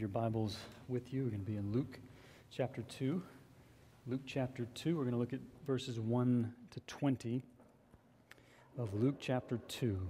have 0.00 0.14
your 0.14 0.22
Bibles 0.22 0.56
with 0.88 1.12
you, 1.12 1.24
we're 1.24 1.28
going 1.28 1.44
to 1.44 1.50
be 1.50 1.58
in 1.58 1.72
Luke 1.72 1.98
chapter 2.50 2.80
2. 2.80 3.20
Luke 4.06 4.22
chapter 4.24 4.66
2, 4.74 4.96
we're 4.96 5.02
going 5.02 5.12
to 5.12 5.18
look 5.18 5.34
at 5.34 5.40
verses 5.66 6.00
1 6.00 6.54
to 6.70 6.80
20 6.86 7.42
of 8.78 8.94
Luke 8.94 9.16
chapter 9.20 9.58
2. 9.68 10.00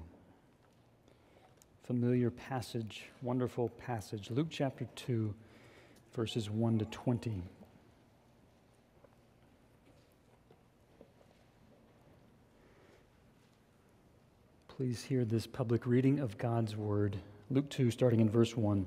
Familiar 1.83 2.31
passage, 2.31 3.07
wonderful 3.21 3.69
passage. 3.85 4.31
Luke 4.31 4.47
chapter 4.49 4.87
2, 4.95 5.35
verses 6.15 6.49
1 6.49 6.79
to 6.79 6.85
20. 6.85 7.43
Please 14.69 15.03
hear 15.03 15.25
this 15.25 15.49
public 15.49 15.85
reading 15.85 16.21
of 16.21 16.39
God's 16.39 16.77
word. 16.77 17.17
Luke 17.51 17.69
2, 17.71 17.91
starting 17.91 18.21
in 18.21 18.31
verse 18.31 18.57
1. 18.57 18.87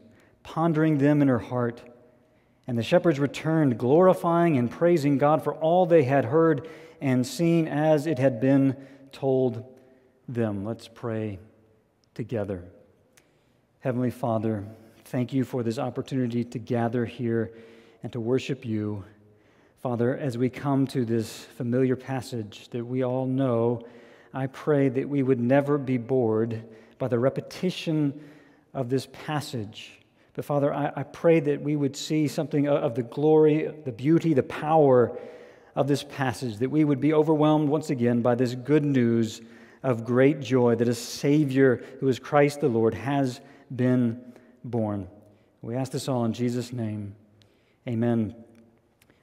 pondering 0.43 0.97
them 0.97 1.21
in 1.21 1.27
her 1.27 1.39
heart. 1.39 1.81
And 2.67 2.77
the 2.77 2.83
shepherds 2.83 3.19
returned, 3.19 3.77
glorifying 3.77 4.57
and 4.57 4.69
praising 4.69 5.17
God 5.17 5.43
for 5.43 5.53
all 5.55 5.85
they 5.85 6.03
had 6.03 6.25
heard 6.25 6.69
and 7.01 7.25
seen 7.25 7.67
as 7.67 8.05
it 8.05 8.19
had 8.19 8.39
been 8.39 8.75
told 9.11 9.65
them. 10.27 10.63
Let's 10.63 10.87
pray 10.87 11.39
together. 12.13 12.63
Heavenly 13.79 14.11
Father, 14.11 14.63
thank 15.05 15.33
you 15.33 15.43
for 15.43 15.63
this 15.63 15.79
opportunity 15.79 16.43
to 16.43 16.59
gather 16.59 17.05
here 17.05 17.51
and 18.03 18.13
to 18.13 18.19
worship 18.19 18.63
you. 18.63 19.03
Father, 19.81 20.15
as 20.15 20.37
we 20.37 20.49
come 20.49 20.85
to 20.87 21.03
this 21.03 21.45
familiar 21.57 21.95
passage 21.95 22.69
that 22.69 22.85
we 22.85 23.03
all 23.03 23.25
know, 23.25 23.81
I 24.33 24.47
pray 24.47 24.89
that 24.89 25.09
we 25.09 25.23
would 25.23 25.39
never 25.39 25.79
be 25.79 25.97
bored 25.97 26.63
by 26.99 27.07
the 27.07 27.17
repetition 27.17 28.21
of 28.73 28.89
this 28.89 29.07
passage 29.11 30.00
but 30.33 30.45
Father, 30.45 30.73
I, 30.73 30.91
I 30.95 31.03
pray 31.03 31.39
that 31.41 31.61
we 31.61 31.75
would 31.75 31.95
see 31.95 32.27
something 32.27 32.67
of 32.67 32.95
the 32.95 33.03
glory, 33.03 33.73
the 33.83 33.91
beauty, 33.91 34.33
the 34.33 34.43
power 34.43 35.17
of 35.75 35.87
this 35.87 36.03
passage, 36.03 36.57
that 36.57 36.69
we 36.69 36.83
would 36.83 37.01
be 37.01 37.13
overwhelmed 37.13 37.69
once 37.69 37.89
again 37.89 38.21
by 38.21 38.35
this 38.35 38.55
good 38.55 38.85
news 38.85 39.41
of 39.83 40.05
great 40.05 40.39
joy 40.39 40.75
that 40.75 40.87
a 40.87 40.93
Savior 40.93 41.83
who 41.99 42.07
is 42.07 42.19
Christ 42.19 42.61
the 42.61 42.67
Lord 42.67 42.93
has 42.93 43.41
been 43.73 44.21
born. 44.63 45.07
We 45.61 45.75
ask 45.75 45.91
this 45.91 46.07
all 46.07 46.25
in 46.25 46.33
Jesus' 46.33 46.71
name. 46.71 47.15
Amen. 47.87 48.35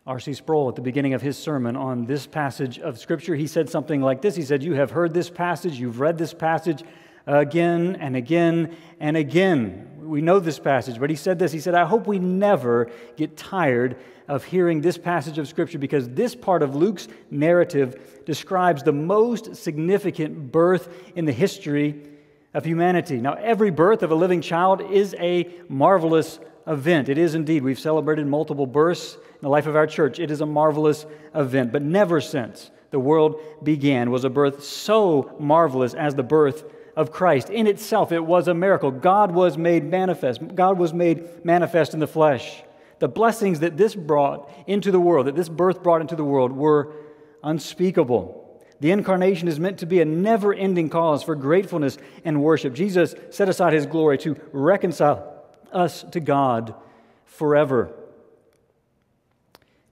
R.C. 0.07 0.33
Sproul, 0.35 0.71
at 0.71 0.75
the 0.75 0.83
beginning 0.83 1.13
of 1.13 1.21
his 1.21 1.37
sermon 1.37 1.77
on 1.77 2.07
this 2.07 2.27
passage 2.27 2.79
of 2.79 2.99
Scripture, 2.99 3.35
he 3.35 3.47
said 3.47 3.69
something 3.69 4.01
like 4.01 4.23
this 4.23 4.37
He 4.37 4.43
said, 4.43 4.63
You 4.63 4.75
have 4.75 4.91
heard 4.91 5.13
this 5.13 5.31
passage, 5.31 5.79
you've 5.79 6.01
read 6.01 6.17
this 6.19 6.33
passage 6.33 6.83
again 7.29 7.97
and 8.01 8.17
again 8.17 8.77
and 8.99 9.17
again 9.17 9.85
we 10.09 10.23
know 10.23 10.41
this 10.41 10.59
passage, 10.59 10.99
but 10.99 11.11
he 11.11 11.17
said 11.17 11.39
this. 11.39 11.53
He 11.53 11.61
said, 11.61 11.75
I 11.75 11.85
hope 11.85 12.07
we 12.07 12.19
never 12.19 12.91
get 13.17 13.37
tired 13.37 13.97
of 14.27 14.45
hearing 14.45 14.81
this 14.81 14.99
passage 14.99 15.39
of 15.39 15.47
Scripture 15.49 15.79
because 15.79 16.09
this 16.09 16.35
part 16.35 16.63
of 16.63 16.75
Luke's 16.75 17.09
narrative 17.31 18.25
describes 18.25 18.83
the 18.83 18.93
most 18.93 19.57
significant 19.57 20.51
birth 20.51 20.89
in 21.15 21.25
the 21.25 21.33
history 21.33 22.03
of 22.55 22.65
humanity. 22.65 23.19
Now, 23.19 23.35
every 23.35 23.71
birth 23.71 24.03
of 24.03 24.11
a 24.11 24.15
living 24.15 24.41
child 24.41 24.81
is 24.81 25.15
a 25.19 25.51
marvelous 25.69 26.39
event. 26.67 27.09
It 27.09 27.19
is 27.19 27.35
indeed. 27.35 27.63
We've 27.63 27.79
celebrated 27.79 28.27
multiple 28.27 28.67
births 28.67 29.15
in 29.15 29.41
the 29.43 29.49
life 29.49 29.67
of 29.67 29.77
our 29.77 29.87
church. 29.87 30.19
It 30.19 30.31
is 30.31 30.41
a 30.41 30.47
marvelous 30.47 31.07
event, 31.35 31.73
but 31.73 31.83
never 31.83 32.21
since 32.21 32.71
the 32.91 32.99
world 32.99 33.41
began 33.63 34.11
was 34.11 34.25
a 34.25 34.31
birth 34.31 34.65
so 34.65 35.37
marvelous 35.39 35.93
as 35.93 36.15
the 36.15 36.23
birth 36.23 36.65
of 36.99 37.13
Christ. 37.13 37.49
In 37.49 37.69
itself, 37.69 38.11
it 38.11 38.25
was 38.25 38.49
a 38.49 38.55
miracle. 38.55 38.91
God 38.91 39.31
was 39.31 39.57
made 39.57 39.85
manifest. 39.85 40.57
God 40.57 40.79
was 40.79 40.93
made 40.93 41.45
manifest 41.45 41.95
in 41.95 42.01
the 42.01 42.09
flesh. 42.09 42.65
The 42.99 43.07
blessings 43.07 43.61
that 43.61 43.77
this 43.77 43.95
brought 43.95 44.51
into 44.67 44.91
the 44.91 44.99
world, 44.99 45.29
that 45.29 45.37
this 45.37 45.49
birth 45.49 45.81
brought 45.81 46.01
into 46.01 46.17
the 46.17 46.25
world, 46.25 46.51
were 46.51 46.93
unspeakable. 47.45 48.45
The 48.81 48.91
incarnation 48.91 49.47
is 49.47 49.61
meant 49.61 49.79
to 49.79 49.87
be 49.87 50.01
a 50.01 50.05
never 50.05 50.53
ending 50.53 50.89
cause 50.89 51.23
for 51.23 51.37
gratefulness 51.37 51.99
and 52.25 52.43
worship. 52.43 52.75
Jesus 52.75 53.15
set 53.31 53.49
aside 53.49 53.75
his 53.75 53.87
glory 53.87 54.19
to 54.19 54.35
reconcile 54.51 55.45
us 55.73 56.03
to 56.11 56.19
God 56.19 56.75
forever. 57.27 57.95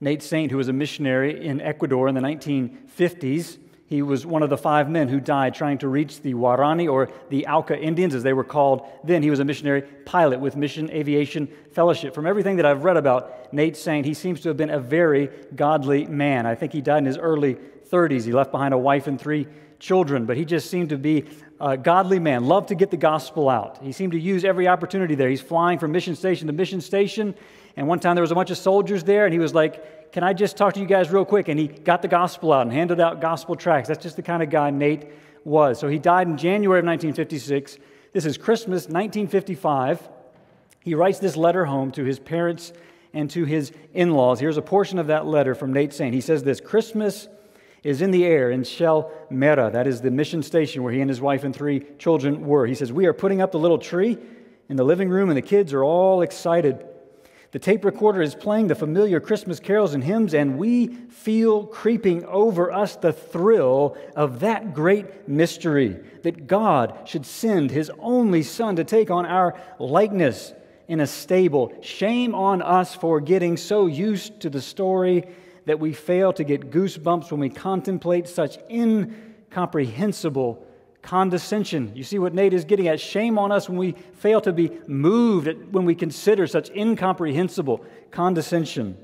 Nate 0.01 0.21
Saint, 0.21 0.51
who 0.51 0.57
was 0.57 0.67
a 0.67 0.73
missionary 0.73 1.45
in 1.47 1.61
Ecuador 1.61 2.09
in 2.09 2.15
the 2.15 2.21
1950s, 2.21 3.59
he 3.87 4.01
was 4.01 4.25
one 4.25 4.43
of 4.43 4.49
the 4.49 4.57
five 4.57 4.89
men 4.89 5.07
who 5.07 5.21
died 5.21 5.55
trying 5.55 5.77
to 5.77 5.87
reach 5.87 6.21
the 6.21 6.33
Waorani 6.33 6.91
or 6.91 7.09
the 7.29 7.47
Auca 7.47 7.77
Indians, 7.79 8.13
as 8.13 8.21
they 8.21 8.33
were 8.33 8.43
called 8.43 8.85
then. 9.05 9.23
He 9.23 9.29
was 9.29 9.39
a 9.39 9.45
missionary 9.45 9.81
pilot 9.81 10.41
with 10.41 10.57
Mission 10.57 10.91
Aviation 10.91 11.47
Fellowship. 11.71 12.13
From 12.13 12.27
everything 12.27 12.57
that 12.57 12.65
I've 12.65 12.83
read 12.83 12.97
about 12.97 13.53
Nate 13.53 13.77
Saint, 13.77 14.05
he 14.05 14.13
seems 14.13 14.41
to 14.41 14.49
have 14.49 14.57
been 14.57 14.69
a 14.69 14.79
very 14.79 15.29
godly 15.55 16.05
man. 16.05 16.45
I 16.45 16.53
think 16.53 16.73
he 16.73 16.81
died 16.81 16.99
in 16.99 17.05
his 17.05 17.17
early 17.17 17.55
30s. 17.89 18.25
He 18.25 18.33
left 18.33 18.51
behind 18.51 18.73
a 18.73 18.77
wife 18.77 19.07
and 19.07 19.19
three 19.19 19.47
children, 19.79 20.25
but 20.25 20.35
he 20.35 20.43
just 20.43 20.69
seemed 20.69 20.89
to 20.89 20.97
be 20.97 21.23
a 21.61 21.77
godly 21.77 22.19
man, 22.19 22.43
loved 22.43 22.67
to 22.67 22.75
get 22.75 22.91
the 22.91 22.97
gospel 22.97 23.47
out. 23.47 23.81
He 23.81 23.93
seemed 23.93 24.11
to 24.11 24.19
use 24.19 24.43
every 24.43 24.67
opportunity 24.67 25.15
there. 25.15 25.29
He's 25.29 25.41
flying 25.41 25.79
from 25.79 25.93
mission 25.93 26.15
station 26.15 26.47
to 26.47 26.53
mission 26.53 26.81
station, 26.81 27.35
and 27.77 27.87
one 27.87 27.99
time 27.99 28.15
there 28.15 28.21
was 28.21 28.31
a 28.31 28.35
bunch 28.35 28.51
of 28.51 28.57
soldiers 28.57 29.05
there, 29.05 29.25
and 29.25 29.33
he 29.33 29.39
was 29.39 29.53
like, 29.53 29.96
can 30.11 30.23
I 30.23 30.33
just 30.33 30.57
talk 30.57 30.73
to 30.73 30.79
you 30.79 30.85
guys 30.85 31.11
real 31.11 31.25
quick? 31.25 31.47
And 31.47 31.59
he 31.59 31.67
got 31.67 32.01
the 32.01 32.07
gospel 32.07 32.53
out 32.53 32.61
and 32.61 32.71
handed 32.71 32.99
out 32.99 33.21
gospel 33.21 33.55
tracts. 33.55 33.87
That's 33.87 34.01
just 34.01 34.15
the 34.15 34.21
kind 34.21 34.41
of 34.41 34.49
guy 34.49 34.69
Nate 34.69 35.07
was. 35.43 35.79
So 35.79 35.87
he 35.87 35.99
died 35.99 36.27
in 36.27 36.37
January 36.37 36.79
of 36.79 36.85
1956. 36.85 37.77
This 38.13 38.25
is 38.25 38.37
Christmas 38.37 38.83
1955. 38.83 40.07
He 40.81 40.95
writes 40.95 41.19
this 41.19 41.35
letter 41.35 41.65
home 41.65 41.91
to 41.91 42.03
his 42.03 42.19
parents 42.19 42.73
and 43.13 43.29
to 43.31 43.45
his 43.45 43.71
in 43.93 44.13
laws. 44.13 44.39
Here's 44.39 44.57
a 44.57 44.61
portion 44.61 44.99
of 44.99 45.07
that 45.07 45.25
letter 45.25 45.55
from 45.55 45.73
Nate 45.73 45.93
Saint. 45.93 46.13
He 46.13 46.21
says 46.21 46.43
this 46.43 46.59
Christmas 46.59 47.27
is 47.83 48.01
in 48.01 48.11
the 48.11 48.25
air 48.25 48.51
in 48.51 48.63
Shell 48.63 49.11
Mera. 49.29 49.69
That 49.71 49.87
is 49.87 50.01
the 50.01 50.11
mission 50.11 50.43
station 50.43 50.83
where 50.83 50.93
he 50.93 51.01
and 51.01 51.09
his 51.09 51.21
wife 51.21 51.43
and 51.43 51.55
three 51.55 51.85
children 51.99 52.45
were. 52.45 52.65
He 52.65 52.75
says, 52.75 52.91
We 52.91 53.05
are 53.05 53.13
putting 53.13 53.41
up 53.41 53.51
the 53.51 53.59
little 53.59 53.77
tree 53.77 54.17
in 54.69 54.75
the 54.75 54.83
living 54.83 55.09
room, 55.09 55.29
and 55.29 55.37
the 55.37 55.41
kids 55.41 55.73
are 55.73 55.83
all 55.83 56.21
excited. 56.21 56.85
The 57.51 57.59
tape 57.59 57.85
recorder 57.85 58.21
is 58.21 58.35
playing 58.35 58.67
the 58.67 58.75
familiar 58.75 59.21
Christmas 59.21 59.59
carols 59.61 59.93
and 59.93 60.03
hymns, 60.03 60.33
and 60.33 60.57
we 60.57 60.87
feel 60.87 61.65
creeping 61.65 62.25
over 62.25 62.71
us 62.71 62.97
the 62.97 63.13
thrill 63.13 63.97
of 64.17 64.41
that 64.41 64.73
great 64.73 65.29
mystery 65.29 65.97
that 66.23 66.47
God 66.47 66.99
should 67.05 67.25
send 67.25 67.71
His 67.71 67.89
only 67.99 68.43
Son 68.43 68.75
to 68.75 68.83
take 68.83 69.09
on 69.09 69.25
our 69.25 69.57
likeness 69.79 70.53
in 70.89 70.99
a 70.99 71.07
stable. 71.07 71.73
Shame 71.81 72.35
on 72.35 72.61
us 72.61 72.95
for 72.95 73.21
getting 73.21 73.55
so 73.55 73.85
used 73.85 74.41
to 74.41 74.49
the 74.49 74.61
story 74.61 75.23
that 75.65 75.79
we 75.79 75.93
fail 75.93 76.33
to 76.33 76.43
get 76.43 76.69
goosebumps 76.69 77.31
when 77.31 77.39
we 77.39 77.49
contemplate 77.49 78.27
such 78.27 78.57
incomprehensible 78.69 80.66
condescension. 81.01 81.91
You 81.95 82.03
see 82.03 82.19
what 82.19 82.33
Nate 82.33 82.53
is 82.53 82.65
getting 82.65 82.87
at? 82.87 82.99
Shame 82.99 83.37
on 83.37 83.51
us 83.51 83.69
when 83.69 83.77
we 83.77 83.93
fail 84.13 84.41
to 84.41 84.53
be 84.53 84.71
moved 84.87 85.73
when 85.73 85.85
we 85.85 85.95
consider 85.95 86.47
such 86.47 86.69
incomprehensible 86.71 87.85
condescension. 88.11 88.97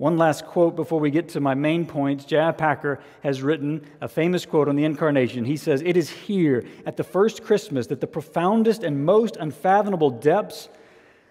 One 0.00 0.16
last 0.16 0.46
quote 0.46 0.76
before 0.76 0.98
we 0.98 1.10
get 1.10 1.28
to 1.30 1.40
my 1.40 1.52
main 1.54 1.84
points. 1.84 2.24
J.I. 2.24 2.52
Packer 2.52 3.00
has 3.22 3.42
written 3.42 3.84
a 4.00 4.08
famous 4.08 4.46
quote 4.46 4.66
on 4.66 4.74
the 4.74 4.84
incarnation. 4.84 5.44
He 5.44 5.58
says, 5.58 5.82
It 5.82 5.94
is 5.94 6.08
here 6.08 6.64
at 6.86 6.96
the 6.96 7.04
first 7.04 7.44
Christmas 7.44 7.86
that 7.88 8.00
the 8.00 8.06
profoundest 8.06 8.82
and 8.82 9.04
most 9.04 9.36
unfathomable 9.36 10.08
depths 10.08 10.70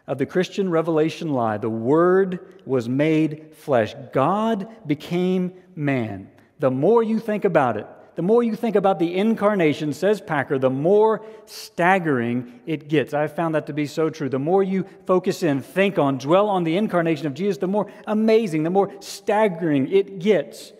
of 0.06 0.19
the 0.19 0.28
Christian 0.28 0.69
revelation 0.69 1.34
lie. 1.34 1.57
The 1.57 1.68
Word 1.68 2.62
was 2.63 2.88
made 2.88 3.56
flesh. 3.56 3.96
God 4.13 4.68
became 4.86 5.54
man. 5.75 6.30
The 6.60 6.69
more 6.69 7.01
you 7.01 7.19
think 7.19 7.46
about 7.46 7.75
it, 7.75 7.88
the 8.19 8.24
more 8.24 8.44
you 8.44 8.54
think 8.54 8.75
about 8.75 9.00
the 9.00 9.16
incarnation, 9.16 9.94
says 9.94 10.19
Packer, 10.19 10.60
the 10.60 10.69
more 10.69 11.25
staggering 11.45 12.60
it 12.66 12.89
gets. 12.89 13.13
I've 13.13 13.33
found 13.33 13.56
that 13.56 13.68
to 13.68 13.74
be 13.74 13.86
so 13.86 14.10
true. 14.10 14.27
The 14.27 14.38
more 14.38 14.62
you 14.62 14.86
focus 15.06 15.42
in, 15.42 15.62
think 15.62 15.98
on, 15.98 16.18
dwell 16.18 16.50
on 16.50 16.66
the 16.66 16.75
incarnation 16.75 17.27
of 17.27 17.33
Jesus, 17.33 17.60
the 17.60 17.68
more 17.69 17.89
amazing, 18.06 18.63
the 18.63 18.71
more 18.71 18.92
staggering 19.00 19.89
it 19.89 20.19
gets. 20.19 20.74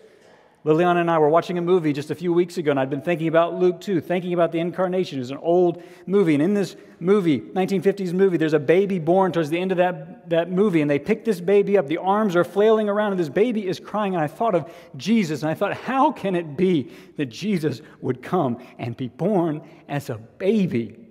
Liliana 0.62 1.00
and 1.00 1.10
I 1.10 1.18
were 1.18 1.30
watching 1.30 1.56
a 1.56 1.62
movie 1.62 1.94
just 1.94 2.10
a 2.10 2.14
few 2.14 2.34
weeks 2.34 2.58
ago, 2.58 2.70
and 2.70 2.78
I'd 2.78 2.90
been 2.90 3.00
thinking 3.00 3.28
about 3.28 3.54
Luke 3.54 3.80
2, 3.80 4.02
thinking 4.02 4.34
about 4.34 4.52
the 4.52 4.58
incarnation. 4.58 5.18
It's 5.18 5.30
an 5.30 5.38
old 5.38 5.82
movie. 6.04 6.34
And 6.34 6.42
in 6.42 6.52
this 6.52 6.76
movie, 6.98 7.40
1950s 7.40 8.12
movie, 8.12 8.36
there's 8.36 8.52
a 8.52 8.58
baby 8.58 8.98
born 8.98 9.32
towards 9.32 9.48
the 9.48 9.58
end 9.58 9.72
of 9.72 9.78
that, 9.78 10.28
that 10.28 10.50
movie, 10.50 10.82
and 10.82 10.90
they 10.90 10.98
pick 10.98 11.24
this 11.24 11.40
baby 11.40 11.78
up. 11.78 11.86
The 11.86 11.96
arms 11.96 12.36
are 12.36 12.44
flailing 12.44 12.90
around, 12.90 13.12
and 13.12 13.20
this 13.20 13.30
baby 13.30 13.66
is 13.66 13.80
crying. 13.80 14.14
And 14.14 14.22
I 14.22 14.26
thought 14.26 14.54
of 14.54 14.70
Jesus, 14.98 15.40
and 15.40 15.50
I 15.50 15.54
thought, 15.54 15.72
how 15.72 16.12
can 16.12 16.36
it 16.36 16.58
be 16.58 16.92
that 17.16 17.26
Jesus 17.26 17.80
would 18.02 18.22
come 18.22 18.62
and 18.78 18.94
be 18.94 19.08
born 19.08 19.62
as 19.88 20.10
a 20.10 20.18
baby? 20.18 21.08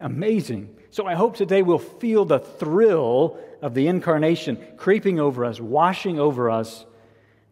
Amazing. 0.00 0.74
So 0.88 1.06
I 1.06 1.14
hope 1.14 1.36
today 1.36 1.60
we'll 1.60 1.78
feel 1.78 2.24
the 2.24 2.38
thrill 2.38 3.38
of 3.60 3.74
the 3.74 3.88
incarnation 3.88 4.56
creeping 4.78 5.20
over 5.20 5.44
us, 5.44 5.60
washing 5.60 6.18
over 6.18 6.50
us 6.50 6.86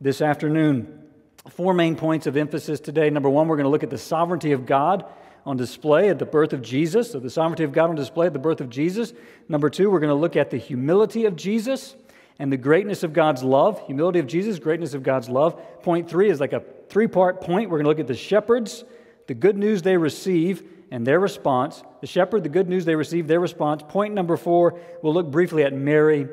this 0.01 0.23
afternoon. 0.23 1.04
Four 1.51 1.75
main 1.75 1.95
points 1.95 2.27
of 2.27 2.39
emphasis 2.39 2.81
today. 2.81 3.11
Number 3.11 3.29
one, 3.29 3.49
we're 3.49 3.57
going 3.57 3.65
to 3.65 3.71
look 3.71 3.83
at 3.83 3.91
the 3.91 3.99
sovereignty 3.99 4.53
of 4.53 4.65
God 4.65 5.05
on 5.45 5.59
display 5.59 6.09
at 6.09 6.19
the 6.19 6.25
birth 6.25 6.55
of 6.55 6.63
Jesus. 6.63 7.13
So, 7.13 7.21
the 7.21 7.29
sovereignty 7.29 7.65
of 7.65 7.73
God 7.73 7.91
on 7.91 7.97
display 7.97 8.27
at 8.27 8.33
the 8.33 8.39
birth 8.39 8.63
of 8.63 8.71
Jesus. 8.71 9.13
Number 9.47 9.69
two, 9.69 9.91
we're 9.91 10.01
going 10.01 10.09
to 10.09 10.15
look 10.15 10.37
at 10.37 10.51
the 10.51 10.57
humility 10.57 11.27
of 11.27 11.37
Jesus 11.37 11.97
and 12.39 12.51
the 12.51 12.57
greatness 12.57 13.03
of 13.03 13.13
God's 13.13 13.43
love. 13.43 13.79
Humility 13.87 14.21
of 14.21 14.27
Jesus, 14.27 14.59
greatness 14.59 14.95
of 14.95 15.03
God's 15.03 15.29
love. 15.29 15.61
Point 15.83 16.09
three 16.09 16.31
is 16.31 16.41
like 16.41 16.55
a 16.55 16.63
three 16.89 17.09
part 17.09 17.43
point. 17.43 17.69
We're 17.69 17.77
going 17.77 17.85
to 17.85 17.91
look 17.91 18.01
at 18.01 18.07
the 18.07 18.15
shepherds, 18.15 18.83
the 19.27 19.35
good 19.35 19.59
news 19.59 19.83
they 19.83 19.99
receive, 19.99 20.67
and 20.91 21.07
their 21.07 21.21
response. 21.21 21.83
The 22.01 22.07
shepherd, 22.07 22.43
the 22.43 22.49
good 22.49 22.71
news 22.71 22.87
they 22.87 22.97
receive, 22.97 23.29
their 23.29 23.41
response. 23.41 23.83
Point 23.87 24.15
number 24.15 24.39
four, 24.39 24.81
we'll 25.03 25.13
look 25.13 25.31
briefly 25.31 25.63
at 25.63 25.75
Mary 25.75 26.27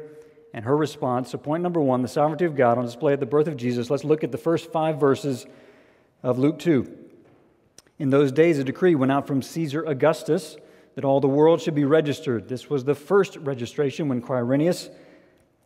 and 0.54 0.66
her 0.66 0.76
response. 0.76 1.32
So, 1.32 1.38
point 1.38 1.64
number 1.64 1.82
one 1.82 2.02
the 2.02 2.08
sovereignty 2.08 2.46
of 2.46 2.56
God 2.56 2.78
on 2.78 2.86
display 2.86 3.14
at 3.14 3.20
the 3.20 3.26
birth 3.26 3.48
of 3.48 3.58
Jesus. 3.58 3.90
Let's 3.90 4.04
look 4.04 4.24
at 4.24 4.32
the 4.32 4.38
first 4.38 4.72
five 4.72 5.00
verses 5.00 5.46
of 6.24 6.40
Luke 6.40 6.60
2. 6.60 6.98
In 8.00 8.10
those 8.10 8.32
days, 8.32 8.60
a 8.60 8.64
decree 8.64 8.96
went 8.96 9.12
out 9.12 9.28
from 9.28 9.42
Caesar 9.42 9.84
Augustus 9.84 10.58
that 10.96 11.06
all 11.06 11.20
the 11.20 11.28
world 11.28 11.62
should 11.62 11.76
be 11.76 11.86
registered. 11.86 12.50
This 12.50 12.70
was 12.70 12.84
the 12.84 12.96
first 12.96 13.38
registration 13.38 14.10
when 14.10 14.22
Quirinius 14.22 14.90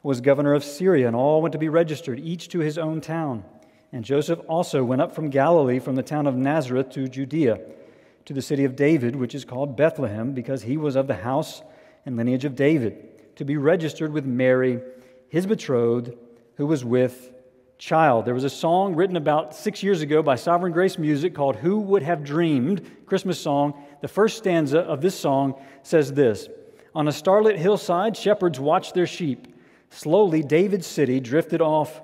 was 0.04 0.22
governor 0.22 0.54
of 0.54 0.64
Syria, 0.64 1.08
and 1.08 1.16
all 1.16 1.42
went 1.42 1.54
to 1.54 1.58
be 1.58 1.70
registered, 1.70 2.20
each 2.20 2.50
to 2.50 2.60
his 2.60 2.78
own 2.78 3.02
town. 3.02 3.44
And 3.92 4.04
Joseph 4.04 4.40
also 4.48 4.84
went 4.84 5.02
up 5.02 5.16
from 5.16 5.30
Galilee, 5.30 5.80
from 5.80 5.96
the 5.96 6.04
town 6.04 6.28
of 6.28 6.36
Nazareth 6.36 6.92
to 6.92 7.08
Judea, 7.08 7.60
to 8.26 8.34
the 8.34 8.42
city 8.42 8.66
of 8.66 8.76
David, 8.76 9.16
which 9.16 9.34
is 9.34 9.46
called 9.46 9.76
Bethlehem, 9.76 10.34
because 10.34 10.64
he 10.64 10.78
was 10.78 10.96
of 10.96 11.08
the 11.08 11.16
house 11.16 11.64
and 12.06 12.18
lineage 12.18 12.46
of 12.46 12.56
David 12.56 13.15
to 13.36 13.46
be 13.46 13.58
registered 13.58 14.12
with 14.12 14.26
Mary, 14.26 14.80
his 15.30 15.46
betrothed, 15.46 16.14
who 16.56 16.66
was 16.66 16.86
with 16.86 17.32
child. 17.78 18.26
There 18.26 18.34
was 18.34 18.44
a 18.44 18.50
song 18.50 18.96
written 18.96 19.18
about 19.18 19.56
six 19.56 19.84
years 19.84 20.02
ago 20.02 20.24
by 20.24 20.36
Sovereign 20.36 20.72
Grace 20.72 20.98
Music 20.98 21.36
called 21.36 21.58
Who 21.58 21.80
Would 21.80 22.04
Have 22.04 22.24
Dreamed? 22.24 23.06
Christmas 23.06 23.40
song. 23.40 23.84
The 24.02 24.08
first 24.08 24.38
stanza 24.38 24.80
of 24.80 25.02
this 25.02 25.18
song 25.18 25.56
says 25.84 26.14
this 26.14 26.48
On 26.94 27.08
a 27.08 27.12
starlit 27.12 27.58
hillside, 27.58 28.16
shepherds 28.16 28.60
watched 28.60 28.94
their 28.94 29.08
sheep. 29.08 29.48
Slowly, 29.90 30.42
David's 30.42 30.88
city 30.88 31.20
drifted 31.20 31.62
off 31.62 32.02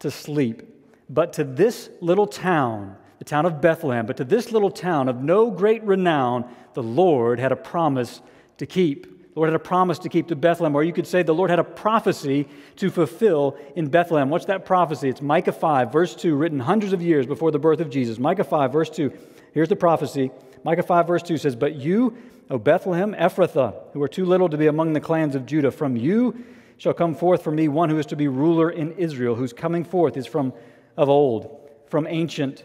to 0.00 0.10
sleep. 0.10 0.62
But 1.08 1.32
to 1.34 1.44
this 1.44 1.90
little 2.00 2.26
town, 2.26 2.96
the 3.18 3.24
town 3.24 3.46
of 3.46 3.60
Bethlehem, 3.60 4.06
but 4.06 4.16
to 4.18 4.24
this 4.24 4.52
little 4.52 4.70
town 4.70 5.08
of 5.08 5.22
no 5.22 5.50
great 5.50 5.82
renown, 5.82 6.48
the 6.74 6.82
Lord 6.82 7.38
had 7.40 7.52
a 7.52 7.56
promise 7.56 8.20
to 8.58 8.66
keep. 8.66 9.19
The 9.32 9.38
Lord 9.38 9.48
had 9.48 9.56
a 9.56 9.60
promise 9.60 10.00
to 10.00 10.08
keep 10.08 10.26
to 10.28 10.36
Bethlehem, 10.36 10.74
or 10.74 10.82
you 10.82 10.92
could 10.92 11.06
say 11.06 11.22
the 11.22 11.32
Lord 11.32 11.50
had 11.50 11.60
a 11.60 11.64
prophecy 11.64 12.48
to 12.76 12.90
fulfill 12.90 13.56
in 13.76 13.86
Bethlehem. 13.86 14.28
What's 14.28 14.46
that 14.46 14.64
prophecy? 14.64 15.08
It's 15.08 15.22
Micah 15.22 15.52
5, 15.52 15.92
verse 15.92 16.16
2, 16.16 16.34
written 16.34 16.58
hundreds 16.58 16.92
of 16.92 17.00
years 17.00 17.26
before 17.26 17.52
the 17.52 17.58
birth 17.58 17.80
of 17.80 17.90
Jesus. 17.90 18.18
Micah 18.18 18.42
5, 18.42 18.72
verse 18.72 18.90
2. 18.90 19.12
Here's 19.52 19.68
the 19.68 19.76
prophecy. 19.76 20.32
Micah 20.64 20.82
5, 20.82 21.06
verse 21.06 21.22
2 21.22 21.38
says, 21.38 21.54
But 21.54 21.76
you, 21.76 22.16
O 22.50 22.58
Bethlehem 22.58 23.14
Ephrathah, 23.14 23.74
who 23.92 24.02
are 24.02 24.08
too 24.08 24.24
little 24.24 24.48
to 24.48 24.56
be 24.56 24.66
among 24.66 24.94
the 24.94 25.00
clans 25.00 25.36
of 25.36 25.46
Judah, 25.46 25.70
from 25.70 25.96
you 25.96 26.44
shall 26.76 26.92
come 26.92 27.14
forth 27.14 27.44
for 27.44 27.52
me 27.52 27.68
one 27.68 27.88
who 27.88 27.98
is 27.98 28.06
to 28.06 28.16
be 28.16 28.26
ruler 28.26 28.68
in 28.68 28.92
Israel, 28.92 29.36
whose 29.36 29.52
coming 29.52 29.84
forth 29.84 30.16
is 30.16 30.26
from 30.26 30.52
of 30.96 31.08
old, 31.08 31.70
from 31.86 32.06
ancient 32.08 32.64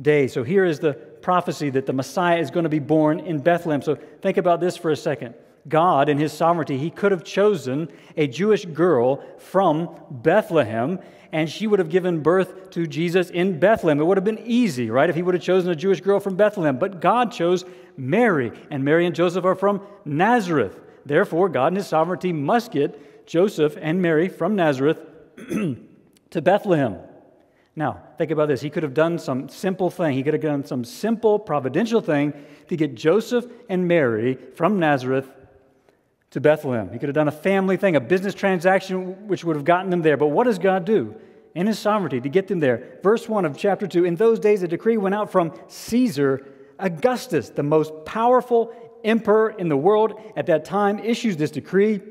days. 0.00 0.32
So 0.32 0.44
here 0.44 0.64
is 0.64 0.78
the 0.78 0.94
prophecy 0.94 1.68
that 1.70 1.84
the 1.84 1.92
Messiah 1.92 2.38
is 2.38 2.50
going 2.50 2.64
to 2.64 2.70
be 2.70 2.78
born 2.78 3.20
in 3.20 3.38
Bethlehem. 3.40 3.82
So 3.82 3.96
think 3.96 4.38
about 4.38 4.60
this 4.60 4.76
for 4.76 4.90
a 4.90 4.96
second. 4.96 5.34
God, 5.68 6.08
in 6.08 6.18
his 6.18 6.32
sovereignty, 6.32 6.78
he 6.78 6.90
could 6.90 7.12
have 7.12 7.24
chosen 7.24 7.88
a 8.16 8.26
Jewish 8.26 8.64
girl 8.64 9.24
from 9.38 9.90
Bethlehem, 10.10 11.00
and 11.32 11.50
she 11.50 11.66
would 11.66 11.78
have 11.78 11.88
given 11.88 12.22
birth 12.22 12.70
to 12.70 12.86
Jesus 12.86 13.30
in 13.30 13.58
Bethlehem. 13.58 14.00
It 14.00 14.04
would 14.04 14.16
have 14.16 14.24
been 14.24 14.42
easy, 14.44 14.90
right, 14.90 15.10
if 15.10 15.16
he 15.16 15.22
would 15.22 15.34
have 15.34 15.42
chosen 15.42 15.70
a 15.70 15.76
Jewish 15.76 16.00
girl 16.00 16.20
from 16.20 16.36
Bethlehem. 16.36 16.78
But 16.78 17.00
God 17.00 17.32
chose 17.32 17.64
Mary, 17.96 18.52
and 18.70 18.84
Mary 18.84 19.06
and 19.06 19.14
Joseph 19.14 19.44
are 19.44 19.54
from 19.54 19.80
Nazareth. 20.04 20.78
Therefore, 21.04 21.48
God, 21.48 21.68
in 21.68 21.76
his 21.76 21.86
sovereignty, 21.86 22.32
must 22.32 22.70
get 22.70 23.26
Joseph 23.26 23.76
and 23.80 24.00
Mary 24.00 24.28
from 24.28 24.54
Nazareth 24.54 25.00
to 26.30 26.42
Bethlehem. 26.42 26.98
Now, 27.74 28.02
think 28.16 28.30
about 28.30 28.48
this. 28.48 28.62
He 28.62 28.70
could 28.70 28.84
have 28.84 28.94
done 28.94 29.18
some 29.18 29.48
simple 29.48 29.90
thing. 29.90 30.14
He 30.14 30.22
could 30.22 30.32
have 30.32 30.42
done 30.42 30.64
some 30.64 30.84
simple 30.84 31.38
providential 31.38 32.00
thing 32.00 32.32
to 32.68 32.76
get 32.76 32.94
Joseph 32.94 33.46
and 33.68 33.86
Mary 33.86 34.38
from 34.54 34.78
Nazareth 34.78 35.30
to 36.36 36.40
Bethlehem. 36.42 36.92
He 36.92 36.98
could 36.98 37.08
have 37.08 37.14
done 37.14 37.28
a 37.28 37.32
family 37.32 37.78
thing, 37.78 37.96
a 37.96 38.00
business 38.00 38.34
transaction, 38.34 39.26
which 39.26 39.42
would 39.42 39.56
have 39.56 39.64
gotten 39.64 39.88
them 39.88 40.02
there. 40.02 40.18
But 40.18 40.26
what 40.26 40.44
does 40.44 40.58
God 40.58 40.84
do? 40.84 41.14
In 41.54 41.66
his 41.66 41.78
sovereignty 41.78 42.20
to 42.20 42.28
get 42.28 42.46
them 42.46 42.60
there. 42.60 42.98
Verse 43.02 43.26
1 43.26 43.46
of 43.46 43.56
chapter 43.56 43.86
2 43.86 44.04
In 44.04 44.16
those 44.16 44.38
days, 44.38 44.62
a 44.62 44.68
decree 44.68 44.98
went 44.98 45.14
out 45.14 45.32
from 45.32 45.58
Caesar 45.68 46.46
Augustus, 46.78 47.48
the 47.48 47.62
most 47.62 47.90
powerful 48.04 48.74
emperor 49.02 49.48
in 49.48 49.70
the 49.70 49.78
world 49.78 50.20
at 50.36 50.44
that 50.44 50.66
time, 50.66 50.98
issues 50.98 51.38
this 51.38 51.50
decree 51.50 52.02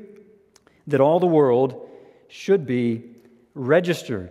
that 0.88 1.00
all 1.00 1.20
the 1.20 1.26
world 1.28 1.88
should 2.26 2.66
be 2.66 3.04
registered. 3.54 4.30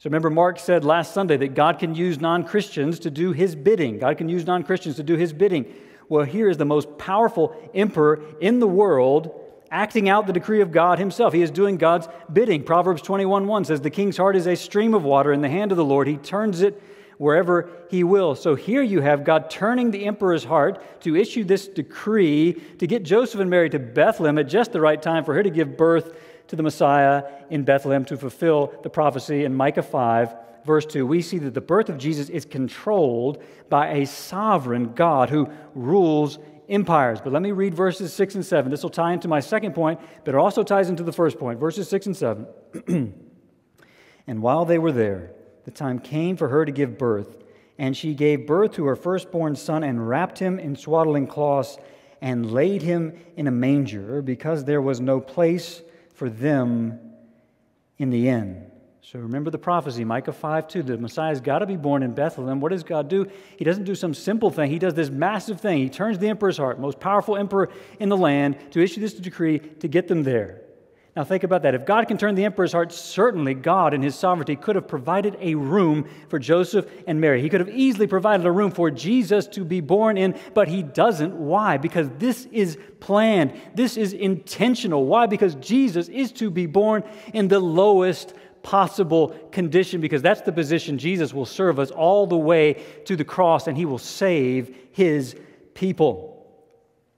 So 0.00 0.10
remember, 0.10 0.28
Mark 0.28 0.58
said 0.58 0.84
last 0.84 1.14
Sunday 1.14 1.38
that 1.38 1.54
God 1.54 1.78
can 1.78 1.94
use 1.94 2.20
non 2.20 2.44
Christians 2.44 2.98
to 2.98 3.10
do 3.10 3.32
his 3.32 3.56
bidding. 3.56 4.00
God 4.00 4.18
can 4.18 4.28
use 4.28 4.44
non 4.46 4.64
Christians 4.64 4.96
to 4.96 5.02
do 5.02 5.16
his 5.16 5.32
bidding. 5.32 5.64
Well, 6.08 6.24
here 6.24 6.48
is 6.48 6.56
the 6.56 6.64
most 6.64 6.98
powerful 6.98 7.56
emperor 7.74 8.22
in 8.40 8.60
the 8.60 8.66
world 8.66 9.40
acting 9.70 10.08
out 10.08 10.26
the 10.26 10.32
decree 10.32 10.60
of 10.60 10.70
God 10.70 10.98
himself. 10.98 11.32
He 11.32 11.42
is 11.42 11.50
doing 11.50 11.76
God's 11.76 12.08
bidding. 12.32 12.62
Proverbs 12.62 13.02
21 13.02 13.46
1 13.46 13.64
says, 13.64 13.80
The 13.80 13.90
king's 13.90 14.16
heart 14.16 14.36
is 14.36 14.46
a 14.46 14.54
stream 14.54 14.94
of 14.94 15.02
water 15.02 15.32
in 15.32 15.40
the 15.40 15.48
hand 15.48 15.72
of 15.72 15.76
the 15.76 15.84
Lord. 15.84 16.06
He 16.06 16.16
turns 16.16 16.62
it 16.62 16.80
wherever 17.18 17.70
he 17.90 18.04
will. 18.04 18.34
So 18.34 18.54
here 18.54 18.82
you 18.82 19.00
have 19.00 19.24
God 19.24 19.50
turning 19.50 19.90
the 19.90 20.04
emperor's 20.06 20.44
heart 20.44 21.02
to 21.02 21.16
issue 21.16 21.44
this 21.44 21.68
decree 21.68 22.54
to 22.78 22.86
get 22.86 23.02
Joseph 23.02 23.40
and 23.40 23.50
Mary 23.50 23.70
to 23.70 23.78
Bethlehem 23.78 24.38
at 24.38 24.48
just 24.48 24.72
the 24.72 24.80
right 24.80 25.00
time 25.00 25.24
for 25.24 25.34
her 25.34 25.42
to 25.42 25.50
give 25.50 25.76
birth 25.76 26.16
to 26.48 26.56
the 26.56 26.62
Messiah 26.62 27.24
in 27.50 27.64
Bethlehem 27.64 28.04
to 28.06 28.16
fulfill 28.16 28.74
the 28.82 28.90
prophecy 28.90 29.44
in 29.44 29.54
Micah 29.54 29.82
5, 29.82 30.34
verse 30.64 30.86
2, 30.86 31.06
we 31.06 31.22
see 31.22 31.38
that 31.38 31.54
the 31.54 31.60
birth 31.60 31.88
of 31.88 31.98
Jesus 31.98 32.28
is 32.28 32.44
controlled 32.44 33.42
by 33.68 33.88
a 33.88 34.06
sovereign 34.06 34.94
God 34.94 35.30
who 35.30 35.48
rules 35.74 36.38
empires. 36.68 37.20
But 37.20 37.32
let 37.32 37.42
me 37.42 37.52
read 37.52 37.74
verses 37.74 38.12
6 38.12 38.36
and 38.36 38.44
7. 38.46 38.70
This 38.70 38.82
will 38.82 38.90
tie 38.90 39.12
into 39.12 39.28
my 39.28 39.40
second 39.40 39.74
point, 39.74 40.00
but 40.24 40.34
it 40.34 40.38
also 40.38 40.62
ties 40.62 40.88
into 40.88 41.02
the 41.02 41.12
first 41.12 41.38
point. 41.38 41.60
Verses 41.60 41.88
6 41.88 42.06
and 42.06 42.16
7. 42.16 42.46
and 44.26 44.42
while 44.42 44.64
they 44.64 44.78
were 44.78 44.92
there, 44.92 45.32
the 45.64 45.70
time 45.70 45.98
came 45.98 46.36
for 46.36 46.48
her 46.48 46.64
to 46.64 46.72
give 46.72 46.98
birth, 46.98 47.38
and 47.78 47.96
she 47.96 48.14
gave 48.14 48.46
birth 48.46 48.72
to 48.72 48.84
her 48.86 48.96
firstborn 48.96 49.56
son 49.56 49.82
and 49.82 50.08
wrapped 50.08 50.38
him 50.38 50.58
in 50.58 50.76
swaddling 50.76 51.26
cloths 51.26 51.78
and 52.20 52.50
laid 52.50 52.82
him 52.82 53.12
in 53.36 53.46
a 53.46 53.50
manger 53.50 54.22
because 54.22 54.64
there 54.64 54.80
was 54.80 55.00
no 55.00 55.20
place 55.20 55.82
for 56.14 56.30
them 56.30 56.98
in 57.98 58.10
the 58.10 58.28
inn. 58.28 58.70
So 59.12 59.18
remember 59.18 59.50
the 59.50 59.58
prophecy, 59.58 60.02
Micah 60.02 60.32
5 60.32 60.66
2. 60.66 60.82
The 60.82 60.96
Messiah's 60.96 61.42
got 61.42 61.58
to 61.58 61.66
be 61.66 61.76
born 61.76 62.02
in 62.02 62.14
Bethlehem. 62.14 62.58
What 62.58 62.72
does 62.72 62.84
God 62.84 63.08
do? 63.08 63.30
He 63.58 63.62
doesn't 63.64 63.84
do 63.84 63.94
some 63.94 64.14
simple 64.14 64.48
thing, 64.50 64.70
He 64.70 64.78
does 64.78 64.94
this 64.94 65.10
massive 65.10 65.60
thing. 65.60 65.78
He 65.78 65.90
turns 65.90 66.18
the 66.18 66.28
emperor's 66.28 66.56
heart, 66.56 66.80
most 66.80 67.00
powerful 67.00 67.36
emperor 67.36 67.68
in 68.00 68.08
the 68.08 68.16
land, 68.16 68.56
to 68.70 68.80
issue 68.80 69.02
this 69.02 69.12
decree 69.12 69.58
to 69.58 69.88
get 69.88 70.08
them 70.08 70.22
there. 70.22 70.62
Now, 71.16 71.22
think 71.22 71.44
about 71.44 71.62
that. 71.62 71.76
If 71.76 71.86
God 71.86 72.08
can 72.08 72.18
turn 72.18 72.34
the 72.34 72.44
emperor's 72.44 72.72
heart, 72.72 72.92
certainly 72.92 73.54
God, 73.54 73.94
in 73.94 74.02
his 74.02 74.16
sovereignty, 74.16 74.56
could 74.56 74.74
have 74.74 74.88
provided 74.88 75.36
a 75.38 75.54
room 75.54 76.08
for 76.28 76.40
Joseph 76.40 76.90
and 77.06 77.20
Mary. 77.20 77.40
He 77.40 77.48
could 77.48 77.60
have 77.60 77.68
easily 77.68 78.08
provided 78.08 78.44
a 78.44 78.50
room 78.50 78.72
for 78.72 78.90
Jesus 78.90 79.46
to 79.48 79.64
be 79.64 79.80
born 79.80 80.18
in, 80.18 80.36
but 80.54 80.66
he 80.66 80.82
doesn't. 80.82 81.32
Why? 81.34 81.76
Because 81.76 82.08
this 82.18 82.46
is 82.46 82.76
planned, 82.98 83.52
this 83.76 83.96
is 83.96 84.12
intentional. 84.12 85.04
Why? 85.04 85.26
Because 85.26 85.54
Jesus 85.56 86.08
is 86.08 86.32
to 86.32 86.50
be 86.50 86.66
born 86.66 87.04
in 87.32 87.46
the 87.46 87.60
lowest 87.60 88.34
possible 88.64 89.28
condition, 89.52 90.00
because 90.00 90.22
that's 90.22 90.40
the 90.40 90.50
position 90.50 90.98
Jesus 90.98 91.32
will 91.32 91.46
serve 91.46 91.78
us 91.78 91.92
all 91.92 92.26
the 92.26 92.36
way 92.36 92.82
to 93.04 93.14
the 93.14 93.24
cross, 93.24 93.68
and 93.68 93.76
he 93.76 93.84
will 93.84 93.98
save 93.98 94.74
his 94.90 95.36
people. 95.74 96.34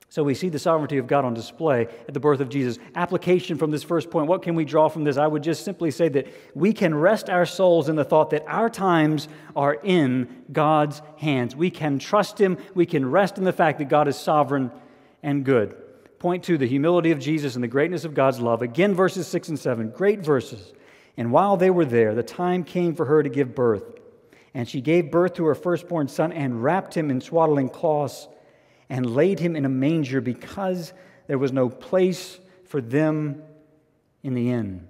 So 0.09 0.23
we 0.23 0.35
see 0.35 0.49
the 0.49 0.59
sovereignty 0.59 0.99
of 0.99 1.07
God 1.07 1.25
on 1.25 1.35
display 1.35 1.83
at 2.09 2.15
the 2.15 2.21
birth 2.21 2.41
of 2.41 2.49
Jesus. 2.49 2.79
Application 2.95 3.59
from 3.59 3.71
this 3.71 3.83
first 3.83 4.11
point 4.11 4.29
what 4.29 4.43
can 4.43 4.55
we 4.55 4.65
draw 4.65 4.89
from 4.89 5.05
this? 5.05 5.17
I 5.17 5.27
would 5.27 5.43
just 5.43 5.65
simply 5.65 5.91
say 5.91 6.09
that 6.09 6.29
we 6.55 6.73
can 6.73 6.95
rest 6.95 7.29
our 7.29 7.45
souls 7.45 7.89
in 7.89 7.97
the 7.97 8.05
thought 8.05 8.31
that 8.31 8.45
our 8.47 8.71
times 8.71 9.29
are 9.55 9.75
in 9.75 10.45
God's 10.53 11.03
hands. 11.19 11.55
We 11.55 11.71
can 11.71 11.99
trust 11.99 12.41
Him, 12.41 12.57
we 12.75 12.87
can 12.87 13.11
rest 13.11 13.37
in 13.37 13.45
the 13.45 13.53
fact 13.53 13.79
that 13.79 13.89
God 13.89 14.09
is 14.09 14.17
sovereign 14.17 14.71
and 15.23 15.45
good. 15.45 15.77
Point 16.19 16.45
two 16.45 16.57
the 16.57 16.67
humility 16.67 17.11
of 17.11 17.19
Jesus 17.19 17.55
and 17.55 17.63
the 17.63 17.69
greatness 17.69 18.05
of 18.05 18.15
God's 18.15 18.41
love. 18.41 18.63
Again, 18.63 18.95
verses 18.95 19.27
6 19.27 19.51
and 19.51 19.59
7, 19.59 19.91
great 19.91 20.21
verses. 20.21 20.73
And 21.17 21.33
while 21.33 21.57
they 21.57 21.71
were 21.71 21.85
there, 21.85 22.15
the 22.15 22.23
time 22.23 22.65
came 22.65 22.95
for 22.95 23.07
her 23.07 23.23
to 23.23 23.29
give 23.29 23.55
birth. 23.55 23.85
And 24.55 24.69
she 24.69 24.81
gave 24.81 25.11
birth 25.11 25.35
to 25.35 25.45
her 25.47 25.55
firstborn 25.55 26.09
son 26.09 26.33
and 26.33 26.63
wrapped 26.63 26.97
him 26.97 27.11
in 27.11 27.21
swaddling 27.21 27.69
cloths 27.69 28.29
and 28.89 29.15
laid 29.15 29.39
him 29.39 29.57
in 29.57 29.65
a 29.65 29.69
manger 29.69 30.21
because 30.21 30.93
there 31.27 31.39
was 31.39 31.53
no 31.53 31.69
place 31.69 32.39
for 32.65 32.81
them 32.81 33.43
in 34.23 34.35
the 34.35 34.51
inn. 34.51 34.87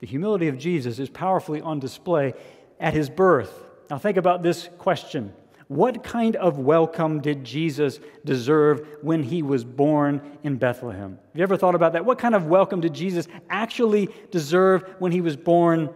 The 0.00 0.06
humility 0.06 0.48
of 0.48 0.58
Jesus 0.58 0.98
is 0.98 1.08
powerfully 1.08 1.60
on 1.60 1.80
display 1.80 2.34
at 2.78 2.94
his 2.94 3.10
birth. 3.10 3.52
Now, 3.90 3.98
think 3.98 4.16
about 4.16 4.42
this 4.42 4.68
question 4.78 5.32
What 5.68 6.02
kind 6.02 6.34
of 6.36 6.58
welcome 6.58 7.20
did 7.20 7.44
Jesus 7.44 8.00
deserve 8.24 8.88
when 9.02 9.22
he 9.22 9.42
was 9.42 9.64
born 9.64 10.22
in 10.42 10.56
Bethlehem? 10.56 11.18
Have 11.22 11.36
you 11.36 11.42
ever 11.42 11.58
thought 11.58 11.74
about 11.74 11.92
that? 11.92 12.06
What 12.06 12.18
kind 12.18 12.34
of 12.34 12.46
welcome 12.46 12.80
did 12.80 12.94
Jesus 12.94 13.28
actually 13.50 14.08
deserve 14.30 14.96
when 14.98 15.12
he 15.12 15.20
was 15.20 15.36
born 15.36 15.90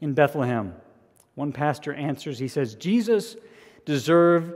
in 0.00 0.14
Bethlehem? 0.14 0.74
One 1.34 1.52
pastor 1.52 1.92
answers, 1.92 2.38
he 2.38 2.48
says, 2.48 2.74
Jesus 2.74 3.36
deserved 3.84 4.54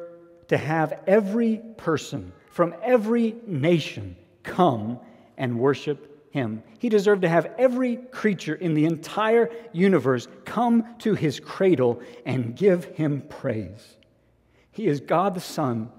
to 0.49 0.57
have 0.57 1.01
every 1.07 1.61
person 1.77 2.33
from 2.51 2.75
every 2.83 3.37
nation 3.47 4.17
come 4.43 4.99
and 5.37 5.59
worship 5.59 6.31
him. 6.31 6.63
He 6.79 6.89
deserved 6.89 7.23
to 7.23 7.29
have 7.29 7.53
every 7.59 7.97
creature 7.97 8.55
in 8.55 8.73
the 8.73 8.87
entire 8.87 9.51
universe 9.73 10.29
come 10.47 10.87
to 11.01 11.15
his 11.15 11.41
cradle 11.41 12.01
and 12.25 12.57
give 12.57 12.87
him 12.87 13.23
praise. 13.29 13.96
He 14.77 14.89
is 14.89 15.01
God 15.01 15.35
the 15.35 15.41
Son. 15.41 15.91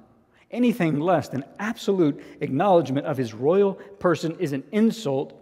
Anything 0.52 1.00
less 1.00 1.30
than 1.30 1.44
absolute 1.58 2.24
acknowledgement 2.42 3.08
of 3.08 3.18
his 3.18 3.34
royal 3.34 3.74
person 3.74 4.38
is 4.40 4.54
an 4.54 4.64
insult 4.72 5.34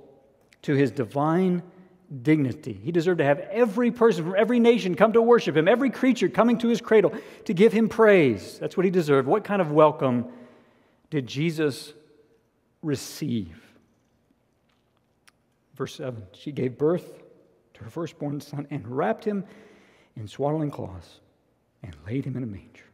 to 0.61 0.73
his 0.73 0.89
divine 0.89 1.61
dignity. 2.21 2.79
He 2.81 2.93
deserved 2.93 3.17
to 3.17 3.25
have 3.25 3.39
every 3.39 3.91
person 3.91 4.23
from 4.23 4.35
every 4.37 4.61
nation 4.61 4.95
come 4.95 5.11
to 5.13 5.21
worship 5.21 5.57
him, 5.57 5.67
every 5.67 5.89
creature 5.89 6.29
coming 6.29 6.57
to 6.59 6.69
his 6.69 6.79
cradle 6.79 7.13
to 7.43 7.53
give 7.53 7.73
him 7.73 7.89
praise. 7.89 8.57
That's 8.57 8.77
what 8.77 8.85
he 8.85 8.89
deserved. 8.89 9.27
What 9.27 9.43
kind 9.43 9.61
of 9.61 9.69
welcome 9.69 10.27
did 11.09 11.27
Jesus 11.27 11.93
receive? 12.81 13.61
Verse 15.75 15.93
7 15.95 16.23
She 16.31 16.53
gave 16.53 16.77
birth 16.77 17.21
to 17.73 17.83
her 17.83 17.89
firstborn 17.89 18.39
son 18.39 18.65
and 18.69 18.87
wrapped 18.87 19.25
him 19.25 19.43
in 20.15 20.25
swaddling 20.25 20.71
cloths 20.71 21.19
and 21.83 21.93
laid 22.07 22.23
him 22.23 22.37
in 22.37 22.43
a 22.43 22.47
manger 22.47 22.84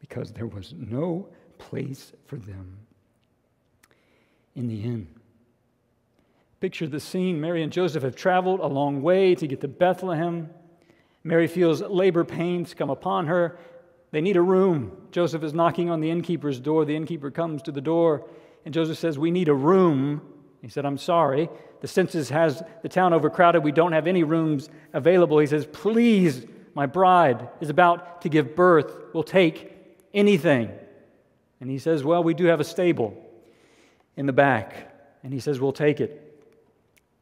because 0.00 0.32
there 0.32 0.46
was 0.46 0.74
no 0.76 1.28
place 1.58 2.12
for 2.26 2.36
them 2.36 2.78
in 4.54 4.68
the 4.68 4.82
inn. 4.82 5.08
Picture 6.60 6.88
the 6.88 7.00
scene. 7.00 7.40
Mary 7.40 7.62
and 7.62 7.72
Joseph 7.72 8.02
have 8.02 8.16
traveled 8.16 8.60
a 8.60 8.66
long 8.66 9.02
way 9.02 9.34
to 9.34 9.46
get 9.46 9.60
to 9.60 9.68
Bethlehem. 9.68 10.50
Mary 11.22 11.46
feels 11.46 11.80
labor 11.82 12.24
pains 12.24 12.74
come 12.74 12.90
upon 12.90 13.26
her. 13.26 13.58
They 14.10 14.20
need 14.20 14.36
a 14.36 14.42
room. 14.42 14.96
Joseph 15.12 15.42
is 15.42 15.52
knocking 15.52 15.90
on 15.90 16.00
the 16.00 16.10
innkeeper's 16.10 16.58
door. 16.58 16.84
The 16.84 16.96
innkeeper 16.96 17.30
comes 17.30 17.62
to 17.62 17.72
the 17.72 17.80
door, 17.80 18.26
and 18.64 18.74
Joseph 18.74 18.98
says, 18.98 19.18
We 19.18 19.30
need 19.30 19.48
a 19.48 19.54
room. 19.54 20.22
He 20.62 20.68
said, 20.68 20.84
I'm 20.84 20.98
sorry. 20.98 21.48
The 21.80 21.88
census 21.88 22.30
has 22.30 22.62
the 22.82 22.88
town 22.88 23.12
overcrowded. 23.12 23.62
We 23.62 23.70
don't 23.70 23.92
have 23.92 24.08
any 24.08 24.24
rooms 24.24 24.68
available. 24.92 25.38
He 25.38 25.46
says, 25.46 25.66
Please, 25.70 26.44
my 26.74 26.86
bride 26.86 27.48
is 27.60 27.70
about 27.70 28.22
to 28.22 28.28
give 28.28 28.56
birth. 28.56 28.92
We'll 29.12 29.22
take 29.22 29.77
anything. 30.14 30.70
And 31.60 31.70
he 31.70 31.78
says, 31.78 32.04
Well, 32.04 32.22
we 32.22 32.34
do 32.34 32.46
have 32.46 32.60
a 32.60 32.64
stable 32.64 33.16
in 34.16 34.26
the 34.26 34.32
back. 34.32 34.94
And 35.22 35.32
he 35.32 35.40
says, 35.40 35.60
We'll 35.60 35.72
take 35.72 36.00
it. 36.00 36.24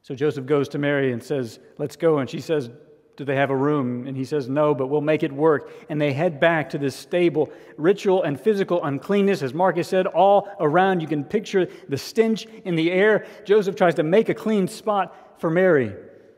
So 0.03 0.15
Joseph 0.15 0.47
goes 0.47 0.69
to 0.71 0.79
Mary 0.79 1.13
and 1.13 1.23
says, 1.23 1.59
Let's 1.79 1.97
go. 1.97 2.19
And 2.19 2.29
she 2.29 2.41
says, 2.41 2.71
Do 3.17 3.25
they 3.25 3.37
have 3.37 3.51
a 3.51 3.57
room? 3.57 4.07
And 4.07 4.17
he 4.17 4.25
says, 4.25 4.49
No, 4.49 4.75
but 4.75 4.89
we'll 4.89 5.01
make 5.01 5.23
it 5.23 5.33
work. 5.33 5.71
And 5.89 6.01
they 6.01 6.13
head 6.13 6.39
back 6.39 6.71
to 6.71 6.79
this 6.79 6.95
stable. 6.95 7.51
Ritual 7.77 8.23
and 8.23 8.41
physical 8.41 8.85
uncleanness, 8.85 9.43
as 9.43 9.55
Marcus 9.55 9.89
said, 9.89 10.07
all 10.07 10.49
around. 10.61 11.01
You 11.01 11.09
can 11.09 11.25
picture 11.25 11.69
the 11.89 11.99
stench 11.99 12.47
in 12.65 12.77
the 12.77 12.93
air. 12.93 13.27
Joseph 13.45 13.77
tries 13.77 13.95
to 13.97 14.03
make 14.03 14.29
a 14.29 14.35
clean 14.35 14.69
spot 14.69 15.41
for 15.41 15.51
Mary 15.51 15.95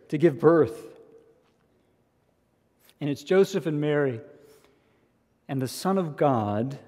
to 0.09 0.19
give 0.19 0.39
birth. 0.39 0.85
And 3.01 3.09
it's 3.09 3.23
Joseph 3.23 3.67
and 3.67 3.81
Mary. 3.81 4.21
And 5.49 5.63
the 5.63 5.69
Son 5.69 5.99
of 5.99 6.17
God 6.17 6.79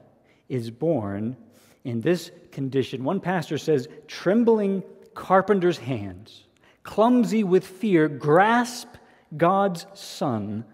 is 0.48 0.70
born 0.70 1.36
in 1.84 2.00
this 2.00 2.30
condition. 2.52 3.04
One 3.04 3.20
pastor 3.20 3.56
says, 3.56 3.88
trembling 4.06 4.82
carpenter's 5.14 5.78
hands 5.78 6.44
clumsy 6.82 7.44
with 7.44 7.66
fear, 7.66 8.08
grasp 8.08 8.88
God's 9.36 9.86
Son, 9.94 10.64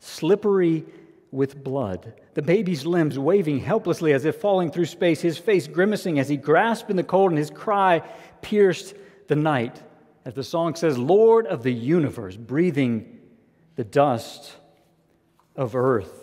slippery 0.00 0.84
with 1.30 1.62
blood. 1.62 2.14
The 2.34 2.42
baby's 2.42 2.84
limbs 2.84 3.18
waving 3.18 3.60
helplessly 3.60 4.12
as 4.12 4.24
if 4.24 4.36
falling 4.36 4.70
through 4.70 4.86
space, 4.86 5.20
his 5.20 5.38
face 5.38 5.66
grimacing 5.66 6.18
as 6.18 6.28
he 6.28 6.36
grasped 6.36 6.90
in 6.90 6.96
the 6.96 7.02
cold, 7.02 7.30
and 7.30 7.38
his 7.38 7.50
cry 7.50 8.00
pierced 8.40 8.94
the 9.28 9.36
night. 9.36 9.80
As 10.24 10.34
the 10.34 10.44
song 10.44 10.74
says, 10.74 10.98
Lord 10.98 11.46
of 11.46 11.62
the 11.62 11.72
universe, 11.72 12.36
breathing 12.36 13.18
the 13.76 13.84
dust 13.84 14.52
of 15.56 15.74
earth. 15.74 16.21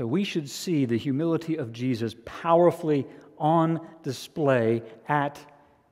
So 0.00 0.06
we 0.06 0.24
should 0.24 0.48
see 0.48 0.86
the 0.86 0.96
humility 0.96 1.56
of 1.56 1.74
Jesus 1.74 2.16
powerfully 2.24 3.06
on 3.36 3.86
display 4.02 4.82
at 5.06 5.38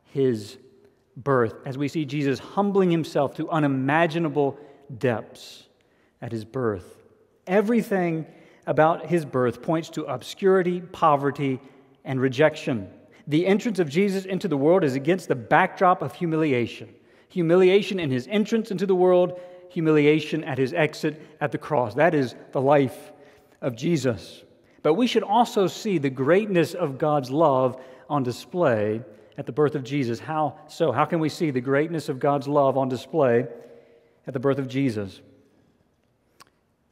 his 0.05 0.57
birth 1.15 1.53
as 1.67 1.77
we 1.77 1.89
see 1.89 2.07
Jesus 2.07 2.39
humbling 2.39 2.91
himself 2.91 3.35
to 3.35 3.51
unimaginable 3.51 4.59
depths 4.97 5.69
at 6.23 6.33
his 6.33 6.47
birth. 6.47 6.87
Everything 7.47 8.25
about 8.67 9.05
his 9.05 9.27
birth 9.27 9.61
points 9.61 9.91
to 9.91 10.05
obscurity, 10.05 10.81
poverty, 10.81 11.61
and 12.03 12.19
rejection. 12.19 12.89
The 13.27 13.47
entrance 13.47 13.79
of 13.79 13.91
Jesus 13.91 14.25
into 14.25 14.49
the 14.49 14.57
world 14.57 14.85
is 14.85 14.95
against 14.95 15.29
the 15.29 15.37
backdrop 15.37 16.01
of 16.01 16.15
humiliation. 16.15 16.95
Humiliation 17.29 18.01
in 18.01 18.11
his 18.11 18.27
entrance 18.31 18.71
into 18.71 18.87
the 18.87 18.95
world, 18.95 19.39
humiliation 19.69 20.45
at 20.45 20.57
his 20.57 20.73
exit 20.73 21.21
at 21.43 21.53
the 21.53 21.59
cross. 21.59 21.95
That 21.95 22.15
is 22.15 22.35
the 22.53 22.63
life 22.63 23.13
of 23.61 23.77
Jesus. 23.77 24.43
But 24.83 24.95
we 24.95 25.07
should 25.07 25.23
also 25.23 25.67
see 25.67 25.99
the 25.99 26.11
greatness 26.11 26.75
of 26.75 26.99
God's 26.99 27.31
love 27.31 27.81
on 28.09 28.23
display 28.23 29.03
at 29.37 29.47
the 29.47 29.53
birth 29.53 29.75
of 29.75 29.85
Jesus. 29.85 30.19
How 30.19 30.59
so? 30.69 30.93
How 30.93 31.05
can 31.05 31.21
we 31.21 31.29
see 31.29 31.51
the 31.51 31.61
greatness 31.61 32.09
of 32.09 32.19
God's 32.19 32.49
love 32.49 32.77
on 32.77 32.89
display 32.89 33.47
at 34.27 34.33
the 34.33 34.41
birth 34.41 34.59
of 34.59 34.69
Jesus? 34.69 35.21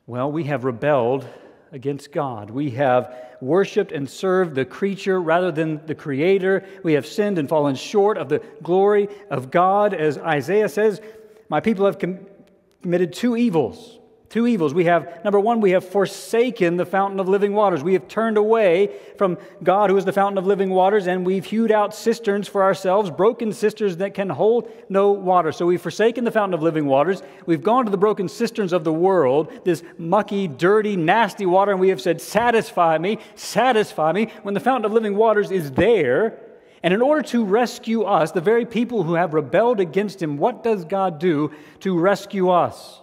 Well, 0.07 0.31
we 0.31 0.45
have 0.45 0.65
rebelled 0.65 1.27
against 1.73 2.13
God. 2.13 2.51
We 2.51 2.71
have 2.71 3.15
worshiped 3.41 3.93
and 3.93 4.09
served 4.09 4.55
the 4.55 4.65
creature 4.65 5.21
rather 5.21 5.51
than 5.51 5.85
the 5.87 5.95
creator. 5.95 6.65
We 6.83 6.95
have 6.95 7.07
sinned 7.07 7.39
and 7.39 7.49
fallen 7.49 7.75
short 7.75 8.17
of 8.17 8.29
the 8.29 8.39
glory 8.63 9.09
of 9.31 9.51
God. 9.51 9.93
As 9.93 10.17
Isaiah 10.19 10.69
says, 10.69 11.01
My 11.49 11.61
people 11.61 11.87
have 11.87 11.99
committed 11.99 13.13
two 13.13 13.37
evils. 13.37 13.99
Two 14.28 14.49
evils. 14.49 14.75
We 14.75 14.87
have, 14.87 15.23
number 15.25 15.38
one, 15.38 15.61
we 15.61 15.71
have 15.71 15.88
forsaken 15.88 16.76
the 16.76 16.85
fountain 16.85 17.21
of 17.21 17.28
living 17.28 17.52
waters. 17.52 17.85
We 17.85 17.92
have 17.92 18.09
turned 18.09 18.37
away 18.37 18.90
from 19.16 19.38
God, 19.62 19.88
who 19.88 19.97
is 19.97 20.04
the 20.04 20.12
fountain 20.12 20.37
of 20.37 20.47
living 20.47 20.71
waters, 20.71 21.06
and 21.06 21.25
we've 21.25 21.45
hewed 21.45 21.71
out 21.71 21.95
cisterns 21.95 22.49
for 22.49 22.64
ourselves, 22.64 23.09
broken 23.09 23.52
cisterns 23.52 23.99
that 23.99 24.14
can 24.14 24.28
hold 24.28 24.68
no 24.88 25.12
water. 25.12 25.52
So 25.52 25.66
we've 25.66 25.80
forsaken 25.80 26.25
the 26.25 26.33
fountain 26.33 26.54
of 26.54 26.62
living 26.62 26.87
waters. 26.87 27.23
We've 27.47 27.62
gone 27.62 27.85
to 27.85 27.90
the 27.90 27.97
broken 27.97 28.28
cisterns 28.28 28.73
of 28.73 28.83
the 28.83 28.92
world, 28.92 29.52
this 29.64 29.85
mucky, 29.97 30.49
dirty, 30.49 30.97
nasty 30.97 31.47
water, 31.47 31.71
and 31.71 31.80
we 31.80 31.90
have 31.90 32.00
said, 32.00 32.21
Satisfy 32.21 32.99
me, 32.99 33.18
satisfy 33.37 34.11
me, 34.11 34.33
when 34.42 34.54
the 34.54 34.61
fountain 34.61 34.87
of 34.87 34.92
living 34.92 35.14
waters 35.14 35.52
is 35.52 35.71
there. 35.71 36.40
And 36.83 36.92
in 36.92 37.00
order 37.00 37.23
to 37.28 37.45
rescue 37.45 38.02
us, 38.02 38.33
the 38.33 38.40
very 38.40 38.66
people 38.66 39.04
who 39.04 39.14
have 39.14 39.35
rebelled 39.35 39.78
against 39.78 40.21
Him, 40.21 40.37
what 40.37 40.64
does 40.64 40.85
God 40.85 41.21
do 41.21 41.52
to 41.80 41.99
rescue 41.99 42.50
us? 42.50 43.02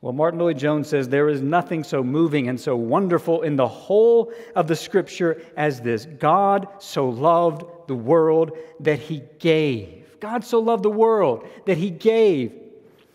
Well, 0.00 0.12
Martyn 0.12 0.38
Lloyd-Jones 0.38 0.88
says 0.88 1.08
there 1.08 1.28
is 1.28 1.42
nothing 1.42 1.82
so 1.82 2.04
moving 2.04 2.48
and 2.48 2.60
so 2.60 2.76
wonderful 2.76 3.42
in 3.42 3.56
the 3.56 3.66
whole 3.66 4.32
of 4.54 4.68
the 4.68 4.76
scripture 4.76 5.42
as 5.56 5.80
this 5.80 6.06
God 6.06 6.68
so 6.78 7.08
loved 7.08 7.64
the 7.88 7.96
world 7.96 8.56
that 8.80 9.00
he 9.00 9.22
gave. 9.40 10.20
God 10.20 10.44
so 10.44 10.60
loved 10.60 10.84
the 10.84 10.90
world 10.90 11.48
that 11.66 11.78
he 11.78 11.90
gave. 11.90 12.52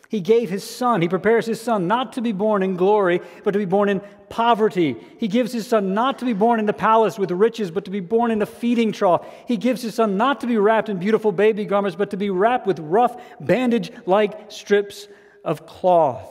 He 0.10 0.20
gave 0.20 0.50
his 0.50 0.63
son. 0.63 1.02
He 1.02 1.08
prepares 1.08 1.46
his 1.46 1.60
son 1.60 1.88
not 1.88 2.13
to 2.13 2.22
be 2.22 2.34
born 2.34 2.63
in 2.63 2.75
glory, 2.75 3.22
but 3.46 3.52
to 3.52 3.60
be 3.60 3.66
born 3.66 3.88
in 3.88 4.02
poverty. 4.28 4.98
He 5.18 5.30
gives 5.30 5.54
his 5.54 5.66
son 5.66 5.94
not 5.94 6.20
to 6.20 6.25
be 6.25 6.34
born 6.34 6.60
in 6.60 6.66
the 6.66 6.74
palace 6.74 7.18
with 7.18 7.32
riches, 7.32 7.72
but 7.72 7.86
to 7.86 7.92
be 7.92 8.02
born 8.02 8.30
in 8.30 8.42
a 8.42 8.46
feeding 8.46 8.92
trough. 8.92 9.25
He 9.48 9.56
gives 9.56 9.82
his 9.82 9.96
son 9.96 10.18
not 10.18 10.42
to 10.42 10.48
be 10.48 10.58
wrapped 10.58 10.90
in 10.90 11.00
beautiful 11.00 11.32
baby 11.32 11.63
garments, 11.63 11.96
but 11.96 12.12
to 12.12 12.18
be 12.18 12.30
wrapped 12.30 12.68
with 12.68 12.80
rough 12.80 13.20
bandage 13.40 13.92
like 14.06 14.52
strips 14.52 15.08
of 15.46 15.66
cloth. 15.66 16.30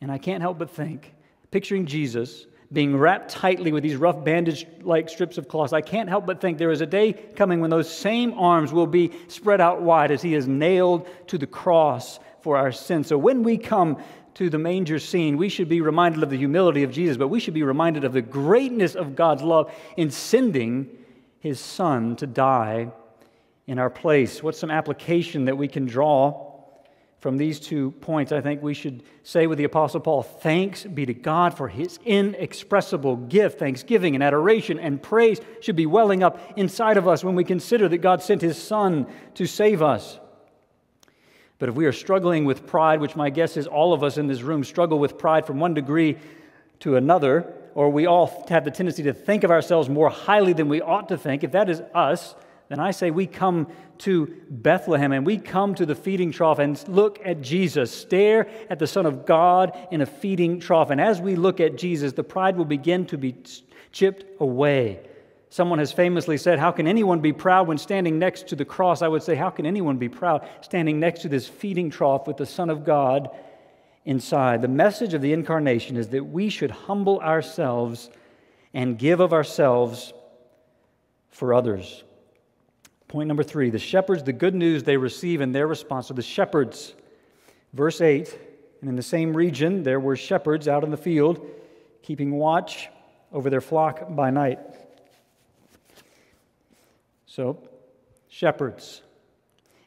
And 0.00 0.10
I 0.12 0.18
can't 0.18 0.42
help 0.42 0.58
but 0.58 0.70
think, 0.70 1.14
picturing 1.50 1.86
Jesus 1.86 2.46
being 2.72 2.96
wrapped 2.96 3.30
tightly 3.30 3.72
with 3.72 3.82
these 3.82 3.96
rough 3.96 4.24
bandage 4.24 4.66
like 4.82 5.08
strips 5.08 5.38
of 5.38 5.48
cloth, 5.48 5.72
I 5.72 5.80
can't 5.80 6.08
help 6.08 6.26
but 6.26 6.40
think 6.40 6.58
there 6.58 6.72
is 6.72 6.80
a 6.80 6.86
day 6.86 7.12
coming 7.12 7.60
when 7.60 7.70
those 7.70 7.94
same 7.94 8.34
arms 8.34 8.72
will 8.72 8.86
be 8.86 9.12
spread 9.28 9.60
out 9.60 9.82
wide 9.82 10.10
as 10.10 10.22
he 10.22 10.34
is 10.34 10.48
nailed 10.48 11.08
to 11.28 11.38
the 11.38 11.46
cross 11.46 12.18
for 12.40 12.56
our 12.56 12.72
sins. 12.72 13.06
So 13.06 13.16
when 13.16 13.42
we 13.42 13.56
come 13.56 14.02
to 14.34 14.50
the 14.50 14.58
manger 14.58 14.98
scene, 14.98 15.36
we 15.36 15.48
should 15.48 15.68
be 15.68 15.80
reminded 15.80 16.22
of 16.22 16.30
the 16.30 16.36
humility 16.36 16.82
of 16.82 16.90
Jesus, 16.90 17.16
but 17.16 17.28
we 17.28 17.38
should 17.38 17.54
be 17.54 17.62
reminded 17.62 18.04
of 18.04 18.12
the 18.12 18.22
greatness 18.22 18.96
of 18.96 19.14
God's 19.14 19.42
love 19.42 19.72
in 19.96 20.10
sending 20.10 20.90
his 21.38 21.60
son 21.60 22.16
to 22.16 22.26
die 22.26 22.88
in 23.66 23.78
our 23.78 23.90
place. 23.90 24.42
What's 24.42 24.58
some 24.58 24.70
application 24.70 25.44
that 25.44 25.56
we 25.56 25.68
can 25.68 25.86
draw? 25.86 26.53
From 27.24 27.38
these 27.38 27.58
two 27.58 27.92
points, 28.02 28.32
I 28.32 28.42
think 28.42 28.62
we 28.62 28.74
should 28.74 29.02
say 29.22 29.46
with 29.46 29.56
the 29.56 29.64
Apostle 29.64 29.98
Paul, 29.98 30.22
thanks 30.22 30.84
be 30.84 31.06
to 31.06 31.14
God 31.14 31.56
for 31.56 31.68
his 31.68 31.98
inexpressible 32.04 33.16
gift. 33.16 33.58
Thanksgiving 33.58 34.14
and 34.14 34.22
adoration 34.22 34.78
and 34.78 35.02
praise 35.02 35.40
should 35.62 35.74
be 35.74 35.86
welling 35.86 36.22
up 36.22 36.38
inside 36.54 36.98
of 36.98 37.08
us 37.08 37.24
when 37.24 37.34
we 37.34 37.42
consider 37.42 37.88
that 37.88 38.02
God 38.02 38.22
sent 38.22 38.42
his 38.42 38.62
Son 38.62 39.06
to 39.36 39.46
save 39.46 39.80
us. 39.80 40.18
But 41.58 41.70
if 41.70 41.74
we 41.74 41.86
are 41.86 41.92
struggling 41.92 42.44
with 42.44 42.66
pride, 42.66 43.00
which 43.00 43.16
my 43.16 43.30
guess 43.30 43.56
is 43.56 43.66
all 43.66 43.94
of 43.94 44.02
us 44.02 44.18
in 44.18 44.26
this 44.26 44.42
room 44.42 44.62
struggle 44.62 44.98
with 44.98 45.16
pride 45.16 45.46
from 45.46 45.58
one 45.58 45.72
degree 45.72 46.18
to 46.80 46.96
another, 46.96 47.50
or 47.74 47.88
we 47.88 48.04
all 48.04 48.44
have 48.50 48.66
the 48.66 48.70
tendency 48.70 49.02
to 49.04 49.14
think 49.14 49.44
of 49.44 49.50
ourselves 49.50 49.88
more 49.88 50.10
highly 50.10 50.52
than 50.52 50.68
we 50.68 50.82
ought 50.82 51.08
to 51.08 51.16
think, 51.16 51.42
if 51.42 51.52
that 51.52 51.70
is 51.70 51.80
us, 51.94 52.34
then 52.74 52.80
I 52.80 52.90
say 52.90 53.12
we 53.12 53.28
come 53.28 53.68
to 53.98 54.34
Bethlehem 54.50 55.12
and 55.12 55.24
we 55.24 55.38
come 55.38 55.76
to 55.76 55.86
the 55.86 55.94
feeding 55.94 56.32
trough 56.32 56.58
and 56.58 56.82
look 56.88 57.20
at 57.24 57.40
Jesus, 57.40 57.96
stare 57.96 58.48
at 58.68 58.80
the 58.80 58.86
Son 58.88 59.06
of 59.06 59.24
God 59.26 59.78
in 59.92 60.00
a 60.00 60.06
feeding 60.06 60.58
trough. 60.58 60.90
And 60.90 61.00
as 61.00 61.20
we 61.20 61.36
look 61.36 61.60
at 61.60 61.76
Jesus, 61.76 62.14
the 62.14 62.24
pride 62.24 62.56
will 62.56 62.64
begin 62.64 63.06
to 63.06 63.16
be 63.16 63.36
chipped 63.92 64.24
away. 64.40 65.06
Someone 65.50 65.78
has 65.78 65.92
famously 65.92 66.36
said, 66.36 66.58
How 66.58 66.72
can 66.72 66.88
anyone 66.88 67.20
be 67.20 67.32
proud 67.32 67.68
when 67.68 67.78
standing 67.78 68.18
next 68.18 68.48
to 68.48 68.56
the 68.56 68.64
cross? 68.64 69.02
I 69.02 69.06
would 69.06 69.22
say, 69.22 69.36
How 69.36 69.50
can 69.50 69.66
anyone 69.66 69.96
be 69.96 70.08
proud 70.08 70.44
standing 70.60 70.98
next 70.98 71.22
to 71.22 71.28
this 71.28 71.46
feeding 71.46 71.90
trough 71.90 72.26
with 72.26 72.38
the 72.38 72.46
Son 72.46 72.70
of 72.70 72.84
God 72.84 73.30
inside? 74.04 74.62
The 74.62 74.66
message 74.66 75.14
of 75.14 75.22
the 75.22 75.32
incarnation 75.32 75.96
is 75.96 76.08
that 76.08 76.24
we 76.24 76.48
should 76.48 76.72
humble 76.72 77.20
ourselves 77.20 78.10
and 78.72 78.98
give 78.98 79.20
of 79.20 79.32
ourselves 79.32 80.12
for 81.28 81.54
others. 81.54 82.02
Point 83.14 83.28
number 83.28 83.44
three 83.44 83.70
the 83.70 83.78
shepherds, 83.78 84.24
the 84.24 84.32
good 84.32 84.56
news 84.56 84.82
they 84.82 84.96
receive 84.96 85.40
in 85.40 85.52
their 85.52 85.68
response 85.68 86.10
are 86.10 86.14
the 86.14 86.20
shepherds. 86.20 86.94
Verse 87.72 88.00
8, 88.00 88.36
and 88.80 88.90
in 88.90 88.96
the 88.96 89.04
same 89.04 89.36
region 89.36 89.84
there 89.84 90.00
were 90.00 90.16
shepherds 90.16 90.66
out 90.66 90.82
in 90.82 90.90
the 90.90 90.96
field, 90.96 91.48
keeping 92.02 92.32
watch 92.32 92.88
over 93.32 93.50
their 93.50 93.60
flock 93.60 94.16
by 94.16 94.30
night. 94.30 94.58
So, 97.26 97.62
shepherds. 98.28 99.02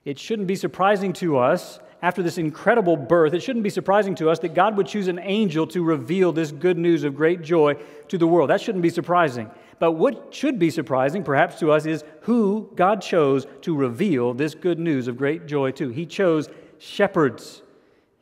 It 0.06 0.18
shouldn't 0.18 0.48
be 0.48 0.56
surprising 0.56 1.12
to 1.14 1.38
us 1.38 1.82
after 2.02 2.22
this 2.22 2.38
incredible 2.38 2.96
birth, 2.96 3.34
it 3.34 3.42
shouldn't 3.42 3.64
be 3.64 3.72
surprising 3.72 4.16
to 4.16 4.30
us 4.30 4.40
that 4.40 4.54
God 4.54 4.78
would 4.78 4.88
choose 4.88 5.08
an 5.08 5.20
angel 5.20 5.66
to 5.68 5.84
reveal 5.84 6.32
this 6.32 6.52
good 6.52 6.78
news 6.78 7.04
of 7.04 7.16
great 7.16 7.42
joy 7.42 7.76
to 8.08 8.18
the 8.18 8.28
world. 8.28 8.52
That 8.52 8.62
shouldn't 8.62 8.84
be 8.84 8.90
surprising. 8.90 9.50
But 9.80 9.94
what 9.94 10.34
should 10.34 10.58
be 10.58 10.70
surprising, 10.70 11.24
perhaps 11.24 11.60
to 11.60 11.72
us, 11.72 11.86
is 11.86 12.04
who 12.22 12.72
God 12.76 13.02
chose 13.02 13.46
to 13.62 13.76
reveal 13.76 14.34
this 14.34 14.56
good 14.56 14.80
news 14.80 15.08
of 15.08 15.18
great 15.18 15.46
joy 15.46 15.72
to. 15.72 15.90
He 15.90 16.06
chose 16.06 16.50
shepherds. 16.80 17.62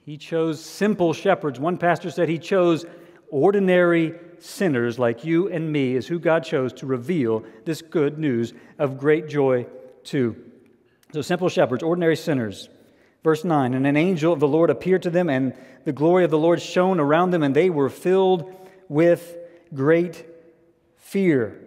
He 0.06 0.18
chose 0.18 0.64
simple 0.64 1.14
shepherds. 1.14 1.60
One 1.60 1.78
pastor 1.78 2.12
said 2.12 2.30
he 2.30 2.40
chose 2.40 2.86
ordinary 3.30 4.14
sinners 4.40 5.00
like 5.00 5.24
you 5.24 5.50
and 5.50 5.72
me, 5.72 5.96
is 5.96 6.08
who 6.08 6.20
God 6.20 6.44
chose 6.44 6.74
to 6.74 6.86
reveal 6.86 7.44
this 7.64 7.82
good 7.82 8.20
news 8.20 8.54
of 8.78 8.98
great 8.98 9.28
joy 9.28 9.66
to. 10.06 10.36
So, 11.14 11.22
simple 11.22 11.50
shepherds, 11.50 11.84
ordinary 11.84 12.18
sinners. 12.18 12.70
Verse 13.24 13.44
9 13.44 13.74
And 13.74 13.88
an 13.88 13.98
angel 13.98 14.34
of 14.34 14.40
the 14.40 14.48
Lord 14.48 14.70
appeared 14.70 15.04
to 15.04 15.10
them, 15.10 15.30
and 15.30 15.54
the 15.86 15.94
glory 15.94 16.26
of 16.26 16.32
the 16.32 16.38
Lord 16.38 16.62
shone 16.62 17.00
around 17.00 17.32
them, 17.32 17.44
and 17.44 17.56
they 17.56 17.70
were 17.70 17.90
filled 17.90 18.54
with 18.90 19.38
great 19.74 20.26
fear. 21.06 21.62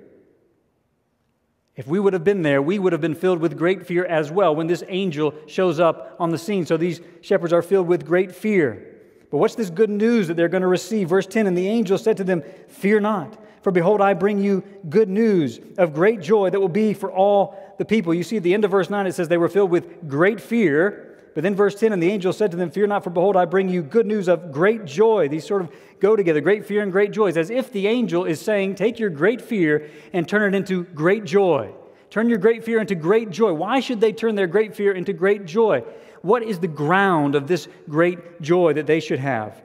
If 1.77 1.87
we 1.87 2.01
would 2.01 2.13
have 2.13 2.25
been 2.25 2.43
there, 2.43 2.61
we 2.61 2.81
would 2.81 2.93
have 2.93 3.01
been 3.01 3.15
filled 3.15 3.39
with 3.39 3.57
great 3.57 3.87
fear 3.87 4.05
as 4.05 4.33
well 4.33 4.55
when 4.55 4.67
this 4.67 4.83
angel 4.89 5.33
shows 5.47 5.79
up 5.79 6.17
on 6.19 6.31
the 6.31 6.39
scene. 6.39 6.67
So 6.67 6.77
these 6.77 7.01
shepherds 7.21 7.53
are 7.53 7.63
filled 7.63 7.87
with 7.87 8.05
great 8.05 8.35
fear. 8.35 8.97
But 9.31 9.39
what's 9.39 9.55
this 9.55 9.71
good 9.71 9.91
news 9.91 10.27
that 10.27 10.35
they're 10.35 10.49
going 10.49 10.63
to 10.63 10.69
receive? 10.69 11.09
Verse 11.09 11.25
10 11.25 11.47
And 11.47 11.57
the 11.57 11.69
angel 11.69 11.99
said 11.99 12.17
to 12.17 12.25
them, 12.25 12.43
Fear 12.67 12.99
not, 12.99 13.39
for 13.63 13.71
behold, 13.71 14.01
I 14.01 14.15
bring 14.15 14.43
you 14.43 14.65
good 14.89 15.09
news 15.09 15.61
of 15.79 15.95
great 15.95 16.21
joy 16.21 16.51
that 16.51 16.59
will 16.59 16.69
be 16.69 16.93
for 16.93 17.13
all 17.13 17.57
the 17.79 17.85
people. 17.85 18.13
You 18.13 18.25
see, 18.25 18.39
at 18.39 18.43
the 18.43 18.55
end 18.55 18.65
of 18.65 18.73
verse 18.73 18.91
9, 18.91 19.07
it 19.07 19.15
says 19.15 19.29
they 19.29 19.37
were 19.37 19.49
filled 19.49 19.71
with 19.71 20.09
great 20.09 20.41
fear. 20.41 21.08
But 21.39 21.45
then 21.45 21.55
verse 21.55 21.77
10, 21.77 21.93
and 21.93 22.03
the 22.03 22.11
angel 22.11 22.33
said 22.33 22.51
to 22.51 22.57
them, 22.57 22.69
Fear 22.69 22.89
not, 22.89 23.05
for 23.05 23.11
behold, 23.11 23.37
I 23.37 23.45
bring 23.45 23.69
you 23.69 23.81
good 23.81 24.07
news 24.07 24.27
of 24.27 24.51
great 24.51 24.85
joy. 24.85 25.29
These 25.29 25.47
sort 25.47 25.63
of 25.63 25.71
go 26.01 26.17
together, 26.17 26.41
great 26.41 26.67
fear 26.67 26.83
and 26.83 26.91
great 26.91 27.13
joy. 27.13 27.29
It's 27.29 27.39
as 27.39 27.49
if 27.49 27.71
the 27.71 27.87
angel 27.87 28.25
is 28.25 28.41
saying, 28.41 28.75
Take 28.75 28.99
your 28.99 29.09
great 29.09 29.41
fear 29.41 29.89
and 30.13 30.29
turn 30.29 30.53
it 30.53 30.57
into 30.57 30.83
great 30.83 31.23
joy. 31.23 31.73
Turn 32.11 32.29
your 32.29 32.39
great 32.39 32.65
fear 32.65 32.81
into 32.81 32.97
great 32.97 33.31
joy. 33.31 33.53
Why 33.53 33.79
should 33.79 34.01
they 34.01 34.13
turn 34.13 34.35
their 34.35 34.49
great 34.49 34.75
fear 34.75 34.91
into 34.91 35.13
great 35.13 35.45
joy? 35.45 35.85
What 36.23 36.43
is 36.43 36.59
the 36.59 36.67
ground 36.67 37.37
of 37.37 37.47
this 37.47 37.69
great 37.89 38.43
joy 38.43 38.73
that 38.73 38.89
they 38.89 38.99
should 38.99 39.21
have? 39.21 39.63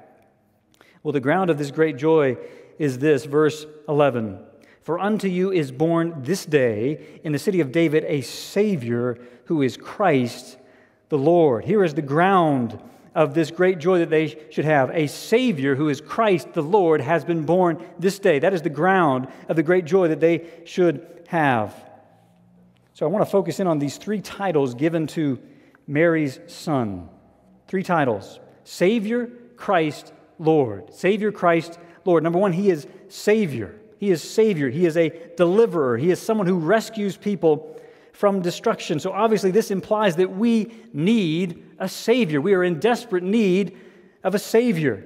Well, 1.02 1.12
the 1.14 1.22
ground 1.22 1.50
of 1.50 1.58
this 1.58 1.72
great 1.72 1.98
joy 1.98 2.38
is 2.78 3.00
this, 3.00 3.26
verse 3.26 3.66
11. 3.90 4.38
For 4.84 5.00
unto 5.00 5.28
you 5.28 5.52
is 5.52 5.72
born 5.72 6.22
this 6.22 6.46
day 6.46 7.20
in 7.24 7.32
the 7.32 7.40
city 7.40 7.62
of 7.62 7.72
David 7.72 8.06
a 8.08 8.22
Savior 8.22 9.18
who 9.46 9.64
is 9.64 9.76
Christ 9.76 10.58
the 11.10 11.18
Lord. 11.18 11.66
Here 11.66 11.84
is 11.84 11.94
the 11.94 12.02
ground 12.02 12.80
of 13.16 13.34
this 13.34 13.52
great 13.52 13.80
joy 13.80 14.00
that 14.00 14.10
they 14.10 14.48
should 14.50 14.66
have. 14.66 14.89
A 14.92 15.08
Savior 15.08 15.76
who 15.76 15.89
is 15.89 16.02
Christ 16.02 16.54
the 16.54 16.63
Lord 16.63 17.02
has 17.02 17.24
been 17.24 17.46
born 17.46 17.84
this 18.00 18.20
day. 18.20 18.39
That 18.39 18.54
is 18.54 18.62
the 18.62 18.70
ground 18.70 19.28
of 19.48 19.56
the 19.56 19.63
great 19.63 19.86
joy 19.86 20.08
that 20.08 20.20
they 20.20 20.48
should 20.66 21.24
have. 21.28 21.76
So 22.94 23.06
I 23.06 23.10
want 23.10 23.26
to 23.26 23.30
focus 23.32 23.60
in 23.60 23.68
on 23.68 23.80
these 23.80 23.98
three 23.98 24.22
titles 24.22 24.76
given 24.76 25.08
to 25.08 25.39
Mary's 25.88 26.39
son. 26.48 27.10
Three 27.68 27.84
titles 27.84 28.39
Savior, 28.63 29.30
Christ, 29.56 30.13
Lord. 30.39 30.94
Savior, 30.94 31.32
Christ, 31.32 31.80
Lord. 32.06 32.24
Number 32.24 32.39
one, 32.39 32.54
He 32.54 32.70
is 32.70 32.88
Savior. 33.10 33.76
He 33.98 34.12
is 34.12 34.22
Savior. 34.22 34.70
He 34.70 34.86
is 34.86 34.98
a 34.98 35.12
deliverer. 35.38 35.98
He 35.98 36.12
is 36.12 36.22
someone 36.22 36.48
who 36.48 36.60
rescues 36.60 37.16
people 37.16 37.80
from 38.13 38.41
destruction. 38.41 38.99
So 38.99 39.12
obviously, 39.12 39.52
this 39.52 39.71
implies 39.71 40.15
that 40.15 40.32
we 40.32 40.71
need 40.93 41.65
a 41.80 41.89
Savior. 41.89 42.39
We 42.39 42.54
are 42.54 42.63
in 42.63 42.80
desperate 42.80 43.23
need 43.23 43.78
of 44.23 44.34
a 44.34 44.39
Savior. 44.39 45.04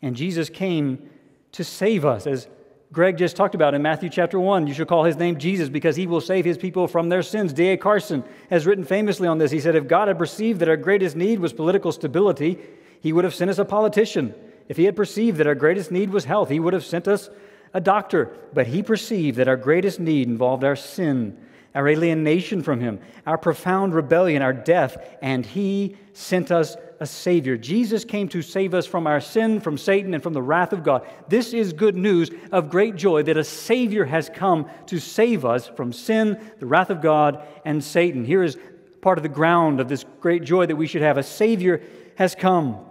And 0.00 0.14
Jesus 0.14 0.48
came 0.48 1.10
to 1.52 1.64
save 1.64 2.04
us, 2.04 2.26
as 2.26 2.46
Greg 2.92 3.16
just 3.16 3.36
talked 3.36 3.54
about 3.54 3.74
in 3.74 3.82
Matthew 3.82 4.10
chapter 4.10 4.38
1. 4.38 4.66
You 4.66 4.74
should 4.74 4.86
call 4.86 5.04
his 5.04 5.16
name 5.16 5.38
Jesus 5.38 5.68
because 5.68 5.96
he 5.96 6.06
will 6.06 6.20
save 6.20 6.44
his 6.44 6.58
people 6.58 6.86
from 6.86 7.08
their 7.08 7.22
sins. 7.22 7.52
D.A. 7.52 7.76
Carson 7.78 8.22
has 8.50 8.66
written 8.66 8.84
famously 8.84 9.26
on 9.26 9.38
this. 9.38 9.50
He 9.50 9.60
said, 9.60 9.74
If 9.74 9.88
God 9.88 10.08
had 10.08 10.18
perceived 10.18 10.60
that 10.60 10.68
our 10.68 10.76
greatest 10.76 11.16
need 11.16 11.40
was 11.40 11.52
political 11.52 11.90
stability, 11.90 12.58
he 13.00 13.12
would 13.12 13.24
have 13.24 13.34
sent 13.34 13.50
us 13.50 13.58
a 13.58 13.64
politician. 13.64 14.34
If 14.68 14.76
he 14.76 14.84
had 14.84 14.94
perceived 14.94 15.38
that 15.38 15.46
our 15.46 15.54
greatest 15.54 15.90
need 15.90 16.10
was 16.10 16.26
health, 16.26 16.50
he 16.50 16.60
would 16.60 16.74
have 16.74 16.84
sent 16.84 17.08
us 17.08 17.30
a 17.74 17.80
doctor. 17.80 18.36
But 18.52 18.66
he 18.66 18.82
perceived 18.82 19.38
that 19.38 19.48
our 19.48 19.56
greatest 19.56 20.00
need 20.00 20.28
involved 20.28 20.64
our 20.64 20.76
sin, 20.76 21.38
our 21.74 21.88
alienation 21.88 22.62
from 22.62 22.80
him, 22.80 23.00
our 23.26 23.38
profound 23.38 23.94
rebellion, 23.94 24.42
our 24.42 24.52
death, 24.52 24.96
and 25.22 25.44
he 25.44 25.96
sent 26.12 26.50
us 26.50 26.76
a 27.00 27.06
Savior. 27.06 27.56
Jesus 27.56 28.04
came 28.04 28.28
to 28.28 28.42
save 28.42 28.74
us 28.74 28.86
from 28.86 29.06
our 29.06 29.20
sin, 29.20 29.60
from 29.60 29.78
Satan, 29.78 30.14
and 30.14 30.22
from 30.22 30.32
the 30.32 30.42
wrath 30.42 30.72
of 30.72 30.82
God. 30.82 31.06
This 31.28 31.52
is 31.52 31.72
good 31.72 31.94
news 31.94 32.30
of 32.50 32.70
great 32.70 32.96
joy 32.96 33.22
that 33.22 33.36
a 33.36 33.44
Savior 33.44 34.04
has 34.04 34.28
come 34.28 34.68
to 34.86 34.98
save 34.98 35.44
us 35.44 35.68
from 35.68 35.92
sin, 35.92 36.40
the 36.58 36.66
wrath 36.66 36.90
of 36.90 37.00
God, 37.00 37.46
and 37.64 37.82
Satan. 37.82 38.24
Here 38.24 38.42
is 38.42 38.58
part 39.00 39.18
of 39.18 39.22
the 39.22 39.28
ground 39.28 39.80
of 39.80 39.88
this 39.88 40.04
great 40.20 40.42
joy 40.42 40.66
that 40.66 40.76
we 40.76 40.88
should 40.88 41.02
have. 41.02 41.18
A 41.18 41.22
Savior 41.22 41.80
has 42.16 42.34
come 42.34 42.84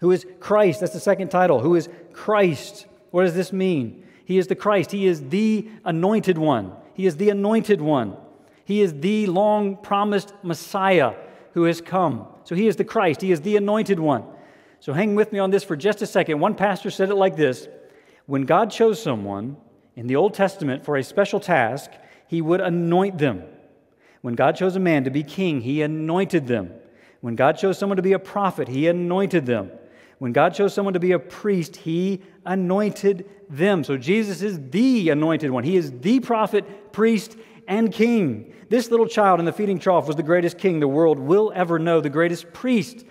who 0.00 0.10
is 0.10 0.26
Christ. 0.40 0.80
That's 0.80 0.92
the 0.92 1.00
second 1.00 1.28
title. 1.28 1.60
Who 1.60 1.74
is 1.74 1.88
Christ? 2.12 2.86
What 3.10 3.24
does 3.24 3.34
this 3.34 3.52
mean? 3.52 4.03
He 4.24 4.38
is 4.38 4.46
the 4.46 4.54
Christ. 4.54 4.90
He 4.90 5.06
is 5.06 5.28
the 5.28 5.68
anointed 5.84 6.38
one. 6.38 6.72
He 6.94 7.06
is 7.06 7.16
the 7.16 7.30
anointed 7.30 7.80
one. 7.80 8.16
He 8.64 8.80
is 8.80 8.94
the 9.00 9.26
long 9.26 9.76
promised 9.76 10.32
Messiah 10.42 11.14
who 11.52 11.64
has 11.64 11.80
come. 11.80 12.26
So 12.44 12.54
he 12.54 12.66
is 12.66 12.76
the 12.76 12.84
Christ. 12.84 13.20
He 13.20 13.32
is 13.32 13.40
the 13.40 13.56
anointed 13.56 13.98
one. 13.98 14.24
So 14.80 14.92
hang 14.92 15.14
with 15.14 15.32
me 15.32 15.38
on 15.38 15.50
this 15.50 15.64
for 15.64 15.76
just 15.76 16.02
a 16.02 16.06
second. 16.06 16.40
One 16.40 16.54
pastor 16.54 16.90
said 16.90 17.10
it 17.10 17.14
like 17.14 17.36
this 17.36 17.68
When 18.26 18.42
God 18.42 18.70
chose 18.70 19.02
someone 19.02 19.56
in 19.96 20.06
the 20.06 20.16
Old 20.16 20.34
Testament 20.34 20.84
for 20.84 20.96
a 20.96 21.02
special 21.02 21.40
task, 21.40 21.90
he 22.26 22.40
would 22.40 22.60
anoint 22.60 23.18
them. 23.18 23.44
When 24.22 24.34
God 24.34 24.56
chose 24.56 24.74
a 24.74 24.80
man 24.80 25.04
to 25.04 25.10
be 25.10 25.22
king, 25.22 25.60
he 25.60 25.82
anointed 25.82 26.46
them. 26.46 26.72
When 27.20 27.36
God 27.36 27.58
chose 27.58 27.78
someone 27.78 27.96
to 27.96 28.02
be 28.02 28.12
a 28.12 28.18
prophet, 28.18 28.68
he 28.68 28.88
anointed 28.88 29.46
them. 29.46 29.70
When 30.18 30.32
God 30.32 30.54
chose 30.54 30.74
someone 30.74 30.94
to 30.94 31.00
be 31.00 31.12
a 31.12 31.18
priest, 31.18 31.76
he 31.76 32.22
anointed 32.46 33.28
them. 33.48 33.84
So 33.84 33.96
Jesus 33.96 34.42
is 34.42 34.60
the 34.70 35.10
anointed 35.10 35.50
one. 35.50 35.64
He 35.64 35.76
is 35.76 35.92
the 35.92 36.20
prophet, 36.20 36.92
priest, 36.92 37.36
and 37.66 37.92
king. 37.92 38.54
This 38.68 38.90
little 38.90 39.06
child 39.06 39.40
in 39.40 39.46
the 39.46 39.52
feeding 39.52 39.78
trough 39.78 40.06
was 40.06 40.16
the 40.16 40.22
greatest 40.22 40.58
king 40.58 40.80
the 40.80 40.88
world 40.88 41.18
will 41.18 41.52
ever 41.54 41.78
know, 41.78 42.00
the 42.00 42.10
greatest 42.10 42.52
priest 42.52 43.04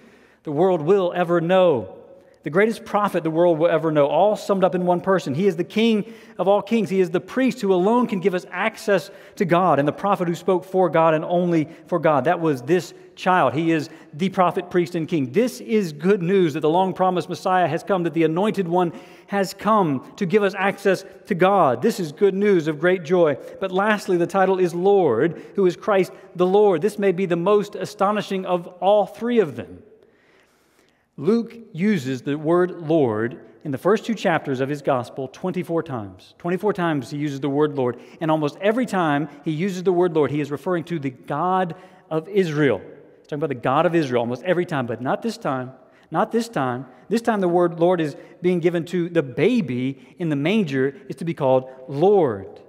the 0.44 0.52
world 0.52 0.82
will 0.82 1.14
ever 1.16 1.40
know 1.42 2.03
the 2.44 2.50
greatest 2.50 2.84
prophet 2.84 3.24
the 3.24 3.32
world 3.32 3.58
will 3.58 3.70
ever 3.70 3.90
know, 3.90 4.08
all 4.08 4.36
summed 4.36 4.66
up 4.66 4.76
in 4.76 4.86
one 4.86 5.00
person. 5.00 5.34
He 5.34 5.48
is 5.48 5.56
the 5.56 5.64
king 5.64 6.14
of 6.38 6.48
all 6.48 6.62
kings. 6.62 6.90
He 6.90 7.00
is 7.00 7.10
the 7.10 7.22
priest 7.22 7.62
who 7.62 7.74
alone 7.74 8.06
can 8.06 8.20
give 8.20 8.36
us 8.36 8.46
access 8.52 9.10
to 9.38 9.46
God, 9.46 9.80
and 9.80 9.88
the 9.88 9.94
prophet 9.94 10.28
who 10.28 10.36
spoke 10.36 10.66
for 10.66 10.90
God 10.90 11.14
and 11.14 11.24
only 11.24 11.70
for 11.88 12.00
God. 12.00 12.26
That 12.26 12.42
was 12.42 12.62
this 12.62 12.94
child. 13.16 13.54
He 13.54 13.72
is 13.72 13.90
the 14.14 14.28
prophet, 14.30 14.70
priest, 14.70 14.96
and 14.96 15.08
king. 15.08 15.32
This 15.32 15.62
is 15.62 15.94
good 15.94 16.22
news 16.22 16.54
that 16.56 16.60
the 16.60 16.70
long 16.70 16.94
promised 16.94 17.30
Messiah 17.30 17.68
has 17.68 17.84
come, 17.84 18.04
that 18.04 18.14
the 18.14 18.24
anointed 18.24 18.68
one 18.68 18.92
has 19.28 19.54
come 19.54 20.12
to 20.18 20.26
give 20.26 20.44
us 20.44 20.54
access 20.56 21.06
to 21.28 21.36
God. 21.36 21.82
This 21.82 22.00
is 22.00 22.12
good 22.12 22.34
news 22.34 22.68
of 22.68 22.80
great 22.80 23.04
joy. 23.04 23.38
But 23.62 23.72
lastly, 23.72 24.18
the 24.18 24.28
title 24.28 24.60
is 24.60 24.74
Lord, 24.74 25.42
who 25.56 25.66
is 25.66 25.78
Christ 25.78 26.12
the 26.36 26.46
Lord. 26.46 26.82
This 26.82 27.00
may 27.00 27.14
be 27.14 27.26
the 27.26 27.36
most 27.36 27.76
astonishing 27.76 28.46
of 28.46 28.68
all 28.82 29.06
three 29.06 29.40
of 29.40 29.56
them. 29.56 29.82
Luke 31.18 31.56
uses 31.72 32.24
the 32.24 32.38
word 32.38 32.72
Lord 32.72 33.40
in 33.64 33.72
the 33.72 33.78
first 33.78 34.06
two 34.06 34.16
chapters 34.16 34.60
of 34.60 34.70
his 34.70 34.82
gospel 34.82 35.28
24 35.28 35.84
times. 35.84 36.34
24 36.40 36.74
times 36.74 37.12
he 37.12 37.18
uses 37.18 37.40
the 37.40 37.50
word 37.50 37.76
Lord, 37.76 38.00
and 38.20 38.30
almost 38.32 38.58
every 38.60 38.86
time 38.86 39.30
he 39.46 39.52
uses 39.52 39.84
the 39.84 39.94
word 39.94 40.14
Lord, 40.14 40.32
he 40.32 40.42
is 40.42 40.52
referring 40.52 40.84
to 40.86 41.00
the 41.00 41.12
God 41.12 41.76
of 42.10 42.28
Israel. 42.28 42.80
He's 42.80 43.28
talking 43.28 43.40
about 43.40 43.50
the 43.50 43.56
God 43.56 43.86
of 43.86 43.96
Israel 43.96 44.22
almost 44.22 44.44
every 44.44 44.66
time, 44.66 44.86
but 44.86 45.02
not 45.02 45.22
this 45.22 45.38
time. 45.38 45.72
Not 46.12 46.32
this 46.32 46.48
time. 46.50 46.86
This 47.10 47.22
time 47.22 47.42
the 47.42 47.48
word 47.48 47.80
Lord 47.80 48.02
is 48.02 48.16
being 48.42 48.60
given 48.60 48.86
to 48.86 49.10
the 49.10 49.24
baby 49.24 50.16
in 50.20 50.30
the 50.30 50.36
manger 50.36 50.96
is 51.10 51.16
to 51.18 51.26
be 51.26 51.34
called 51.34 51.70
Lord. 51.88 52.62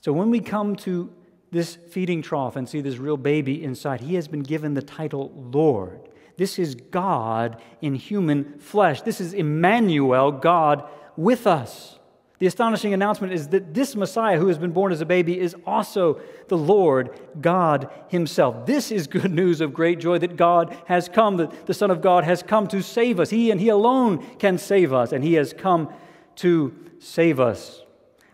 So 0.00 0.12
when 0.12 0.30
we 0.30 0.40
come 0.40 0.74
to 0.76 1.12
this 1.50 1.76
feeding 1.76 2.22
trough 2.22 2.56
and 2.56 2.68
see 2.68 2.80
this 2.80 2.98
real 2.98 3.16
baby 3.16 3.62
inside, 3.62 4.00
he 4.00 4.14
has 4.14 4.28
been 4.28 4.42
given 4.42 4.74
the 4.74 4.82
title 4.82 5.32
Lord. 5.34 6.00
This 6.36 6.58
is 6.58 6.74
God 6.74 7.60
in 7.80 7.94
human 7.94 8.58
flesh. 8.58 9.02
This 9.02 9.20
is 9.20 9.32
Emmanuel, 9.32 10.30
God 10.30 10.88
with 11.16 11.46
us. 11.46 11.98
The 12.38 12.46
astonishing 12.46 12.94
announcement 12.94 13.32
is 13.32 13.48
that 13.48 13.74
this 13.74 13.96
Messiah 13.96 14.38
who 14.38 14.46
has 14.46 14.58
been 14.58 14.70
born 14.70 14.92
as 14.92 15.00
a 15.00 15.06
baby 15.06 15.40
is 15.40 15.56
also 15.66 16.20
the 16.46 16.56
Lord 16.56 17.18
God 17.40 17.90
Himself. 18.08 18.64
This 18.64 18.92
is 18.92 19.08
good 19.08 19.32
news 19.32 19.60
of 19.60 19.74
great 19.74 19.98
joy 19.98 20.18
that 20.18 20.36
God 20.36 20.76
has 20.86 21.08
come, 21.08 21.38
that 21.38 21.66
the 21.66 21.74
Son 21.74 21.90
of 21.90 22.00
God 22.00 22.22
has 22.22 22.44
come 22.44 22.68
to 22.68 22.80
save 22.80 23.18
us. 23.18 23.30
He 23.30 23.50
and 23.50 23.60
He 23.60 23.68
alone 23.68 24.24
can 24.36 24.56
save 24.56 24.92
us, 24.92 25.10
and 25.10 25.24
He 25.24 25.34
has 25.34 25.52
come 25.52 25.92
to 26.36 26.72
save 27.00 27.40
us. 27.40 27.82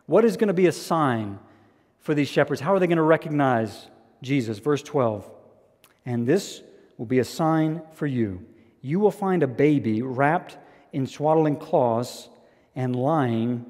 What 0.05 0.27
is 0.27 0.37
going 0.37 0.48
to 0.48 0.55
be 0.55 0.66
a 0.66 0.72
sign 0.72 1.38
for 2.05 2.14
these 2.14 2.29
shepherds. 2.29 2.61
How 2.61 2.75
are 2.75 2.79
they 2.79 2.87
going 2.87 2.99
to 2.99 3.03
recognize 3.03 3.88
Jesus? 4.23 4.59
Verse 4.59 4.83
12. 4.83 5.29
And 6.07 6.27
this 6.27 6.62
will 6.97 7.07
be 7.07 7.19
a 7.19 7.25
sign 7.25 7.83
for 7.95 8.07
you. 8.07 8.45
You 8.83 9.01
will 9.01 9.11
find 9.11 9.43
a 9.43 9.49
baby 9.49 10.03
wrapped 10.03 10.59
in 10.93 11.07
swaddling 11.07 11.57
cloths 11.57 12.29
and 12.77 12.95
lying 12.95 13.64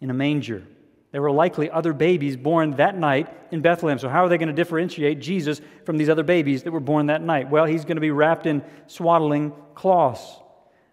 in 0.00 0.08
a 0.08 0.14
manger. 0.14 0.62
There 1.10 1.20
were 1.20 1.32
likely 1.32 1.70
other 1.70 1.92
babies 1.92 2.36
born 2.36 2.72
that 2.72 2.96
night 2.96 3.28
in 3.50 3.60
Bethlehem. 3.60 3.98
So, 3.98 4.08
how 4.08 4.24
are 4.24 4.28
they 4.28 4.38
going 4.38 4.48
to 4.48 4.54
differentiate 4.54 5.18
Jesus 5.18 5.60
from 5.84 5.96
these 5.96 6.08
other 6.08 6.22
babies 6.22 6.62
that 6.62 6.70
were 6.70 6.80
born 6.80 7.06
that 7.06 7.22
night? 7.22 7.50
Well, 7.50 7.64
he's 7.64 7.84
going 7.84 7.96
to 7.96 8.00
be 8.00 8.10
wrapped 8.10 8.46
in 8.46 8.62
swaddling 8.86 9.52
cloths. 9.74 10.40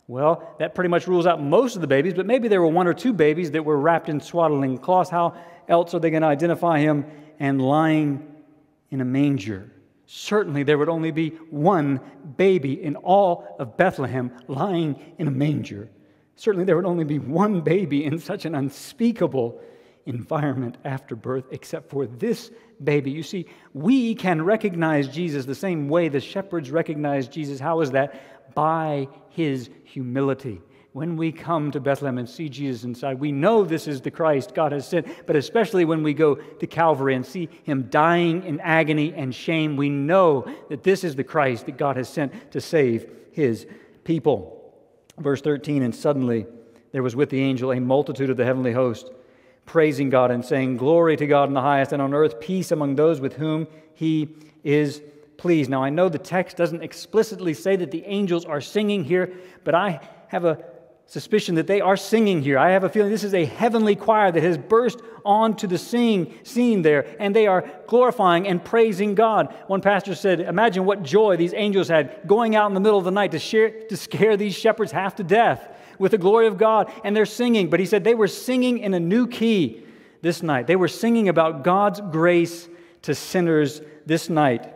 Well, 0.08 0.56
that 0.60 0.76
pretty 0.76 0.89
much 0.89 1.08
rules 1.08 1.26
out 1.26 1.41
most 1.41 1.76
of 1.76 1.82
the 1.82 1.88
babies, 1.88 2.13
but 2.13 2.28
maybe 2.28 2.48
there 2.48 2.62
were 2.62 2.68
one 2.68 2.88
or 2.88 2.94
two 2.94 3.12
babies 3.12 3.52
that 3.52 3.65
were 3.65 3.78
wrapped 3.78 4.08
in 4.08 4.20
swaddling 4.20 4.78
cloths. 4.78 5.10
How 5.10 5.36
else 5.68 5.96
are 5.96 6.00
they 6.00 6.12
going 6.12 6.22
to 6.22 6.28
identify 6.28 6.80
him 6.80 7.06
and 7.39 7.60
lying 7.60 8.26
in 8.91 9.02
a 9.02 9.06
manger? 9.06 9.72
Certainly, 10.06 10.63
there 10.63 10.78
would 10.78 10.89
only 10.89 11.10
be 11.10 11.30
one 11.50 12.00
baby 12.38 12.84
in 12.84 12.96
all 12.98 13.56
of 13.58 13.76
Bethlehem 13.76 14.32
lying 14.48 15.00
in 15.18 15.28
a 15.28 15.32
manger. 15.32 15.89
Certainly, 16.36 16.65
there 16.65 16.76
would 16.76 16.86
only 16.86 17.06
be 17.06 17.18
one 17.18 17.62
baby 17.62 18.06
in 18.06 18.20
such 18.20 18.46
an 18.46 18.54
unspeakable 18.54 19.60
environment 20.06 20.78
after 20.86 21.15
birth, 21.15 21.46
except 21.50 21.89
for 21.89 22.06
this 22.06 22.52
baby. 22.84 23.10
You 23.10 23.24
see, 23.24 23.48
we 23.74 24.13
can 24.13 24.44
recognize 24.44 25.08
Jesus 25.08 25.46
the 25.46 25.56
same 25.56 25.89
way 25.89 26.10
the 26.10 26.20
shepherds 26.20 26.70
recognized 26.70 27.32
Jesus. 27.32 27.60
How 27.60 27.82
is 27.82 27.91
that? 27.91 28.35
By 28.56 29.08
his 29.30 29.70
humility 29.84 30.62
when 30.96 31.18
we 31.18 31.30
come 31.30 31.72
to 31.72 31.82
Bethlehem 31.82 32.18
and 32.18 32.30
see 32.30 32.48
Jesus 32.48 32.86
inside, 32.86 33.20
we 33.20 33.34
know 33.34 33.65
this 33.65 33.86
is 33.86 34.00
the 34.00 34.10
Christ 34.10 34.56
God 34.56 34.72
has 34.72 34.88
sent, 34.88 35.06
but 35.28 35.36
especially 35.36 35.84
when 35.84 36.04
we 36.04 36.13
go 36.13 36.36
to 36.36 36.68
Calvary 36.68 37.15
and 37.15 37.26
see 37.26 37.50
him 37.63 37.89
dying 37.89 38.46
in 38.46 38.62
agony 38.62 39.13
and 39.13 39.36
shame, 39.36 39.76
we 39.76 39.89
know 39.89 40.46
that 40.70 40.84
this 40.84 41.04
is 41.04 41.18
the 41.18 41.24
Christ 41.26 41.65
that 41.65 41.78
God 41.78 41.98
has 41.98 42.08
sent 42.08 42.50
to 42.54 42.62
save 42.62 43.12
his 43.34 43.68
people. 44.06 44.74
Verse 45.18 45.41
13, 45.41 45.84
and 45.84 45.94
suddenly 45.94 46.46
there 46.94 47.04
was 47.04 47.13
with 47.13 47.30
the 47.30 47.41
angel 47.41 47.74
a 47.74 47.80
multitude 47.82 48.30
of 48.30 48.38
the 48.38 48.46
heavenly 48.46 48.72
host, 48.72 49.12
praising 49.65 50.10
God 50.10 50.32
and 50.32 50.46
saying, 50.46 50.78
Glory 50.78 51.18
to 51.18 51.28
God 51.28 51.50
in 51.50 51.56
the 51.56 51.62
highest, 51.62 51.91
and 51.91 52.02
on 52.02 52.13
earth 52.13 52.39
peace 52.39 52.72
among 52.72 52.96
those 52.96 53.20
with 53.20 53.34
whom 53.34 53.68
he 53.96 54.30
is 54.63 55.02
pleased. 55.38 55.69
Now, 55.69 55.84
I 55.84 55.89
know 55.89 56.10
the 56.10 56.17
text 56.17 56.58
doesn't 56.58 56.84
explicitly 56.84 57.54
say 57.54 57.76
that 57.76 57.91
the 57.91 58.06
angels 58.06 58.45
are 58.45 58.62
singing 58.62 59.04
here, 59.04 59.34
but 59.63 59.76
I 59.76 60.00
have 60.28 60.45
a 60.45 60.63
suspicion 61.08 61.56
that 61.56 61.67
they 61.67 61.82
are 61.82 61.98
singing 61.98 62.41
here. 62.41 62.58
I 62.58 62.71
have 62.71 62.84
a 62.84 62.89
feeling 62.89 63.12
this 63.12 63.24
is 63.24 63.34
a 63.34 63.45
heavenly 63.45 63.95
choir 63.95 64.32
that 64.32 64.41
has 64.41 64.58
burst 64.58 65.00
onto 65.24 65.67
the 65.67 65.78
scene 65.78 66.82
there, 66.82 67.15
and 67.19 67.36
they 67.36 67.48
are 67.48 67.69
glorifying 67.88 68.48
and 68.48 68.63
praising 68.63 69.15
God. 69.15 69.54
One 69.67 69.82
pastor 69.82 70.15
said, 70.15 70.39
Imagine 70.39 70.86
what 70.86 71.04
joy 71.04 71.38
these 71.38 71.54
angels 71.54 71.88
had 71.89 72.21
going 72.26 72.56
out 72.56 72.67
in 72.67 72.74
the 72.74 72.80
middle 72.80 72.98
of 72.98 73.06
the 73.06 73.12
night 73.12 73.32
to, 73.32 73.39
share, 73.39 73.69
to 73.88 73.98
scare 73.98 74.36
these 74.36 74.56
shepherds 74.56 74.91
half 74.91 75.15
to 75.15 75.24
death 75.24 75.69
with 76.00 76.12
the 76.12 76.17
glory 76.17 76.48
of 76.48 76.58
God, 76.58 76.91
and 77.04 77.15
they're 77.15 77.26
singing. 77.26 77.69
But 77.69 77.80
he 77.80 77.86
said 77.86 78.04
they 78.04 78.15
were 78.15 78.28
singing 78.28 78.80
in 78.80 78.93
a 78.93 79.00
new 79.00 79.28
key 79.28 79.84
this 80.21 80.41
night. 80.41 80.67
They 80.67 80.76
were 80.76 80.88
singing 80.88 81.30
about 81.30 81.63
God's 81.63 82.02
grace 82.02 82.67
to 83.04 83.13
sinners 83.13 83.82
this 84.06 84.30
night. 84.30 84.74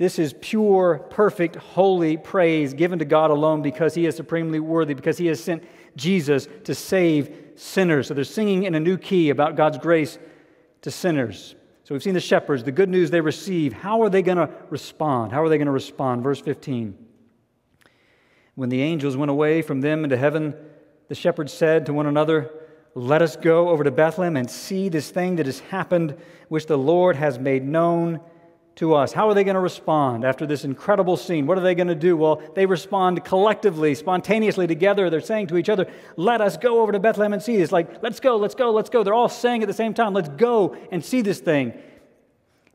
This 0.00 0.18
is 0.18 0.34
pure, 0.40 0.98
perfect, 1.10 1.56
holy 1.56 2.16
praise 2.16 2.72
given 2.72 3.00
to 3.00 3.04
God 3.04 3.30
alone 3.30 3.60
because 3.60 3.94
He 3.94 4.06
is 4.06 4.16
supremely 4.16 4.58
worthy, 4.58 4.94
because 4.94 5.18
He 5.18 5.26
has 5.26 5.44
sent 5.44 5.62
Jesus 5.94 6.48
to 6.64 6.74
save 6.74 7.36
sinners. 7.54 8.06
So 8.06 8.14
they're 8.14 8.24
singing 8.24 8.62
in 8.62 8.74
a 8.74 8.80
new 8.80 8.96
key 8.96 9.28
about 9.28 9.56
God's 9.56 9.76
grace 9.76 10.18
to 10.80 10.90
sinners. 10.90 11.54
So 11.84 11.94
we've 11.94 12.02
seen 12.02 12.14
the 12.14 12.20
shepherds, 12.20 12.64
the 12.64 12.72
good 12.72 12.88
news 12.88 13.10
they 13.10 13.20
receive. 13.20 13.74
How 13.74 14.00
are 14.00 14.08
they 14.08 14.22
going 14.22 14.38
to 14.38 14.48
respond? 14.70 15.32
How 15.32 15.42
are 15.42 15.50
they 15.50 15.58
going 15.58 15.66
to 15.66 15.70
respond? 15.70 16.22
Verse 16.22 16.40
15. 16.40 16.96
When 18.54 18.70
the 18.70 18.80
angels 18.80 19.18
went 19.18 19.30
away 19.30 19.60
from 19.60 19.82
them 19.82 20.02
into 20.02 20.16
heaven, 20.16 20.54
the 21.08 21.14
shepherds 21.14 21.52
said 21.52 21.84
to 21.84 21.92
one 21.92 22.06
another, 22.06 22.50
Let 22.94 23.20
us 23.20 23.36
go 23.36 23.68
over 23.68 23.84
to 23.84 23.90
Bethlehem 23.90 24.38
and 24.38 24.50
see 24.50 24.88
this 24.88 25.10
thing 25.10 25.36
that 25.36 25.44
has 25.44 25.60
happened, 25.60 26.16
which 26.48 26.64
the 26.64 26.78
Lord 26.78 27.16
has 27.16 27.38
made 27.38 27.64
known 27.64 28.20
to 28.80 28.94
us. 28.94 29.12
How 29.12 29.28
are 29.28 29.34
they 29.34 29.44
going 29.44 29.56
to 29.56 29.60
respond 29.60 30.24
after 30.24 30.46
this 30.46 30.64
incredible 30.64 31.18
scene? 31.18 31.46
What 31.46 31.58
are 31.58 31.60
they 31.60 31.74
going 31.74 31.88
to 31.88 31.94
do? 31.94 32.16
Well, 32.16 32.42
they 32.54 32.64
respond 32.64 33.22
collectively, 33.26 33.94
spontaneously 33.94 34.66
together. 34.66 35.10
They're 35.10 35.20
saying 35.20 35.48
to 35.48 35.58
each 35.58 35.68
other, 35.68 35.86
Let 36.16 36.40
us 36.40 36.56
go 36.56 36.80
over 36.80 36.90
to 36.90 36.98
Bethlehem 36.98 37.34
and 37.34 37.42
see 37.42 37.58
this. 37.58 37.72
Like, 37.72 38.02
let's 38.02 38.20
go, 38.20 38.38
let's 38.38 38.54
go, 38.54 38.70
let's 38.70 38.88
go. 38.88 39.02
They're 39.02 39.12
all 39.12 39.28
saying 39.28 39.62
at 39.62 39.68
the 39.68 39.74
same 39.74 39.92
time, 39.92 40.14
Let's 40.14 40.30
go 40.30 40.78
and 40.90 41.04
see 41.04 41.20
this 41.20 41.40
thing. 41.40 41.74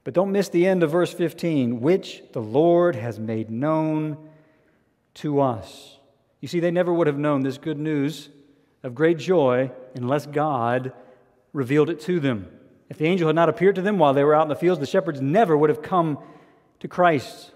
But 0.04 0.14
don't 0.14 0.32
miss 0.32 0.50
the 0.50 0.68
end 0.68 0.84
of 0.84 0.92
verse 0.92 1.12
15, 1.12 1.82
which 1.82 2.22
the 2.34 2.42
Lord 2.42 2.96
has 2.96 3.20
made 3.20 3.50
known 3.50 4.30
to 5.16 5.42
us. 5.42 5.98
You 6.40 6.48
see, 6.48 6.60
they 6.60 6.70
never 6.70 6.94
would 6.94 7.08
have 7.08 7.18
known 7.18 7.42
this 7.42 7.58
good 7.58 7.80
news 7.80 8.30
of 8.84 8.94
great 8.94 9.18
joy 9.18 9.72
unless 9.96 10.28
God 10.28 10.94
revealed 11.52 11.90
it 11.90 12.00
to 12.02 12.20
them. 12.20 12.48
If 12.90 12.98
the 12.98 13.06
angel 13.06 13.28
had 13.28 13.36
not 13.36 13.50
appeared 13.50 13.76
to 13.76 13.82
them 13.82 13.98
while 13.98 14.14
they 14.14 14.24
were 14.24 14.36
out 14.36 14.44
in 14.44 14.50
the 14.50 14.56
fields, 14.56 14.80
the 14.80 14.86
shepherds 14.86 15.22
never 15.22 15.58
would 15.58 15.70
have 15.70 15.82
come 15.82 16.20
to 16.80 16.88
Christ. 16.88 17.52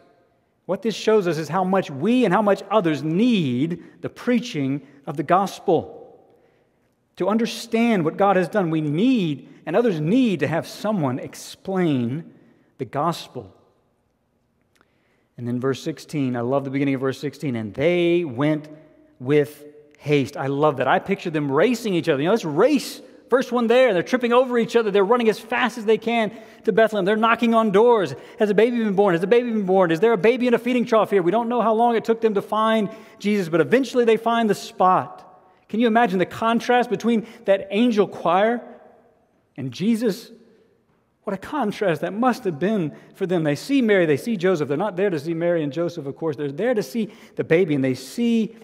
What 0.66 0.82
this 0.82 0.96
shows 0.96 1.28
us 1.28 1.38
is 1.38 1.50
how 1.50 1.64
much 1.64 1.90
we 1.90 2.26
and 2.26 2.34
how 2.34 2.42
much 2.42 2.64
others 2.70 3.04
need 3.04 3.84
the 4.02 4.10
preaching 4.10 4.82
of 5.06 5.18
the 5.18 5.24
gospel. 5.24 5.96
To 7.18 7.28
understand 7.28 8.06
what 8.06 8.18
God 8.18 8.36
has 8.36 8.48
done, 8.48 8.70
we 8.70 8.82
need, 8.82 9.50
and 9.66 9.76
others 9.76 10.00
need, 10.00 10.40
to 10.40 10.48
have 10.48 10.68
someone 10.68 11.20
explain 11.20 12.34
the 12.78 12.86
gospel. 12.86 13.54
And 15.38 15.48
then 15.48 15.60
verse 15.60 15.82
16, 15.84 16.36
I 16.36 16.42
love 16.42 16.66
the 16.66 16.70
beginning 16.70 16.96
of 16.96 17.02
verse 17.02 17.20
16, 17.20 17.56
and 17.56 17.74
they 17.74 18.24
went 18.24 18.68
with 19.20 19.66
haste. 19.98 20.38
I 20.38 20.48
love 20.48 20.78
that. 20.78 20.88
I 20.88 21.00
picture 21.00 21.30
them 21.30 21.52
racing 21.52 21.94
each 21.94 22.10
other. 22.10 22.22
You 22.22 22.28
know, 22.28 22.34
let's 22.34 22.46
race 22.46 23.02
First 23.30 23.52
one 23.52 23.68
there, 23.68 23.94
they're 23.94 24.02
tripping 24.02 24.34
over 24.34 24.58
each 24.58 24.76
other. 24.76 24.90
They're 24.90 25.06
running 25.06 25.30
as 25.30 25.40
fast 25.40 25.78
as 25.78 25.86
they 25.86 26.00
can 26.00 26.32
to 26.64 26.72
Bethlehem. 26.72 27.06
They're 27.06 27.16
knocking 27.16 27.54
on 27.54 27.70
doors. 27.70 28.16
Has 28.40 28.50
a 28.50 28.56
baby 28.56 28.78
been 28.78 28.96
born? 28.96 29.14
Has 29.14 29.22
a 29.22 29.28
baby 29.28 29.52
been 29.52 29.66
born? 29.66 29.92
Is 29.92 30.00
there 30.00 30.14
a 30.14 30.18
baby 30.18 30.48
in 30.48 30.56
a 30.56 30.60
feeding 30.60 30.84
trough 30.84 31.12
here? 31.12 31.22
We 31.22 31.32
don't 31.32 31.48
know 31.48 31.62
how 31.62 31.74
long 31.74 31.96
it 31.96 32.04
took 32.04 32.22
them 32.22 32.34
to 32.34 32.42
find 32.42 32.90
Jesus, 33.20 33.48
but 33.48 33.62
eventually 33.62 34.04
they 34.04 34.18
find 34.18 34.50
the 34.50 34.56
spot. 34.56 35.26
Can 35.70 35.80
you 35.80 35.86
imagine 35.86 36.18
the 36.18 36.26
contrast 36.26 36.90
between 36.90 37.28
that 37.46 37.68
angel 37.70 38.08
choir 38.08 38.62
and 39.56 39.72
Jesus? 39.72 40.32
What 41.24 41.36
a 41.36 41.38
contrast 41.38 42.02
that 42.02 42.14
must 42.14 42.46
have 42.46 42.58
been 42.58 42.96
for 43.14 43.28
them. 43.28 43.44
They 43.44 43.56
see 43.56 43.84
Mary, 43.84 44.08
they 44.08 44.18
see 44.18 44.38
Joseph. 44.38 44.68
They're 44.68 44.78
not 44.78 44.96
there 44.96 45.12
to 45.12 45.20
see 45.20 45.36
Mary 45.36 45.62
and 45.62 45.72
Joseph, 45.72 46.08
of 46.08 46.16
course. 46.16 46.36
They're 46.36 46.52
there 46.52 46.74
to 46.74 46.82
see 46.82 47.12
the 47.36 47.44
baby, 47.44 47.76
and 47.76 47.84
they 47.84 47.94
see 47.94 48.56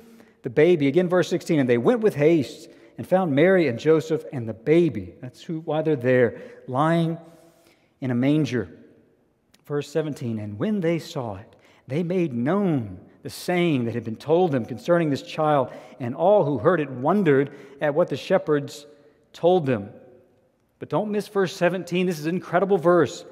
the 0.41 0.49
baby. 0.49 0.87
Again, 0.87 1.07
verse 1.07 1.29
16, 1.29 1.59
and 1.59 1.69
they 1.69 1.77
went 1.77 1.99
with 1.99 2.15
haste 2.15 2.69
and 2.97 3.07
found 3.07 3.33
Mary 3.33 3.67
and 3.67 3.77
Joseph 3.77 4.23
and 4.31 4.47
the 4.47 4.53
baby. 4.53 5.15
That's 5.21 5.41
who, 5.41 5.59
why 5.61 5.81
they're 5.81 5.95
there, 5.95 6.41
lying 6.67 7.17
in 8.01 8.11
a 8.11 8.15
manger. 8.15 8.69
Verse 9.65 9.89
17, 9.89 10.39
and 10.39 10.59
when 10.59 10.79
they 10.79 10.99
saw 10.99 11.35
it, 11.35 11.55
they 11.87 12.03
made 12.03 12.33
known 12.33 12.99
the 13.23 13.29
saying 13.29 13.85
that 13.85 13.95
had 13.95 14.03
been 14.03 14.15
told 14.15 14.51
them 14.51 14.65
concerning 14.65 15.09
this 15.09 15.23
child, 15.23 15.71
and 15.99 16.15
all 16.15 16.45
who 16.45 16.59
heard 16.59 16.79
it 16.79 16.91
wondered 16.91 17.51
at 17.81 17.95
what 17.95 18.07
the 18.09 18.17
shepherds 18.17 18.85
told 19.33 19.65
them. 19.65 19.89
But 20.77 20.89
don't 20.89 21.11
miss 21.11 21.27
verse 21.27 21.55
17. 21.55 22.05
This 22.05 22.19
is 22.19 22.27
an 22.27 22.35
incredible 22.35 22.77
verse. 22.77 23.25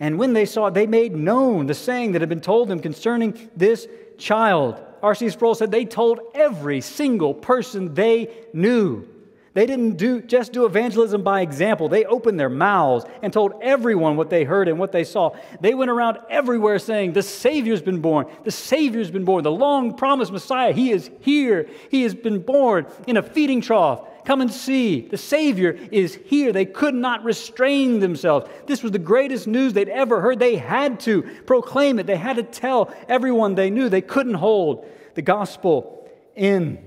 And 0.00 0.18
when 0.18 0.32
they 0.32 0.44
saw 0.44 0.66
it, 0.66 0.74
they 0.74 0.86
made 0.86 1.16
known 1.16 1.66
the 1.66 1.74
saying 1.74 2.12
that 2.12 2.20
had 2.20 2.28
been 2.28 2.40
told 2.40 2.68
them 2.68 2.80
concerning 2.80 3.50
this 3.56 3.88
child. 4.18 4.80
R.C. 5.02 5.30
Sproul 5.30 5.54
said 5.54 5.70
they 5.70 5.84
told 5.84 6.20
every 6.34 6.80
single 6.80 7.34
person 7.34 7.94
they 7.94 8.34
knew. 8.52 9.06
They 9.54 9.66
didn't 9.66 9.96
do, 9.96 10.20
just 10.20 10.52
do 10.52 10.66
evangelism 10.66 11.22
by 11.22 11.40
example. 11.40 11.88
They 11.88 12.04
opened 12.04 12.38
their 12.38 12.48
mouths 12.48 13.04
and 13.22 13.32
told 13.32 13.54
everyone 13.60 14.16
what 14.16 14.30
they 14.30 14.44
heard 14.44 14.68
and 14.68 14.78
what 14.78 14.92
they 14.92 15.02
saw. 15.02 15.34
They 15.60 15.74
went 15.74 15.90
around 15.90 16.18
everywhere 16.30 16.78
saying, 16.78 17.14
The 17.14 17.24
Savior's 17.24 17.82
been 17.82 18.00
born. 18.00 18.26
The 18.44 18.52
Savior's 18.52 19.10
been 19.10 19.24
born. 19.24 19.42
The 19.42 19.50
long 19.50 19.96
promised 19.96 20.30
Messiah, 20.30 20.72
He 20.72 20.92
is 20.92 21.10
here. 21.22 21.68
He 21.90 22.02
has 22.02 22.14
been 22.14 22.40
born 22.40 22.86
in 23.08 23.16
a 23.16 23.22
feeding 23.22 23.60
trough. 23.60 24.06
Come 24.28 24.42
and 24.42 24.52
see. 24.52 25.08
The 25.08 25.16
Savior 25.16 25.70
is 25.90 26.14
here. 26.26 26.52
They 26.52 26.66
could 26.66 26.94
not 26.94 27.24
restrain 27.24 27.98
themselves. 27.98 28.46
This 28.66 28.82
was 28.82 28.92
the 28.92 28.98
greatest 28.98 29.46
news 29.46 29.72
they'd 29.72 29.88
ever 29.88 30.20
heard. 30.20 30.38
They 30.38 30.56
had 30.56 31.00
to 31.00 31.22
proclaim 31.46 31.98
it, 31.98 32.06
they 32.06 32.18
had 32.18 32.36
to 32.36 32.42
tell 32.42 32.94
everyone 33.08 33.54
they 33.54 33.70
knew. 33.70 33.88
They 33.88 34.02
couldn't 34.02 34.34
hold 34.34 34.86
the 35.14 35.22
gospel 35.22 36.06
in. 36.36 36.78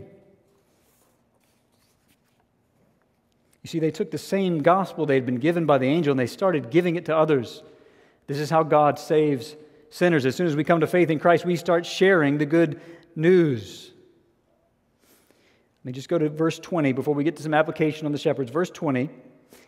You 3.63 3.67
see, 3.67 3.79
they 3.79 3.89
took 3.89 4.11
the 4.11 4.19
same 4.19 4.59
gospel 4.59 5.07
they 5.07 5.15
had 5.15 5.25
been 5.25 5.39
given 5.39 5.65
by 5.65 5.79
the 5.79 5.87
angel 5.87 6.11
and 6.11 6.19
they 6.19 6.27
started 6.27 6.69
giving 6.69 6.95
it 6.95 7.05
to 7.05 7.17
others. 7.17 7.63
This 8.27 8.37
is 8.37 8.51
how 8.51 8.61
God 8.61 8.99
saves 8.99 9.55
sinners. 9.89 10.27
As 10.27 10.35
soon 10.35 10.45
as 10.45 10.55
we 10.55 10.63
come 10.63 10.81
to 10.81 10.87
faith 10.87 11.09
in 11.09 11.17
Christ, 11.17 11.43
we 11.43 11.55
start 11.55 11.87
sharing 11.87 12.37
the 12.37 12.45
good 12.45 12.79
news. 13.15 13.90
Let 15.81 15.85
me 15.85 15.91
just 15.93 16.09
go 16.09 16.19
to 16.19 16.29
verse 16.29 16.59
20 16.59 16.93
before 16.93 17.15
we 17.15 17.23
get 17.23 17.37
to 17.37 17.43
some 17.43 17.55
application 17.55 18.05
on 18.05 18.11
the 18.11 18.19
shepherds. 18.19 18.51
Verse 18.51 18.69
20 18.69 19.09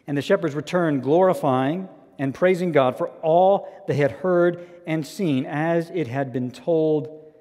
And 0.06 0.15
the 0.15 0.21
shepherds 0.21 0.54
returned, 0.54 1.02
glorifying 1.02 1.89
and 2.19 2.36
praising 2.36 2.71
God 2.71 2.99
for 2.99 3.08
all 3.23 3.84
they 3.88 3.95
had 3.95 4.12
heard 4.12 4.69
and 4.86 5.06
seen 5.08 5.47
as 5.47 5.89
it 5.89 6.08
had 6.08 6.32
been 6.32 6.52
told 6.52 7.34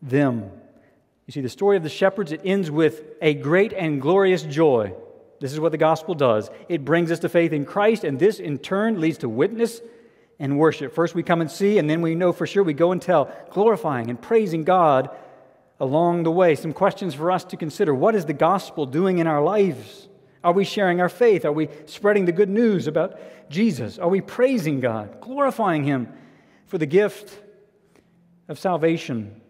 them. 0.00 0.50
You 1.26 1.32
see, 1.32 1.42
the 1.42 1.50
story 1.50 1.76
of 1.76 1.82
the 1.82 1.90
shepherds, 1.90 2.32
it 2.32 2.40
ends 2.44 2.70
with 2.70 3.02
a 3.20 3.34
great 3.34 3.74
and 3.74 4.00
glorious 4.00 4.42
joy. 4.42 4.94
This 5.40 5.52
is 5.52 5.60
what 5.60 5.72
the 5.72 5.78
gospel 5.78 6.14
does 6.14 6.48
it 6.70 6.84
brings 6.84 7.12
us 7.12 7.18
to 7.18 7.28
faith 7.28 7.52
in 7.52 7.66
Christ, 7.66 8.04
and 8.04 8.18
this 8.18 8.38
in 8.38 8.58
turn 8.58 9.02
leads 9.02 9.18
to 9.18 9.28
witness 9.28 9.82
and 10.38 10.58
worship. 10.58 10.94
First, 10.94 11.14
we 11.14 11.22
come 11.22 11.42
and 11.42 11.50
see, 11.50 11.76
and 11.76 11.88
then 11.88 12.00
we 12.00 12.14
know 12.14 12.32
for 12.32 12.46
sure 12.46 12.62
we 12.62 12.72
go 12.72 12.92
and 12.92 13.02
tell, 13.02 13.30
glorifying 13.50 14.08
and 14.08 14.20
praising 14.20 14.64
God 14.64 15.10
along 15.84 16.22
the 16.22 16.30
way. 16.30 16.54
Some 16.54 16.72
questions 16.72 17.14
for 17.14 17.30
us 17.30 17.44
to 17.44 17.58
consider. 17.58 17.94
What 17.94 18.14
is 18.14 18.24
the 18.24 18.32
gospel 18.32 18.86
doing 18.86 19.18
in 19.18 19.26
our 19.26 19.42
lives? 19.42 20.08
Are 20.42 20.52
we 20.52 20.64
sharing 20.64 21.00
our 21.00 21.10
faith? 21.10 21.44
Are 21.44 21.52
we 21.52 21.68
spreading 21.84 22.24
the 22.24 22.32
good 22.32 22.48
news 22.48 22.86
about 22.86 23.20
Jesus? 23.50 23.98
Are 23.98 24.08
we 24.08 24.22
praising 24.22 24.80
God, 24.80 25.20
glorifying 25.20 25.84
Him 25.84 26.08
for 26.66 26.78
the 26.78 26.86
gift 26.86 27.38
of 28.48 28.58
salvation? 28.58 29.40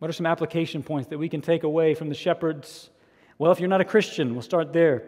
What 0.00 0.10
are 0.10 0.12
some 0.12 0.26
application 0.26 0.82
points 0.82 1.08
that 1.10 1.18
we 1.18 1.28
can 1.28 1.40
take 1.40 1.62
away 1.62 1.94
from 1.94 2.08
the 2.08 2.14
shepherds? 2.16 2.90
Well, 3.38 3.52
if 3.52 3.60
you're 3.60 3.68
not 3.68 3.80
a 3.80 3.84
Christian, 3.84 4.34
we'll 4.34 4.42
start 4.42 4.72
there. 4.72 5.04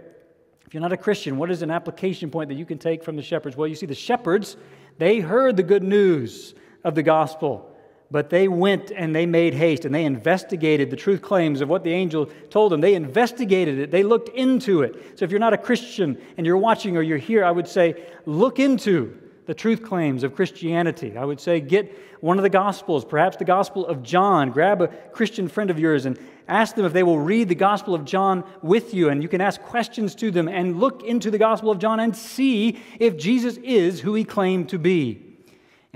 If 0.64 0.74
you're 0.74 0.80
not 0.80 0.92
a 0.92 0.96
Christian, 0.96 1.38
what 1.38 1.50
is 1.50 1.62
an 1.62 1.72
application 1.72 2.30
point 2.30 2.50
that 2.50 2.56
you 2.56 2.66
can 2.66 2.78
take 2.78 3.02
from 3.02 3.16
the 3.16 3.22
shepherds? 3.22 3.56
Well, 3.56 3.66
you 3.66 3.74
see, 3.74 3.86
the 3.86 3.94
shepherds, 3.96 4.56
they 4.98 5.18
heard 5.18 5.56
the 5.56 5.64
good 5.64 5.82
news 5.82 6.54
of 6.84 6.94
the 6.94 7.02
gospel 7.02 7.75
but 8.10 8.30
they 8.30 8.46
went 8.48 8.92
and 8.92 9.14
they 9.14 9.26
made 9.26 9.54
haste 9.54 9.84
and 9.84 9.94
they 9.94 10.04
investigated 10.04 10.90
the 10.90 10.96
truth 10.96 11.22
claims 11.22 11.60
of 11.60 11.68
what 11.68 11.82
the 11.82 11.92
angel 11.92 12.26
told 12.50 12.72
them. 12.72 12.80
They 12.80 12.94
investigated 12.94 13.78
it, 13.78 13.90
they 13.90 14.02
looked 14.02 14.28
into 14.30 14.82
it. 14.82 15.18
So 15.18 15.24
if 15.24 15.30
you're 15.30 15.40
not 15.40 15.52
a 15.52 15.58
Christian 15.58 16.20
and 16.36 16.46
you're 16.46 16.56
watching 16.56 16.96
or 16.96 17.02
you're 17.02 17.18
here, 17.18 17.44
I 17.44 17.50
would 17.50 17.68
say 17.68 18.06
look 18.24 18.58
into 18.58 19.18
the 19.46 19.54
truth 19.54 19.82
claims 19.82 20.24
of 20.24 20.34
Christianity. 20.34 21.16
I 21.16 21.24
would 21.24 21.40
say 21.40 21.60
get 21.60 21.96
one 22.20 22.38
of 22.38 22.42
the 22.42 22.50
Gospels, 22.50 23.04
perhaps 23.04 23.36
the 23.36 23.44
Gospel 23.44 23.86
of 23.86 24.02
John. 24.02 24.50
Grab 24.50 24.82
a 24.82 24.88
Christian 24.88 25.48
friend 25.48 25.70
of 25.70 25.78
yours 25.78 26.06
and 26.06 26.18
ask 26.48 26.74
them 26.74 26.84
if 26.84 26.92
they 26.92 27.04
will 27.04 27.18
read 27.18 27.48
the 27.48 27.54
Gospel 27.54 27.94
of 27.94 28.04
John 28.04 28.44
with 28.62 28.92
you. 28.92 29.08
And 29.08 29.22
you 29.22 29.28
can 29.28 29.40
ask 29.40 29.60
questions 29.62 30.14
to 30.16 30.30
them 30.30 30.48
and 30.48 30.80
look 30.80 31.02
into 31.04 31.30
the 31.30 31.38
Gospel 31.38 31.70
of 31.70 31.78
John 31.78 32.00
and 32.00 32.16
see 32.16 32.80
if 32.98 33.16
Jesus 33.16 33.56
is 33.58 34.00
who 34.00 34.14
he 34.14 34.24
claimed 34.24 34.68
to 34.70 34.78
be. 34.78 35.25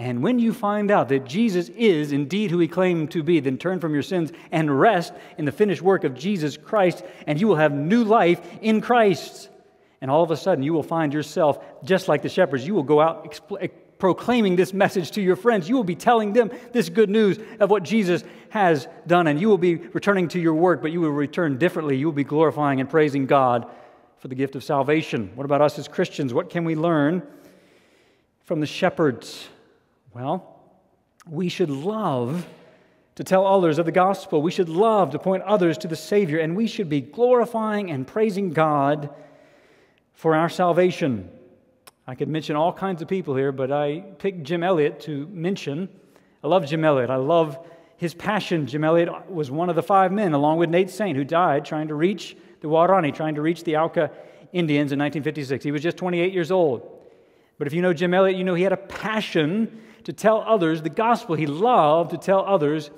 And 0.00 0.22
when 0.22 0.38
you 0.38 0.54
find 0.54 0.90
out 0.90 1.10
that 1.10 1.26
Jesus 1.26 1.68
is 1.68 2.10
indeed 2.10 2.50
who 2.50 2.58
he 2.58 2.68
claimed 2.68 3.10
to 3.10 3.22
be, 3.22 3.38
then 3.38 3.58
turn 3.58 3.80
from 3.80 3.92
your 3.92 4.02
sins 4.02 4.32
and 4.50 4.80
rest 4.80 5.12
in 5.36 5.44
the 5.44 5.52
finished 5.52 5.82
work 5.82 6.04
of 6.04 6.14
Jesus 6.14 6.56
Christ, 6.56 7.04
and 7.26 7.38
you 7.38 7.46
will 7.46 7.56
have 7.56 7.74
new 7.74 8.02
life 8.02 8.40
in 8.62 8.80
Christ. 8.80 9.50
And 10.00 10.10
all 10.10 10.22
of 10.22 10.30
a 10.30 10.38
sudden, 10.38 10.64
you 10.64 10.72
will 10.72 10.82
find 10.82 11.12
yourself 11.12 11.62
just 11.84 12.08
like 12.08 12.22
the 12.22 12.30
shepherds. 12.30 12.66
You 12.66 12.72
will 12.72 12.82
go 12.82 12.98
out 12.98 13.30
expl- 13.30 13.58
eh, 13.60 13.68
proclaiming 13.98 14.56
this 14.56 14.72
message 14.72 15.10
to 15.10 15.20
your 15.20 15.36
friends. 15.36 15.68
You 15.68 15.76
will 15.76 15.84
be 15.84 15.96
telling 15.96 16.32
them 16.32 16.50
this 16.72 16.88
good 16.88 17.10
news 17.10 17.38
of 17.60 17.68
what 17.68 17.82
Jesus 17.82 18.24
has 18.48 18.88
done, 19.06 19.26
and 19.26 19.38
you 19.38 19.50
will 19.50 19.58
be 19.58 19.74
returning 19.74 20.28
to 20.28 20.40
your 20.40 20.54
work, 20.54 20.80
but 20.80 20.92
you 20.92 21.02
will 21.02 21.10
return 21.10 21.58
differently. 21.58 21.98
You 21.98 22.06
will 22.06 22.14
be 22.14 22.24
glorifying 22.24 22.80
and 22.80 22.88
praising 22.88 23.26
God 23.26 23.70
for 24.16 24.28
the 24.28 24.34
gift 24.34 24.56
of 24.56 24.64
salvation. 24.64 25.30
What 25.34 25.44
about 25.44 25.60
us 25.60 25.78
as 25.78 25.88
Christians? 25.88 26.32
What 26.32 26.48
can 26.48 26.64
we 26.64 26.74
learn 26.74 27.22
from 28.44 28.60
the 28.60 28.66
shepherds? 28.66 29.50
Well, 30.12 30.61
we 31.29 31.49
should 31.49 31.70
love 31.70 32.46
to 33.14 33.25
tell 33.25 33.46
others 33.46 33.79
of 33.79 33.87
the 33.87 33.92
gospel. 33.92 34.42
We 34.42 34.51
should 34.51 34.68
love 34.68 35.11
to 35.11 35.18
point 35.18 35.42
others 35.44 35.79
to 35.79 35.88
the 35.88 35.96
Savior, 35.96 36.38
and 36.38 36.57
we 36.57 36.66
should 36.66 36.88
be 36.88 37.01
glorifying 37.01 37.90
and 37.90 38.07
praising 38.07 38.51
God 38.51 39.11
for 40.12 40.35
our 40.35 40.49
salvation. 40.49 41.31
I 42.07 42.14
could 42.14 42.29
mention 42.29 42.57
all 42.57 42.73
kinds 42.73 43.03
of 43.03 43.09
people 43.09 43.37
here, 43.37 43.53
but 43.53 43.70
I 43.70 44.01
picked 44.18 44.42
Jim 44.42 44.62
Elliot 44.62 45.01
to 45.01 45.29
mention. 45.29 45.88
I 46.42 46.49
love 46.49 46.66
Jim 46.66 46.85
Elliot. 46.85 47.11
I 47.11 47.16
love 47.16 47.59
his 47.96 48.14
passion. 48.14 48.66
Jim 48.66 48.83
Elliot 48.83 49.31
was 49.31 49.51
one 49.51 49.68
of 49.68 49.77
the 49.77 49.83
five 49.83 50.11
men, 50.11 50.33
along 50.33 50.59
with 50.59 50.70
Nate 50.70 50.90
Saint, 50.90 51.16
who 51.16 51.25
died 51.25 51.64
trying 51.64 51.88
to 51.88 51.94
reach 51.94 52.37
the 52.62 52.68
Waorani, 52.68 53.14
trying 53.14 53.37
to 53.37 53.42
reach 53.42 53.62
the 53.62 53.77
Auca 53.77 54.11
Indians 54.53 54.92
in 54.92 54.99
1956. 54.99 55.62
He 55.62 55.70
was 55.70 55.83
just 55.83 55.96
28 55.99 56.33
years 56.33 56.51
old. 56.51 56.99
But 57.59 57.66
if 57.66 57.75
you 57.75 57.83
know 57.83 57.92
Jim 57.92 58.14
Elliot, 58.14 58.38
you 58.38 58.44
know 58.44 58.55
he 58.55 58.62
had 58.62 58.73
a 58.73 58.79
passion 58.79 59.83
to 60.04 60.12
tell 60.12 60.42
others 60.46 60.82
the 60.82 60.90
gospel. 60.90 61.34
He 61.34 61.46
loved 61.46 62.10
to 62.10 62.18
tell 62.18 62.44
others 62.46 62.90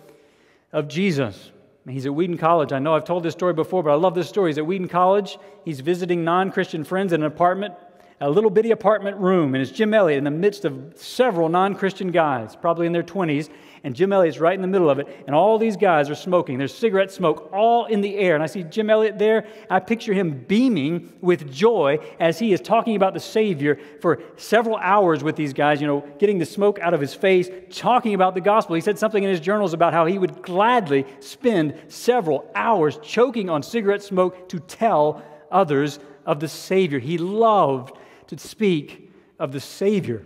of 0.72 0.88
Jesus. 0.88 1.50
He's 1.88 2.06
at 2.06 2.14
Wheaton 2.14 2.38
College. 2.38 2.72
I 2.72 2.78
know 2.78 2.94
I've 2.94 3.04
told 3.04 3.24
this 3.24 3.32
story 3.32 3.54
before, 3.54 3.82
but 3.82 3.90
I 3.90 3.94
love 3.94 4.14
this 4.14 4.28
story. 4.28 4.50
He's 4.50 4.58
at 4.58 4.66
Wheaton 4.66 4.88
College. 4.88 5.38
He's 5.64 5.80
visiting 5.80 6.24
non 6.24 6.52
Christian 6.52 6.84
friends 6.84 7.12
in 7.12 7.22
an 7.22 7.26
apartment, 7.26 7.74
a 8.20 8.30
little 8.30 8.50
bitty 8.50 8.70
apartment 8.70 9.16
room. 9.16 9.54
And 9.54 9.62
it's 9.62 9.72
Jim 9.72 9.92
Elliot 9.92 10.18
in 10.18 10.24
the 10.24 10.30
midst 10.30 10.64
of 10.64 10.92
several 10.96 11.48
non 11.48 11.74
Christian 11.74 12.12
guys, 12.12 12.54
probably 12.54 12.86
in 12.86 12.92
their 12.92 13.02
20s 13.02 13.50
and 13.84 13.96
Jim 13.96 14.12
Elliot's 14.12 14.38
right 14.38 14.54
in 14.54 14.62
the 14.62 14.68
middle 14.68 14.88
of 14.88 15.00
it, 15.00 15.24
and 15.26 15.34
all 15.34 15.58
these 15.58 15.76
guys 15.76 16.08
are 16.08 16.14
smoking. 16.14 16.56
There's 16.56 16.74
cigarette 16.74 17.10
smoke 17.10 17.50
all 17.52 17.86
in 17.86 18.00
the 18.00 18.16
air. 18.16 18.34
And 18.34 18.42
I 18.42 18.46
see 18.46 18.62
Jim 18.62 18.88
Elliot 18.88 19.18
there. 19.18 19.46
I 19.68 19.80
picture 19.80 20.12
him 20.12 20.44
beaming 20.46 21.12
with 21.20 21.52
joy 21.52 21.98
as 22.20 22.38
he 22.38 22.52
is 22.52 22.60
talking 22.60 22.94
about 22.94 23.12
the 23.12 23.20
Savior 23.20 23.80
for 24.00 24.22
several 24.36 24.76
hours 24.76 25.24
with 25.24 25.34
these 25.34 25.52
guys, 25.52 25.80
you 25.80 25.88
know, 25.88 26.06
getting 26.18 26.38
the 26.38 26.46
smoke 26.46 26.78
out 26.78 26.94
of 26.94 27.00
his 27.00 27.12
face, 27.12 27.50
talking 27.70 28.14
about 28.14 28.34
the 28.34 28.40
gospel. 28.40 28.76
He 28.76 28.80
said 28.80 28.98
something 28.98 29.22
in 29.22 29.30
his 29.30 29.40
journals 29.40 29.72
about 29.72 29.92
how 29.92 30.06
he 30.06 30.18
would 30.18 30.42
gladly 30.42 31.04
spend 31.18 31.74
several 31.88 32.48
hours 32.54 32.98
choking 33.02 33.50
on 33.50 33.62
cigarette 33.64 34.02
smoke 34.02 34.48
to 34.50 34.60
tell 34.60 35.22
others 35.50 35.98
of 36.24 36.38
the 36.38 36.48
Savior. 36.48 37.00
He 37.00 37.18
loved 37.18 37.96
to 38.28 38.38
speak 38.38 39.10
of 39.40 39.50
the 39.50 39.60
Savior. 39.60 40.24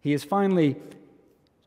He 0.00 0.12
is 0.12 0.24
finally 0.24 0.76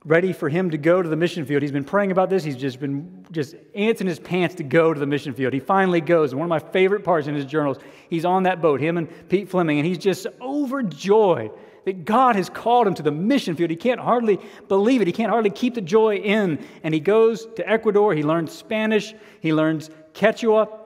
ready 0.05 0.33
for 0.33 0.49
him 0.49 0.71
to 0.71 0.77
go 0.77 1.01
to 1.01 1.07
the 1.07 1.15
mission 1.15 1.45
field. 1.45 1.61
He's 1.61 1.71
been 1.71 1.85
praying 1.85 2.11
about 2.11 2.29
this. 2.29 2.43
He's 2.43 2.57
just 2.57 2.79
been 2.79 3.25
just 3.31 3.55
ants 3.73 4.01
in 4.01 4.07
his 4.07 4.19
pants 4.19 4.55
to 4.55 4.63
go 4.63 4.93
to 4.93 4.99
the 4.99 5.05
mission 5.05 5.33
field. 5.33 5.53
He 5.53 5.59
finally 5.59 6.01
goes. 6.01 6.31
And 6.31 6.39
one 6.39 6.45
of 6.45 6.49
my 6.49 6.71
favorite 6.71 7.03
parts 7.03 7.27
in 7.27 7.35
his 7.35 7.45
journals, 7.45 7.77
he's 8.09 8.25
on 8.25 8.43
that 8.43 8.61
boat, 8.61 8.81
him 8.81 8.97
and 8.97 9.29
Pete 9.29 9.49
Fleming, 9.49 9.79
and 9.79 9.87
he's 9.87 9.97
just 9.97 10.27
overjoyed 10.41 11.51
that 11.85 12.05
God 12.05 12.35
has 12.35 12.49
called 12.49 12.87
him 12.87 12.95
to 12.95 13.03
the 13.03 13.11
mission 13.11 13.55
field. 13.55 13.69
He 13.69 13.75
can't 13.75 13.99
hardly 13.99 14.39
believe 14.67 15.01
it. 15.01 15.07
He 15.07 15.13
can't 15.13 15.29
hardly 15.29 15.49
keep 15.49 15.75
the 15.75 15.81
joy 15.81 16.15
in. 16.15 16.65
And 16.83 16.93
he 16.93 16.99
goes 16.99 17.45
to 17.55 17.69
Ecuador. 17.69 18.13
He 18.13 18.23
learns 18.23 18.51
Spanish. 18.51 19.13
He 19.41 19.53
learns 19.53 19.89
Quechua. 20.13 20.79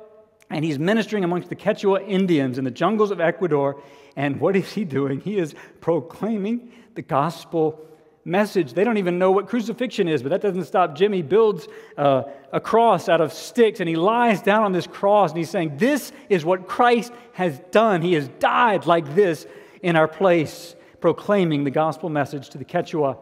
And 0.49 0.63
he's 0.63 0.79
ministering 0.79 1.23
amongst 1.23 1.49
the 1.49 1.55
Quechua 1.55 2.07
Indians 2.07 2.57
in 2.57 2.63
the 2.63 2.71
jungles 2.71 3.11
of 3.11 3.19
Ecuador. 3.19 3.81
And 4.15 4.39
what 4.39 4.55
is 4.55 4.71
he 4.73 4.85
doing? 4.85 5.19
He 5.19 5.37
is 5.37 5.53
proclaiming 5.81 6.71
the 6.95 7.03
gospel 7.03 7.85
message. 8.27 8.73
They 8.73 8.83
don't 8.83 8.97
even 8.97 9.17
know 9.17 9.31
what 9.31 9.47
crucifixion 9.47 10.07
is, 10.07 10.21
but 10.21 10.29
that 10.29 10.41
doesn't 10.41 10.65
stop 10.65 10.95
Jimmy 10.95 11.21
builds 11.21 11.67
uh, 11.97 12.23
a 12.51 12.59
cross 12.59 13.07
out 13.07 13.21
of 13.21 13.31
sticks 13.31 13.79
and 13.79 13.87
he 13.87 13.95
lies 13.95 14.41
down 14.41 14.63
on 14.63 14.73
this 14.73 14.85
cross 14.85 15.31
and 15.31 15.37
he's 15.37 15.49
saying, 15.49 15.77
This 15.77 16.11
is 16.29 16.43
what 16.43 16.67
Christ 16.67 17.13
has 17.33 17.59
done. 17.71 18.01
He 18.01 18.13
has 18.13 18.27
died 18.39 18.85
like 18.85 19.15
this 19.15 19.47
in 19.81 19.95
our 19.95 20.07
place, 20.07 20.75
proclaiming 20.99 21.63
the 21.63 21.71
gospel 21.71 22.09
message 22.09 22.49
to 22.49 22.57
the 22.57 22.65
Quechua 22.65 23.17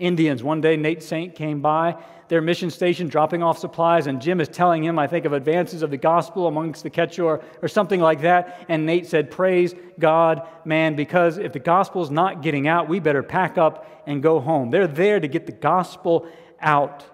Indians. 0.00 0.42
One 0.42 0.60
day, 0.60 0.76
Nate 0.76 1.02
Saint 1.02 1.34
came 1.34 1.60
by 1.60 1.96
their 2.28 2.40
mission 2.40 2.70
station 2.70 3.08
dropping 3.08 3.42
off 3.42 3.58
supplies, 3.58 4.06
and 4.06 4.20
Jim 4.20 4.40
is 4.40 4.48
telling 4.48 4.82
him, 4.82 4.98
I 4.98 5.06
think, 5.06 5.24
of 5.24 5.32
advances 5.32 5.82
of 5.82 5.90
the 5.90 5.96
gospel 5.96 6.46
amongst 6.46 6.82
the 6.82 6.90
Quechua 6.90 7.24
or, 7.24 7.44
or 7.60 7.68
something 7.68 8.00
like 8.00 8.22
that. 8.22 8.64
And 8.68 8.86
Nate 8.86 9.06
said, 9.06 9.30
Praise 9.30 9.74
God, 9.98 10.48
man, 10.64 10.96
because 10.96 11.38
if 11.38 11.52
the 11.52 11.58
gospel's 11.58 12.10
not 12.10 12.42
getting 12.42 12.66
out, 12.66 12.88
we 12.88 12.98
better 12.98 13.22
pack 13.22 13.58
up 13.58 14.02
and 14.06 14.22
go 14.22 14.40
home. 14.40 14.70
They're 14.70 14.86
there 14.86 15.20
to 15.20 15.28
get 15.28 15.46
the 15.46 15.52
gospel 15.52 16.26
out. 16.60 17.04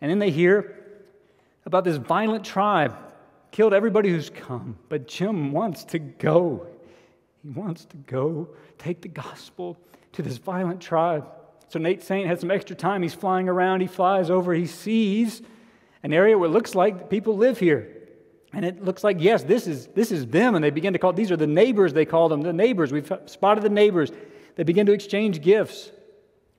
And 0.00 0.10
then 0.10 0.18
they 0.18 0.30
hear 0.30 0.74
about 1.64 1.84
this 1.84 1.96
violent 1.96 2.44
tribe 2.44 2.96
killed 3.50 3.72
everybody 3.72 4.10
who's 4.10 4.30
come. 4.30 4.78
But 4.88 5.06
Jim 5.08 5.52
wants 5.52 5.84
to 5.84 5.98
go. 5.98 6.66
He 7.42 7.48
wants 7.48 7.84
to 7.86 7.96
go 7.96 8.48
take 8.78 9.00
the 9.00 9.08
gospel 9.08 9.78
to 10.12 10.22
this 10.22 10.36
violent 10.36 10.80
tribe. 10.80 11.26
So 11.68 11.78
Nate 11.78 12.02
Saint 12.02 12.28
had 12.28 12.40
some 12.40 12.50
extra 12.50 12.76
time. 12.76 13.02
He's 13.02 13.14
flying 13.14 13.48
around. 13.48 13.80
He 13.80 13.86
flies 13.86 14.30
over. 14.30 14.54
He 14.54 14.66
sees 14.66 15.42
an 16.02 16.12
area 16.12 16.38
where 16.38 16.48
it 16.48 16.52
looks 16.52 16.74
like 16.74 17.10
people 17.10 17.36
live 17.36 17.58
here. 17.58 17.92
And 18.52 18.64
it 18.64 18.82
looks 18.82 19.02
like, 19.02 19.16
yes, 19.20 19.42
this 19.42 19.66
is, 19.66 19.88
this 19.88 20.12
is 20.12 20.26
them. 20.26 20.54
And 20.54 20.64
they 20.64 20.70
begin 20.70 20.92
to 20.92 20.98
call, 20.98 21.12
these 21.12 21.30
are 21.30 21.36
the 21.36 21.46
neighbors, 21.46 21.92
they 21.92 22.04
call 22.04 22.28
them, 22.28 22.42
the 22.42 22.52
neighbors. 22.52 22.92
We've 22.92 23.10
spotted 23.26 23.62
the 23.64 23.68
neighbors. 23.68 24.12
They 24.54 24.62
begin 24.62 24.86
to 24.86 24.92
exchange 24.92 25.42
gifts, 25.42 25.90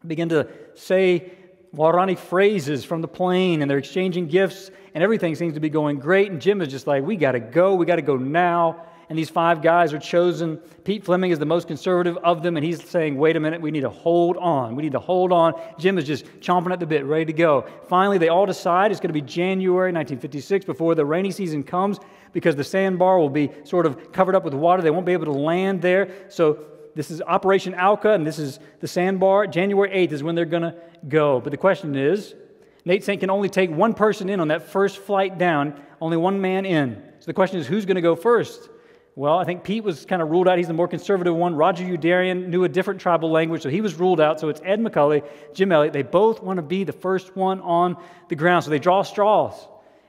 begin 0.05 0.29
to 0.29 0.47
say 0.75 1.31
Waorani 1.75 2.17
phrases 2.17 2.85
from 2.85 3.01
the 3.01 3.07
plane, 3.07 3.61
and 3.61 3.71
they're 3.71 3.79
exchanging 3.79 4.27
gifts, 4.27 4.69
and 4.93 5.03
everything 5.03 5.35
seems 5.35 5.55
to 5.55 5.59
be 5.59 5.69
going 5.69 5.97
great. 5.99 6.31
And 6.31 6.39
Jim 6.39 6.61
is 6.61 6.67
just 6.67 6.85
like, 6.85 7.03
we 7.03 7.15
got 7.15 7.31
to 7.31 7.39
go. 7.39 7.75
We 7.75 7.85
got 7.85 7.95
to 7.95 8.03
go 8.03 8.17
now 8.17 8.85
and 9.09 9.17
these 9.17 9.29
five 9.29 9.61
guys 9.61 9.93
are 9.93 9.99
chosen. 9.99 10.57
Pete 10.83 11.03
Fleming 11.03 11.31
is 11.31 11.39
the 11.39 11.45
most 11.45 11.67
conservative 11.67 12.17
of 12.17 12.43
them, 12.43 12.57
and 12.57 12.65
he's 12.65 12.83
saying, 12.83 13.17
wait 13.17 13.35
a 13.37 13.39
minute, 13.39 13.61
we 13.61 13.71
need 13.71 13.81
to 13.81 13.89
hold 13.89 14.35
on. 14.37 14.75
We 14.75 14.83
need 14.83 14.91
to 14.91 14.99
hold 14.99 15.31
on. 15.31 15.53
Jim 15.79 15.97
is 15.97 16.03
just 16.03 16.25
chomping 16.41 16.71
at 16.71 16.79
the 16.79 16.85
bit, 16.85 17.05
ready 17.05 17.25
to 17.25 17.33
go. 17.33 17.65
Finally, 17.87 18.17
they 18.17 18.27
all 18.27 18.45
decide 18.45 18.91
it's 18.91 18.99
going 18.99 19.09
to 19.09 19.13
be 19.13 19.21
January 19.21 19.93
1956 19.93 20.65
before 20.65 20.93
the 20.93 21.05
rainy 21.05 21.31
season 21.31 21.63
comes 21.63 21.99
because 22.33 22.55
the 22.55 22.63
sandbar 22.63 23.17
will 23.17 23.29
be 23.29 23.49
sort 23.63 23.85
of 23.85 24.11
covered 24.11 24.35
up 24.35 24.43
with 24.43 24.53
water. 24.53 24.81
They 24.81 24.91
won't 24.91 25.05
be 25.05 25.13
able 25.13 25.25
to 25.25 25.31
land 25.31 25.81
there. 25.81 26.11
So 26.27 26.59
this 26.93 27.09
is 27.09 27.21
Operation 27.21 27.75
Auca, 27.75 28.11
and 28.11 28.27
this 28.27 28.39
is 28.39 28.59
the 28.81 28.87
sandbar. 28.87 29.47
January 29.47 29.89
8th 29.89 30.11
is 30.11 30.23
when 30.23 30.35
they're 30.35 30.45
going 30.45 30.63
to 30.63 30.75
go. 31.07 31.39
But 31.39 31.51
the 31.51 31.57
question 31.57 31.95
is, 31.95 32.35
Nate 32.83 33.03
Saint 33.03 33.21
can 33.21 33.29
only 33.29 33.49
take 33.49 33.69
one 33.69 33.93
person 33.93 34.29
in 34.29 34.39
on 34.39 34.49
that 34.49 34.63
first 34.63 34.97
flight 34.97 35.37
down, 35.37 35.79
only 36.01 36.17
one 36.17 36.41
man 36.41 36.65
in. 36.65 37.01
So 37.19 37.25
the 37.25 37.33
question 37.33 37.59
is, 37.59 37.67
who's 37.67 37.85
going 37.85 37.95
to 37.95 38.01
go 38.01 38.15
first? 38.15 38.69
Well, 39.17 39.39
I 39.39 39.45
think 39.45 39.63
Pete 39.63 39.83
was 39.83 40.05
kind 40.05 40.21
of 40.21 40.29
ruled 40.29 40.47
out. 40.47 40.59
He's 40.59 40.67
the 40.67 40.75
more 40.75 40.87
conservative 40.87 41.33
one. 41.33 41.55
Roger 41.55 41.83
Youderian 41.83 42.49
knew 42.49 42.65
a 42.65 42.69
different 42.69 43.01
tribal 43.01 43.31
language, 43.31 43.63
so 43.63 43.69
he 43.69 43.81
was 43.81 43.95
ruled 43.95 44.21
out. 44.21 44.39
So 44.39 44.47
it's 44.47 44.61
Ed 44.63 44.79
McCully, 44.79 45.27
Jim 45.55 45.71
Elliot. 45.71 45.91
They 45.91 46.03
both 46.03 46.43
want 46.43 46.57
to 46.57 46.61
be 46.61 46.83
the 46.83 46.93
first 46.93 47.35
one 47.35 47.59
on 47.61 47.97
the 48.29 48.35
ground. 48.35 48.63
So 48.63 48.69
they 48.69 48.77
draw 48.77 49.01
straws, 49.01 49.55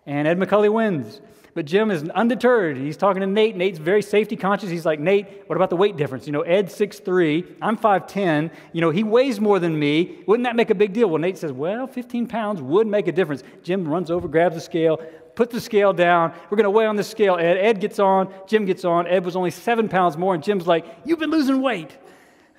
and 0.05 0.29
Ed 0.29 0.39
McCully 0.39 0.71
wins. 0.71 1.23
But 1.55 1.65
Jim 1.65 1.91
is 1.91 2.03
undeterred. 2.11 2.77
He's 2.77 2.99
talking 2.99 3.21
to 3.21 3.27
Nate. 3.27 3.57
Nate's 3.57 3.79
very 3.79 4.03
safety 4.03 4.37
conscious. 4.37 4.69
He's 4.69 4.85
like, 4.85 5.01
Nate, 5.01 5.27
what 5.47 5.57
about 5.57 5.71
the 5.71 5.77
weight 5.77 5.97
difference? 5.97 6.27
You 6.27 6.35
know, 6.35 6.43
Ed's 6.43 6.75
6'3, 6.75 7.57
I'm 7.63 7.79
5'10. 7.79 8.51
You 8.75 8.83
know, 8.83 8.91
he 8.91 9.05
weighs 9.05 9.41
more 9.41 9.59
than 9.59 9.77
me. 9.79 10.19
Wouldn't 10.27 10.45
that 10.45 10.55
make 10.55 10.69
a 10.69 10.75
big 10.75 10.93
deal? 10.93 11.09
Well, 11.09 11.19
Nate 11.19 11.39
says, 11.39 11.51
well, 11.51 11.87
15 11.87 12.27
pounds 12.27 12.61
would 12.61 12.87
make 12.87 13.09
a 13.09 13.13
difference. 13.13 13.43
Jim 13.63 13.89
runs 13.89 14.11
over, 14.11 14.29
grabs 14.29 14.55
the 14.55 14.61
scale, 14.61 15.01
put 15.39 15.51
the 15.51 15.61
scale 15.61 15.93
down. 15.93 16.33
We're 16.51 16.57
going 16.57 16.65
to 16.65 16.71
weigh 16.71 16.87
on 16.87 16.97
the 16.97 17.05
scale, 17.05 17.37
Ed. 17.37 17.57
Ed 17.59 17.81
gets 17.81 18.01
on, 18.01 18.35
Jim 18.49 18.65
gets 18.65 18.85
on. 18.85 19.07
Ed 19.07 19.25
was 19.25 19.37
only 19.37 19.53
seven 19.53 19.89
pounds 19.89 20.17
more, 20.17 20.35
and 20.35 20.43
Jim's 20.43 20.67
like, 20.67 20.85
You've 21.05 21.21
been 21.21 21.31
losing 21.31 21.63
weight. 21.63 21.97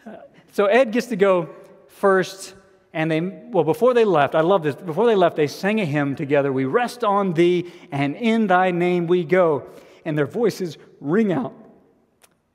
Uh, 0.06 0.16
so 0.54 0.66
Ed 0.66 0.94
gets 0.94 1.08
to 1.08 1.18
go 1.18 1.50
first. 1.90 2.56
And 2.94 3.12
they, 3.12 3.20
well, 3.20 3.66
before 3.66 3.94
they 3.94 4.06
left, 4.06 4.34
I 4.34 4.40
love 4.40 4.64
this. 4.64 4.76
Before 4.76 5.08
they 5.08 5.16
left, 5.16 5.36
they 5.36 5.46
sang 5.46 5.82
a 5.82 5.86
hymn 5.86 6.16
together. 6.16 6.54
We 6.54 6.64
rest 6.64 7.04
on 7.04 7.34
thee, 7.34 7.70
and 7.92 8.16
in 8.16 8.48
thy 8.48 8.72
name 8.72 9.08
we 9.08 9.26
go. 9.26 9.68
And 10.06 10.18
their 10.18 10.26
voices 10.26 10.78
ring 11.02 11.34
out. 11.34 11.54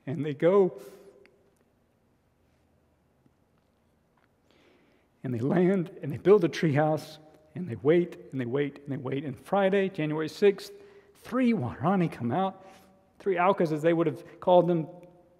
And 0.06 0.24
they 0.24 0.32
go. 0.32 0.80
And 5.22 5.34
they 5.34 5.38
land, 5.38 5.90
and 6.02 6.10
they 6.10 6.16
build 6.16 6.44
a 6.44 6.48
treehouse, 6.48 7.18
and 7.54 7.68
they 7.68 7.76
wait 7.82 8.16
and 8.32 8.40
they 8.40 8.46
wait 8.46 8.80
and 8.84 8.92
they 8.92 8.96
wait. 8.96 9.24
And 9.24 9.38
Friday, 9.38 9.88
January 9.88 10.28
6th, 10.28 10.70
three 11.22 11.52
Waorani 11.52 12.10
come 12.10 12.32
out, 12.32 12.66
three 13.18 13.38
Aucas 13.38 13.72
as 13.72 13.82
they 13.82 13.92
would 13.92 14.06
have 14.06 14.40
called 14.40 14.66
them. 14.66 14.86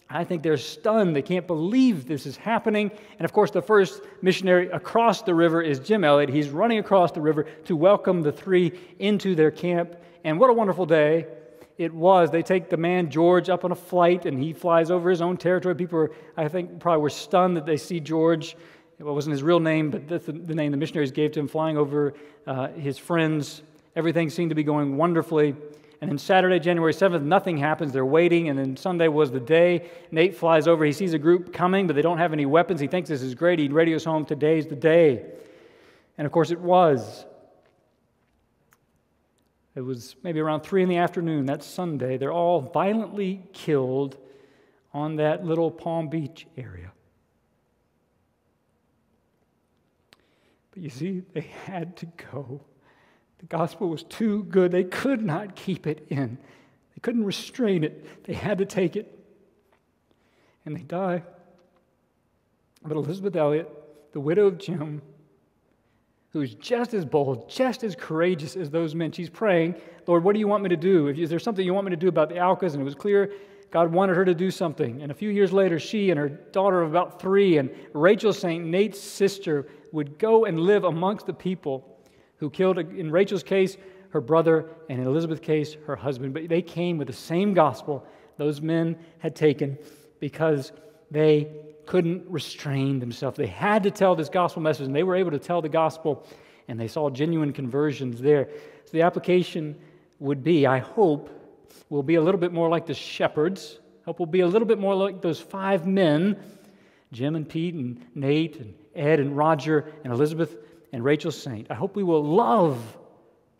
I 0.09 0.23
think 0.23 0.43
they're 0.43 0.57
stunned. 0.57 1.17
They 1.17 1.23
can't 1.23 1.47
believe 1.47 2.07
this 2.07 2.27
is 2.27 2.37
happening. 2.37 2.91
And 3.19 3.25
of 3.25 3.33
course, 3.33 3.51
the 3.51 3.63
first 3.63 4.03
missionary 4.23 4.69
across 4.71 5.23
the 5.23 5.35
river 5.35 5.61
is 5.63 5.81
Jim 5.81 6.05
Elliot. 6.05 6.29
He's 6.31 6.51
running 6.51 6.79
across 6.79 7.11
the 7.11 7.21
river 7.21 7.45
to 7.65 7.75
welcome 7.75 8.23
the 8.23 8.33
three 8.33 8.79
into 8.99 9.35
their 9.35 9.51
camp. 9.51 9.97
And 10.23 10.39
what 10.39 10.51
a 10.51 10.53
wonderful 10.53 10.87
day 10.87 11.27
it 11.79 11.93
was. 11.93 12.31
They 12.31 12.43
take 12.43 12.71
the 12.71 12.77
man 12.77 13.11
George 13.11 13.49
up 13.49 13.65
on 13.65 13.73
a 13.73 13.77
flight 13.77 14.27
and 14.27 14.39
he 14.39 14.53
flies 14.53 14.91
over 14.91 15.11
his 15.11 15.21
own 15.21 15.37
territory. 15.37 15.75
People, 15.75 15.99
were, 15.99 16.13
I 16.37 16.49
think, 16.49 16.79
probably 16.79 17.03
were 17.03 17.11
stunned 17.11 17.57
that 17.57 17.67
they 17.67 17.77
see 17.77 17.99
George 17.99 18.57
it 18.99 19.05
wasn't 19.05 19.33
his 19.33 19.43
real 19.43 19.61
name, 19.61 19.91
but 19.91 20.09
that's 20.09 20.27
the, 20.27 20.33
the 20.33 20.55
name 20.55 20.71
the 20.71 20.77
missionaries 20.77 21.11
gave 21.11 21.33
to 21.33 21.41
him, 21.41 21.49
flying 21.49 21.77
over 21.77 22.15
uh, 22.47 22.69
his 22.69 22.97
friends. 22.97 23.63
Everything 23.97 24.31
seemed 24.31 24.51
to 24.51 24.55
be 24.55 24.63
going 24.63 24.97
wonderfully. 24.97 25.55
And 26.01 26.11
then 26.11 26.19
Saturday, 26.19 26.61
January 26.61 26.93
7th, 26.93 27.23
nothing 27.23 27.57
happens. 27.57 27.93
They're 27.93 28.05
waiting. 28.05 28.49
And 28.49 28.59
then 28.59 28.77
Sunday 28.77 29.09
was 29.09 29.31
the 29.31 29.41
day. 29.41 29.89
Nate 30.11 30.37
flies 30.37 30.69
over. 30.69 30.85
He 30.85 30.93
sees 30.93 31.15
a 31.15 31.19
group 31.19 31.53
coming, 31.53 31.87
but 31.87 31.97
they 31.97 32.03
don't 32.03 32.19
have 32.19 32.33
any 32.33 32.47
weapons. 32.47 32.81
He 32.81 32.87
thinks 32.87 33.09
this 33.09 33.23
is 33.23 33.35
great. 33.35 33.59
He 33.59 33.69
radios 33.69 34.05
home, 34.05 34.25
Today's 34.25 34.67
the 34.67 34.77
day. 34.77 35.25
And 36.19 36.27
of 36.27 36.33
course, 36.33 36.51
it 36.51 36.61
was. 36.61 37.25
It 39.75 39.81
was 39.81 40.15
maybe 40.23 40.41
around 40.41 40.61
3 40.61 40.85
in 40.85 40.89
the 40.89 40.99
afternoon 40.99 41.47
that 41.47 41.65
Sunday. 41.65 42.17
They're 42.17 42.33
all 42.33 42.61
violently 42.61 43.43
killed 43.53 44.17
on 44.93 45.17
that 45.17 45.45
little 45.45 45.71
Palm 45.71 46.09
Beach 46.09 46.47
area. 46.57 46.93
But 50.75 50.83
you 50.83 50.91
see, 50.91 51.23
they 51.33 51.49
had 51.67 51.97
to 51.99 52.07
go. 52.33 52.61
The 53.39 53.47
gospel 53.47 53.89
was 53.89 54.03
too 54.03 54.43
good. 54.45 54.73
They 54.73 54.83
could 54.83 55.23
not 55.23 55.55
keep 55.55 55.87
it 55.87 56.07
in, 56.11 56.37
they 56.95 57.01
couldn't 57.01 57.25
restrain 57.25 57.85
it. 57.85 58.25
They 58.25 58.35
had 58.35 58.59
to 58.59 58.65
take 58.67 58.97
it. 58.97 59.11
And 60.67 60.75
they 60.75 60.83
die. 60.83 61.23
But 62.83 62.97
Elisabeth 62.97 63.37
Elliot, 63.37 63.71
the 64.13 64.21
widow 64.21 64.47
of 64.47 64.59
Jim, 64.59 65.01
who 66.31 66.41
is 66.41 66.55
just 66.55 66.95
as 66.95 67.05
bold, 67.05 67.49
just 67.49 67.85
as 67.85 67.95
courageous 67.95 68.57
as 68.57 68.71
those 68.71 68.95
men, 68.95 69.13
she's 69.13 69.31
praying, 69.31 69.77
Lord, 70.07 70.25
what 70.25 70.33
do 70.33 70.41
you 70.41 70.49
want 70.49 70.63
me 70.63 70.69
to 70.71 70.77
do? 70.77 71.09
Is 71.09 71.31
there 71.31 71.39
something 71.39 71.65
you 71.65 71.75
want 71.75 71.87
me 71.87 71.91
to 71.91 71.97
do 71.97 72.09
about 72.09 72.29
the 72.29 72.37
Aucas? 72.37 72.73
And 72.73 72.81
it 72.81 72.85
was 72.85 72.95
clear 72.95 73.33
God 73.71 73.93
wanted 73.93 74.17
her 74.17 74.25
to 74.25 74.35
do 74.35 74.51
something. 74.51 75.03
And 75.03 75.11
a 75.11 75.15
few 75.15 75.31
years 75.31 75.53
later, 75.53 75.79
she 75.79 76.11
and 76.11 76.19
her 76.19 76.29
daughter 76.29 76.81
of 76.81 76.91
about 76.91 77.21
three 77.21 77.59
and 77.59 77.71
Rachel 77.93 78.33
Saint, 78.33 78.65
Nate's 78.65 79.01
sister, 79.01 79.67
would 79.95 80.19
go 80.19 80.45
and 80.45 80.59
live 80.59 80.83
amongst 80.83 81.25
the 81.25 81.33
people 81.33 81.97
who 82.39 82.51
killed, 82.51 82.79
in 82.79 83.13
Rachel's 83.13 83.45
case, 83.45 83.77
her 84.11 84.21
brother, 84.21 84.69
and 84.91 85.01
in 85.01 85.07
Elisabeth's 85.07 85.41
case, 85.41 85.77
her 85.87 85.95
husband. 85.95 86.35
But 86.35 86.49
they 86.49 86.63
came 86.63 86.99
with 86.99 87.07
the 87.07 87.15
same 87.15 87.55
gospel 87.55 88.05
those 88.37 88.61
men 88.61 88.99
had 89.21 89.37
taken 89.37 89.79
because 90.19 90.73
they 91.13 91.49
couldn't 91.87 92.29
restrain 92.29 92.99
themselves. 92.99 93.37
They 93.37 93.47
had 93.47 93.85
to 93.85 93.91
tell 93.93 94.17
this 94.17 94.29
gospel 94.29 94.63
message, 94.63 94.87
and 94.87 94.97
they 94.97 95.05
were 95.05 95.15
able 95.15 95.31
to 95.31 95.39
tell 95.39 95.63
the 95.63 95.69
gospel, 95.69 96.27
and 96.67 96.79
they 96.79 96.89
saw 96.89 97.09
genuine 97.09 97.53
conversions 97.53 98.21
there. 98.21 98.49
So 98.87 98.91
the 98.91 99.03
application 99.03 99.77
would 100.19 100.43
be, 100.43 100.67
I 100.67 100.79
hope, 100.81 101.31
will 101.89 102.03
be 102.03 102.17
a 102.17 102.21
little 102.21 102.41
bit 102.41 102.53
more 102.53 102.69
like 102.69 102.87
the 102.87 102.95
shepherds. 102.95 103.79
I 104.03 104.07
hope 104.07 104.19
will 104.19 104.27
be 104.27 104.41
a 104.41 104.49
little 104.49 104.67
bit 104.67 104.81
more 104.81 104.97
like 104.97 105.23
those 105.23 105.39
five 105.39 105.87
men 105.87 106.43
Jim 107.13 107.37
and 107.37 107.49
Pete 107.49 107.75
and 107.75 108.05
Nate 108.17 108.57
and 108.59 108.75
Ed 108.95 109.21
and 109.21 109.37
Roger 109.37 109.93
and 110.05 110.13
Elisabeth 110.13 110.57
and 110.93 111.05
Rachel 111.05 111.33
Saint. 111.33 111.71
I 111.71 111.75
hope 111.75 111.97
we 111.97 112.03
will 112.03 112.25
love 112.25 112.79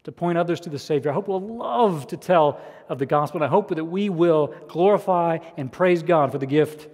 to 0.05 0.13
point 0.13 0.39
others 0.39 0.61
to 0.61 0.71
the 0.71 0.79
Savior. 0.79 1.11
I 1.11 1.15
hope 1.15 1.29
we'll 1.29 1.41
love 1.41 2.07
to 2.09 2.17
tell 2.17 2.61
of 2.89 2.99
the 2.99 3.07
gospel. 3.07 3.39
And 3.39 3.45
I 3.45 3.51
hope 3.51 3.75
that 3.75 3.85
we 3.85 4.09
will 4.11 4.55
glorify 4.69 5.39
and 5.57 5.73
praise 5.73 6.03
God 6.03 6.31
for 6.31 6.39
the 6.39 6.47
gift 6.47 6.89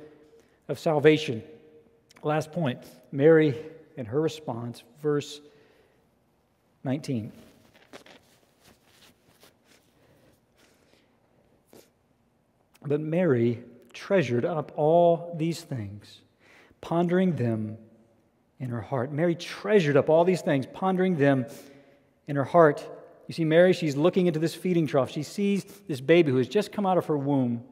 of 0.69 0.79
salvation. 0.79 1.43
Last 2.23 2.53
point 2.53 2.79
Mary 3.13 3.57
and 3.97 4.07
her 4.07 4.21
response, 4.21 4.83
verse 5.03 5.41
19. 6.85 7.33
But 12.87 13.01
Mary 13.01 13.63
treasured 13.93 14.45
up 14.45 14.73
all 14.77 15.35
these 15.37 15.61
things, 15.61 16.21
pondering 16.81 17.37
them 17.37 17.77
in 18.61 18.71
her 18.71 18.81
heart. 18.81 19.11
Mary 19.11 19.35
treasured 19.35 19.97
up 19.97 20.09
all 20.09 20.25
these 20.25 20.43
things, 20.43 20.67
pondering 20.73 21.17
them 21.17 21.47
in 22.29 22.37
her 22.37 22.45
heart. 22.45 22.87
You 23.27 23.35
see, 23.35 23.45
Mary, 23.45 23.73
she's 23.73 23.97
looking 23.97 24.27
into 24.27 24.39
this 24.39 24.55
feeding 24.55 24.87
trough. 24.87 25.11
She 25.11 25.23
sees 25.23 25.65
this 25.89 26.01
baby 26.01 26.31
who 26.31 26.37
has 26.37 26.49
just 26.49 26.71
come 26.71 26.87
out 26.87 26.99
of 26.99 27.07
her 27.07 27.17
womb. 27.17 27.65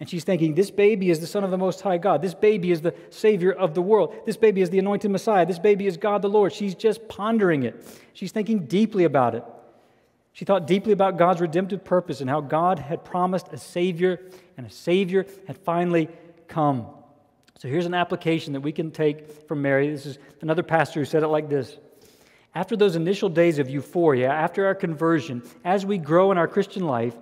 And 0.00 0.08
she's 0.08 0.22
thinking, 0.22 0.54
this 0.54 0.70
baby 0.70 1.10
is 1.10 1.18
the 1.18 1.26
Son 1.26 1.42
of 1.42 1.50
the 1.50 1.58
Most 1.58 1.80
High 1.80 1.98
God. 1.98 2.22
This 2.22 2.34
baby 2.34 2.70
is 2.70 2.80
the 2.80 2.94
Savior 3.10 3.50
of 3.50 3.74
the 3.74 3.82
world. 3.82 4.14
This 4.24 4.36
baby 4.36 4.60
is 4.60 4.70
the 4.70 4.78
anointed 4.78 5.10
Messiah. 5.10 5.44
This 5.44 5.58
baby 5.58 5.88
is 5.88 5.96
God 5.96 6.22
the 6.22 6.28
Lord. 6.28 6.52
She's 6.52 6.76
just 6.76 7.08
pondering 7.08 7.64
it. 7.64 7.84
She's 8.12 8.30
thinking 8.30 8.66
deeply 8.66 9.02
about 9.02 9.34
it. 9.34 9.44
She 10.32 10.44
thought 10.44 10.68
deeply 10.68 10.92
about 10.92 11.16
God's 11.18 11.40
redemptive 11.40 11.84
purpose 11.84 12.20
and 12.20 12.30
how 12.30 12.40
God 12.40 12.78
had 12.78 13.04
promised 13.04 13.48
a 13.52 13.58
Savior, 13.58 14.20
and 14.56 14.64
a 14.64 14.70
Savior 14.70 15.26
had 15.48 15.58
finally 15.58 16.08
come. 16.46 16.86
So 17.58 17.66
here's 17.66 17.86
an 17.86 17.94
application 17.94 18.52
that 18.52 18.60
we 18.60 18.70
can 18.70 18.92
take 18.92 19.48
from 19.48 19.62
Mary. 19.62 19.90
This 19.90 20.06
is 20.06 20.18
another 20.40 20.62
pastor 20.62 21.00
who 21.00 21.04
said 21.04 21.24
it 21.24 21.28
like 21.28 21.48
this 21.48 21.76
After 22.54 22.76
those 22.76 22.94
initial 22.94 23.28
days 23.28 23.58
of 23.58 23.68
euphoria, 23.68 24.30
after 24.30 24.66
our 24.66 24.76
conversion, 24.76 25.42
as 25.64 25.84
we 25.84 25.98
grow 25.98 26.30
in 26.30 26.38
our 26.38 26.46
Christian 26.46 26.86
life, 26.86 27.14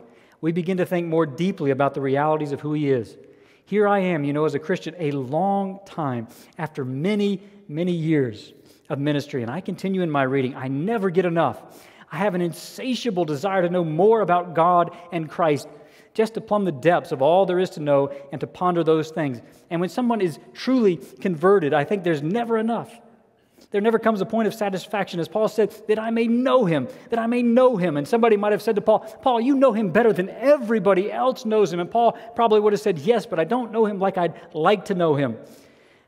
we 0.42 0.52
begin 0.52 0.76
to 0.76 0.84
think 0.84 1.06
more 1.06 1.24
deeply 1.24 1.70
about 1.70 1.94
the 1.94 2.02
realities 2.02 2.52
of 2.52 2.60
who 2.60 2.74
He 2.74 2.90
is. 2.90 3.16
Here 3.64 3.88
I 3.88 4.00
am, 4.00 4.24
you 4.24 4.34
know, 4.34 4.44
as 4.44 4.54
a 4.54 4.58
Christian, 4.58 4.94
a 4.98 5.10
long 5.10 5.80
time 5.86 6.28
after 6.58 6.84
many, 6.84 7.40
many 7.66 7.92
years 7.92 8.52
of 8.90 8.98
ministry, 8.98 9.42
and 9.42 9.50
I 9.50 9.62
continue 9.62 10.02
in 10.02 10.10
my 10.10 10.22
reading. 10.22 10.54
I 10.54 10.68
never 10.68 11.08
get 11.08 11.24
enough. 11.24 11.62
I 12.12 12.18
have 12.18 12.34
an 12.34 12.42
insatiable 12.42 13.24
desire 13.24 13.62
to 13.62 13.70
know 13.70 13.84
more 13.84 14.20
about 14.20 14.54
God 14.54 14.94
and 15.10 15.28
Christ 15.28 15.66
just 16.16 16.32
to 16.32 16.40
plumb 16.40 16.64
the 16.64 16.72
depths 16.72 17.12
of 17.12 17.20
all 17.20 17.44
there 17.44 17.58
is 17.58 17.68
to 17.68 17.80
know 17.80 18.10
and 18.32 18.40
to 18.40 18.46
ponder 18.46 18.82
those 18.82 19.10
things. 19.10 19.42
And 19.68 19.82
when 19.82 19.90
someone 19.90 20.22
is 20.22 20.38
truly 20.54 20.96
converted, 20.96 21.74
I 21.74 21.84
think 21.84 22.04
there's 22.04 22.22
never 22.22 22.56
enough. 22.56 22.90
There 23.70 23.82
never 23.82 23.98
comes 23.98 24.22
a 24.22 24.26
point 24.26 24.48
of 24.48 24.54
satisfaction, 24.54 25.20
as 25.20 25.28
Paul 25.28 25.48
said, 25.48 25.74
that 25.88 25.98
I 25.98 26.08
may 26.10 26.26
know 26.26 26.64
him, 26.64 26.88
that 27.10 27.18
I 27.18 27.26
may 27.26 27.42
know 27.42 27.76
him. 27.76 27.98
And 27.98 28.08
somebody 28.08 28.38
might 28.38 28.52
have 28.52 28.62
said 28.62 28.76
to 28.76 28.80
Paul, 28.80 29.00
Paul, 29.20 29.42
you 29.42 29.56
know 29.56 29.74
him 29.74 29.90
better 29.90 30.10
than 30.10 30.30
everybody 30.30 31.12
else 31.12 31.44
knows 31.44 31.70
him. 31.70 31.80
And 31.80 31.90
Paul 31.90 32.12
probably 32.34 32.60
would 32.60 32.72
have 32.72 32.80
said, 32.80 32.98
Yes, 32.98 33.26
but 33.26 33.38
I 33.38 33.44
don't 33.44 33.70
know 33.70 33.84
him 33.84 33.98
like 33.98 34.16
I'd 34.16 34.40
like 34.54 34.86
to 34.86 34.94
know 34.94 35.16
him. 35.16 35.36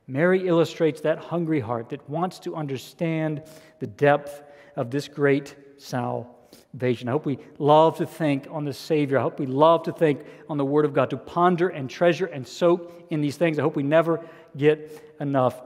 Mary 0.06 0.48
illustrates 0.48 1.02
that 1.02 1.18
hungry 1.18 1.60
heart 1.60 1.90
that 1.90 2.08
wants 2.08 2.38
to 2.40 2.56
understand 2.56 3.42
the 3.78 3.86
depth 3.86 4.42
of 4.74 4.90
this 4.90 5.06
great 5.06 5.54
salvation 5.76 6.37
salvation. 6.72 7.08
I 7.08 7.12
hope 7.12 7.24
we 7.24 7.38
love 7.58 7.96
to 7.98 8.06
think 8.06 8.46
on 8.50 8.64
the 8.64 8.72
Savior. 8.72 9.18
I 9.18 9.22
hope 9.22 9.40
we 9.40 9.46
love 9.46 9.84
to 9.84 9.92
think 9.92 10.20
on 10.48 10.58
the 10.58 10.64
Word 10.64 10.84
of 10.84 10.92
God, 10.92 11.10
to 11.10 11.16
ponder 11.16 11.68
and 11.68 11.88
treasure 11.88 12.26
and 12.26 12.46
soak 12.46 13.06
in 13.10 13.20
these 13.20 13.36
things. 13.36 13.58
I 13.58 13.62
hope 13.62 13.76
we 13.76 13.82
never 13.82 14.24
get 14.56 15.14
enough. 15.20 15.60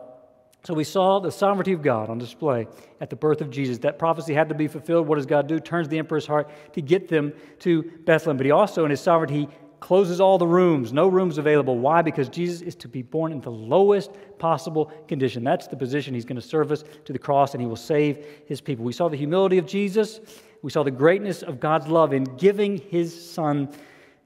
So 0.64 0.74
we 0.74 0.84
saw 0.84 1.18
the 1.18 1.32
sovereignty 1.32 1.72
of 1.72 1.82
God 1.82 2.08
on 2.08 2.18
display 2.18 2.68
at 3.00 3.10
the 3.10 3.16
birth 3.16 3.40
of 3.40 3.50
Jesus. 3.50 3.78
That 3.78 3.98
prophecy 3.98 4.32
had 4.32 4.48
to 4.50 4.54
be 4.54 4.68
fulfilled. 4.68 5.08
What 5.08 5.16
does 5.16 5.26
God 5.26 5.48
do? 5.48 5.58
Turns 5.58 5.88
the 5.88 5.98
emperor's 5.98 6.26
heart 6.26 6.48
to 6.74 6.80
get 6.80 7.08
them 7.08 7.32
to 7.60 7.82
Bethlehem. 7.82 8.36
But 8.36 8.46
he 8.46 8.52
also, 8.52 8.84
in 8.84 8.90
his 8.90 9.00
sovereignty, 9.00 9.48
closes 9.82 10.20
all 10.20 10.38
the 10.38 10.46
rooms, 10.46 10.92
no 10.92 11.08
rooms 11.08 11.36
available. 11.36 11.76
Why? 11.76 12.00
Because 12.00 12.28
Jesus 12.28 12.62
is 12.62 12.76
to 12.76 12.88
be 12.88 13.02
born 13.02 13.32
in 13.32 13.40
the 13.40 13.50
lowest 13.50 14.10
possible 14.38 14.86
condition. 15.08 15.42
That's 15.42 15.66
the 15.66 15.76
position 15.76 16.14
he's 16.14 16.24
going 16.24 16.40
to 16.40 16.46
serve 16.46 16.70
us 16.70 16.84
to 17.04 17.12
the 17.12 17.18
cross, 17.18 17.52
and 17.52 17.60
he 17.60 17.66
will 17.66 17.76
save 17.76 18.24
his 18.46 18.60
people. 18.60 18.84
We 18.84 18.92
saw 18.92 19.08
the 19.08 19.16
humility 19.16 19.58
of 19.58 19.66
Jesus. 19.66 20.20
We 20.62 20.70
saw 20.70 20.84
the 20.84 20.92
greatness 20.92 21.42
of 21.42 21.58
God's 21.58 21.88
love 21.88 22.12
in 22.12 22.24
giving 22.36 22.78
his 22.78 23.30
son 23.30 23.68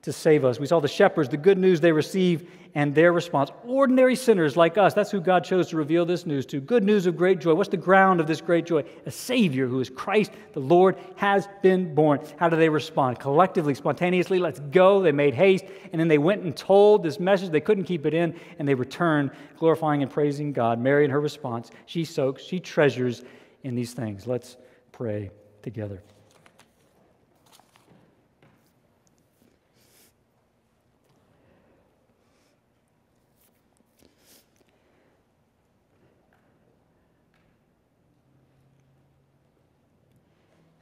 to 0.02 0.12
save 0.12 0.44
us. 0.44 0.60
We 0.60 0.66
saw 0.66 0.78
the 0.78 0.88
shepherds, 0.88 1.30
the 1.30 1.38
good 1.38 1.58
news 1.58 1.80
they 1.80 1.90
receive, 1.90 2.48
and 2.76 2.94
their 2.94 3.10
response. 3.10 3.50
Ordinary 3.64 4.14
sinners 4.14 4.54
like 4.54 4.76
us, 4.76 4.92
that's 4.92 5.10
who 5.10 5.18
God 5.18 5.44
chose 5.44 5.68
to 5.70 5.78
reveal 5.78 6.04
this 6.04 6.26
news 6.26 6.44
to. 6.46 6.60
Good 6.60 6.84
news 6.84 7.06
of 7.06 7.16
great 7.16 7.40
joy. 7.40 7.54
What's 7.54 7.70
the 7.70 7.78
ground 7.78 8.20
of 8.20 8.26
this 8.26 8.42
great 8.42 8.66
joy? 8.66 8.84
A 9.06 9.10
Savior 9.10 9.66
who 9.66 9.80
is 9.80 9.88
Christ, 9.88 10.30
the 10.52 10.60
Lord, 10.60 10.98
has 11.16 11.48
been 11.62 11.94
born. 11.94 12.20
How 12.36 12.50
do 12.50 12.56
they 12.56 12.68
respond? 12.68 13.18
Collectively, 13.18 13.74
spontaneously, 13.74 14.38
let's 14.38 14.60
go. 14.60 15.00
They 15.00 15.10
made 15.10 15.32
haste, 15.32 15.64
and 15.90 15.98
then 15.98 16.08
they 16.08 16.18
went 16.18 16.42
and 16.42 16.54
told 16.54 17.02
this 17.02 17.18
message. 17.18 17.48
They 17.48 17.62
couldn't 17.62 17.84
keep 17.84 18.04
it 18.04 18.12
in, 18.12 18.38
and 18.58 18.68
they 18.68 18.74
returned, 18.74 19.30
glorifying 19.58 20.02
and 20.02 20.10
praising 20.10 20.52
God. 20.52 20.78
Mary, 20.78 21.06
in 21.06 21.10
her 21.10 21.20
response, 21.20 21.70
she 21.86 22.04
soaks, 22.04 22.42
she 22.42 22.60
treasures 22.60 23.24
in 23.62 23.74
these 23.74 23.94
things. 23.94 24.26
Let's 24.26 24.58
pray 24.92 25.30
together. 25.62 26.02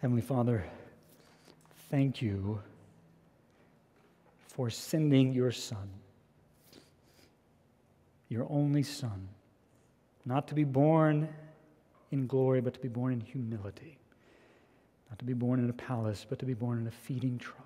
Heavenly 0.05 0.21
Father, 0.21 0.63
thank 1.89 2.21
you 2.21 2.61
for 4.49 4.69
sending 4.69 5.33
your 5.33 5.51
Son, 5.51 5.89
your 8.29 8.47
only 8.51 8.83
Son, 8.83 9.27
not 10.27 10.47
to 10.49 10.55
be 10.55 10.65
born 10.65 11.27
in 12.11 12.27
glory, 12.27 12.61
but 12.61 12.75
to 12.75 12.81
be 12.81 12.89
born 12.89 13.15
in 13.15 13.21
humility, 13.23 13.97
not 15.09 15.19
to 15.21 15.25
be 15.25 15.33
born 15.33 15.59
in 15.59 15.71
a 15.71 15.73
palace, 15.73 16.27
but 16.29 16.39
to 16.39 16.45
be 16.45 16.53
born 16.53 16.81
in 16.81 16.87
a 16.87 16.91
feeding 16.91 17.39
trough. 17.39 17.65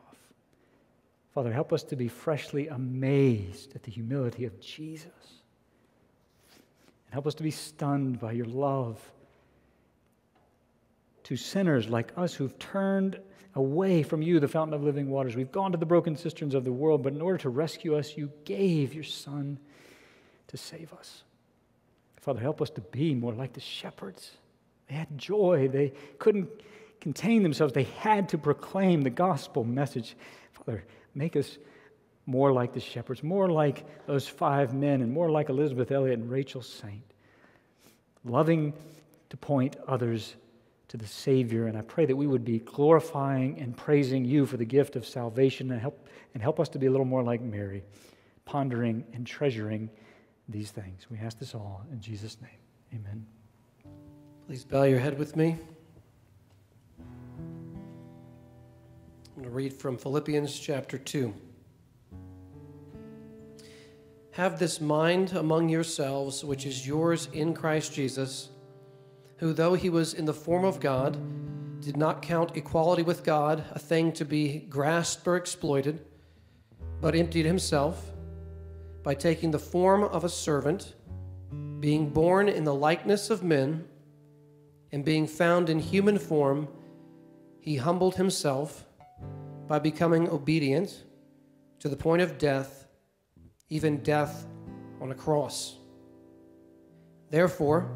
Father, 1.34 1.52
help 1.52 1.72
us 1.72 1.82
to 1.82 1.96
be 1.96 2.06
freshly 2.06 2.68
amazed 2.68 3.74
at 3.74 3.82
the 3.82 3.90
humility 3.90 4.44
of 4.44 4.60
Jesus. 4.60 5.40
And 7.06 7.14
help 7.14 7.26
us 7.26 7.34
to 7.34 7.42
be 7.42 7.50
stunned 7.50 8.20
by 8.20 8.30
your 8.30 8.46
love 8.46 9.02
to 11.28 11.36
sinners 11.36 11.90
like 11.90 12.10
us 12.16 12.32
who've 12.32 12.58
turned 12.58 13.20
away 13.54 14.02
from 14.02 14.22
you, 14.22 14.40
the 14.40 14.48
fountain 14.48 14.72
of 14.72 14.82
living 14.82 15.10
waters. 15.10 15.36
We've 15.36 15.52
gone 15.52 15.72
to 15.72 15.78
the 15.78 15.84
broken 15.84 16.16
cisterns 16.16 16.54
of 16.54 16.64
the 16.64 16.72
world, 16.72 17.02
but 17.02 17.12
in 17.12 17.20
order 17.20 17.36
to 17.38 17.50
rescue 17.50 17.98
us, 17.98 18.16
you 18.16 18.32
gave 18.46 18.94
your 18.94 19.04
Son 19.04 19.58
to 20.46 20.56
save 20.56 20.90
us. 20.94 21.24
Father, 22.16 22.40
help 22.40 22.62
us 22.62 22.70
to 22.70 22.80
be 22.80 23.14
more 23.14 23.34
like 23.34 23.52
the 23.52 23.60
shepherds. 23.60 24.30
They 24.88 24.94
had 24.94 25.18
joy, 25.18 25.68
they 25.68 25.92
couldn't 26.18 26.48
contain 26.98 27.42
themselves, 27.42 27.74
they 27.74 27.82
had 27.82 28.30
to 28.30 28.38
proclaim 28.38 29.02
the 29.02 29.10
gospel 29.10 29.64
message. 29.64 30.16
Father, 30.52 30.82
make 31.14 31.36
us 31.36 31.58
more 32.24 32.54
like 32.54 32.72
the 32.72 32.80
shepherds, 32.80 33.22
more 33.22 33.50
like 33.50 33.84
those 34.06 34.26
five 34.26 34.72
men, 34.72 35.02
and 35.02 35.12
more 35.12 35.30
like 35.30 35.50
Elisabeth 35.50 35.92
Elliot 35.92 36.20
and 36.20 36.30
Rachel 36.30 36.62
Saint, 36.62 37.04
loving 38.24 38.72
to 39.28 39.36
point 39.36 39.76
others 39.86 40.34
to 40.88 40.96
the 40.96 41.06
Savior. 41.06 41.66
And 41.66 41.76
I 41.76 41.82
pray 41.82 42.06
that 42.06 42.16
we 42.16 42.26
would 42.26 42.44
be 42.44 42.58
glorifying 42.58 43.60
and 43.60 43.76
praising 43.76 44.24
you 44.24 44.46
for 44.46 44.56
the 44.56 44.64
gift 44.64 44.96
of 44.96 45.06
salvation 45.06 45.70
and 45.70 45.80
help, 45.80 46.08
and 46.34 46.42
help 46.42 46.58
us 46.58 46.68
to 46.70 46.78
be 46.78 46.86
a 46.86 46.90
little 46.90 47.06
more 47.06 47.22
like 47.22 47.40
Mary, 47.40 47.84
pondering 48.44 49.04
and 49.12 49.26
treasuring 49.26 49.90
these 50.48 50.70
things. 50.70 51.06
We 51.10 51.18
ask 51.18 51.38
this 51.38 51.54
all 51.54 51.84
in 51.92 52.00
Jesus' 52.00 52.38
name. 52.40 52.50
Amen. 52.94 53.26
Please 54.46 54.64
bow 54.64 54.84
your 54.84 54.98
head 54.98 55.18
with 55.18 55.36
me. 55.36 55.56
I'm 56.98 59.42
going 59.42 59.44
to 59.44 59.50
read 59.50 59.74
from 59.74 59.98
Philippians 59.98 60.58
chapter 60.58 60.98
2. 60.98 61.34
Have 64.32 64.58
this 64.58 64.80
mind 64.80 65.32
among 65.32 65.68
yourselves, 65.68 66.44
which 66.44 66.64
is 66.64 66.86
yours 66.86 67.28
in 67.32 67.54
Christ 67.54 67.92
Jesus 67.92 68.50
who, 69.38 69.52
though 69.52 69.74
he 69.74 69.90
was 69.90 70.14
in 70.14 70.24
the 70.24 70.34
form 70.34 70.64
of 70.64 70.80
God, 70.80 71.16
did 71.80 71.96
not 71.96 72.22
count 72.22 72.56
equality 72.56 73.02
with 73.02 73.24
God 73.24 73.64
a 73.70 73.78
thing 73.78 74.12
to 74.12 74.24
be 74.24 74.58
grasped 74.68 75.26
or 75.26 75.36
exploited, 75.36 76.04
but 77.00 77.14
emptied 77.14 77.46
himself 77.46 78.12
by 79.02 79.14
taking 79.14 79.52
the 79.52 79.58
form 79.58 80.02
of 80.04 80.24
a 80.24 80.28
servant, 80.28 80.94
being 81.80 82.10
born 82.10 82.48
in 82.48 82.64
the 82.64 82.74
likeness 82.74 83.30
of 83.30 83.42
men, 83.42 83.86
and 84.90 85.04
being 85.04 85.26
found 85.26 85.70
in 85.70 85.78
human 85.78 86.18
form, 86.18 86.66
he 87.60 87.76
humbled 87.76 88.16
himself 88.16 88.84
by 89.68 89.78
becoming 89.78 90.28
obedient 90.28 91.04
to 91.78 91.88
the 91.88 91.96
point 91.96 92.22
of 92.22 92.38
death, 92.38 92.88
even 93.68 93.98
death 94.02 94.46
on 95.00 95.12
a 95.12 95.14
cross. 95.14 95.76
Therefore, 97.30 97.90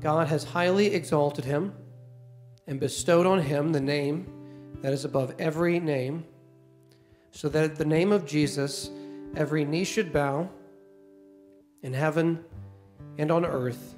God 0.00 0.28
has 0.28 0.44
highly 0.44 0.94
exalted 0.94 1.44
him 1.44 1.72
and 2.66 2.78
bestowed 2.80 3.26
on 3.26 3.40
him 3.40 3.72
the 3.72 3.80
name 3.80 4.26
that 4.82 4.92
is 4.92 5.04
above 5.04 5.34
every 5.38 5.80
name, 5.80 6.24
so 7.30 7.48
that 7.48 7.64
at 7.64 7.76
the 7.76 7.84
name 7.84 8.12
of 8.12 8.26
Jesus 8.26 8.90
every 9.36 9.64
knee 9.64 9.84
should 9.84 10.12
bow 10.12 10.48
in 11.82 11.92
heaven 11.92 12.44
and 13.18 13.30
on 13.30 13.44
earth 13.44 13.94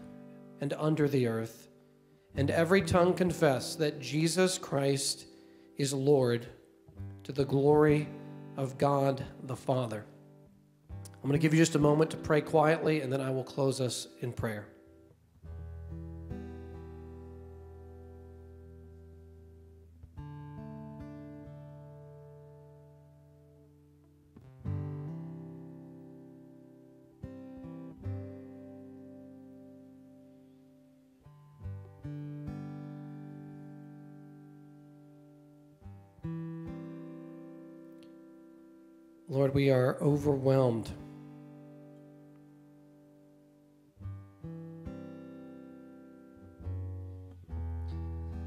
and 0.60 0.72
under 0.74 1.08
the 1.08 1.26
earth, 1.26 1.68
and 2.36 2.50
every 2.50 2.82
tongue 2.82 3.14
confess 3.14 3.74
that 3.76 4.00
Jesus 4.00 4.58
Christ 4.58 5.26
is 5.76 5.92
Lord 5.92 6.46
to 7.24 7.32
the 7.32 7.44
glory 7.44 8.08
of 8.56 8.78
God 8.78 9.24
the 9.44 9.56
Father. 9.56 10.04
I'm 10.90 11.22
going 11.22 11.32
to 11.32 11.38
give 11.38 11.54
you 11.54 11.60
just 11.60 11.74
a 11.74 11.80
moment 11.80 12.10
to 12.12 12.16
pray 12.16 12.40
quietly, 12.40 13.00
and 13.00 13.12
then 13.12 13.20
I 13.20 13.30
will 13.30 13.44
close 13.44 13.80
us 13.80 14.08
in 14.20 14.32
prayer. 14.32 14.66
Lord, 39.48 39.54
we 39.54 39.70
are 39.70 39.96
overwhelmed. 40.02 40.90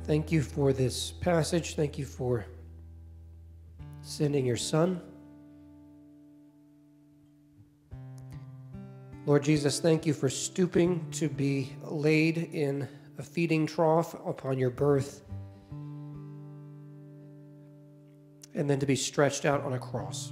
Thank 0.04 0.32
you 0.32 0.44
for 0.44 0.74
this 0.74 1.10
passage. 1.10 1.76
Thank 1.76 1.98
you 1.98 2.06
for 2.06 2.46
sending 4.04 4.46
your 4.46 4.58
Son. 4.58 5.02
Lord 9.26 9.44
Jesus, 9.44 9.80
thank 9.80 10.06
you 10.06 10.14
for 10.14 10.30
stooping 10.30 11.10
to 11.14 11.30
be 11.30 11.74
laid 11.82 12.38
in 12.54 12.88
a 13.18 13.24
feeding 13.24 13.66
trough 13.66 14.14
upon 14.24 14.60
your 14.60 14.70
birth 14.70 15.24
and 18.54 18.70
then 18.70 18.80
to 18.80 18.86
be 18.86 18.96
stretched 18.96 19.46
out 19.46 19.62
on 19.64 19.74
a 19.74 19.80
cross 19.80 20.32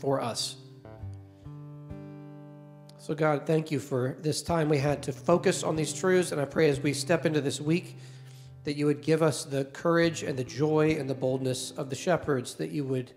for 0.00 0.20
us. 0.20 0.56
So, 2.98 3.14
God, 3.14 3.46
thank 3.46 3.70
you 3.70 3.78
for 3.78 4.16
this 4.20 4.42
time 4.42 4.68
we 4.68 4.78
had 4.78 5.02
to 5.04 5.12
focus 5.12 5.62
on 5.62 5.76
these 5.76 5.92
truths. 5.92 6.32
And 6.32 6.40
I 6.40 6.44
pray 6.44 6.68
as 6.68 6.80
we 6.80 6.92
step 6.92 7.24
into 7.24 7.40
this 7.40 7.60
week 7.60 7.96
that 8.64 8.76
you 8.76 8.86
would 8.86 9.00
give 9.00 9.22
us 9.22 9.44
the 9.44 9.64
courage 9.66 10.22
and 10.22 10.38
the 10.38 10.44
joy 10.44 10.96
and 10.98 11.08
the 11.08 11.14
boldness 11.14 11.70
of 11.72 11.88
the 11.88 11.96
shepherds, 11.96 12.54
that 12.56 12.70
you 12.70 12.84
would 12.84 13.12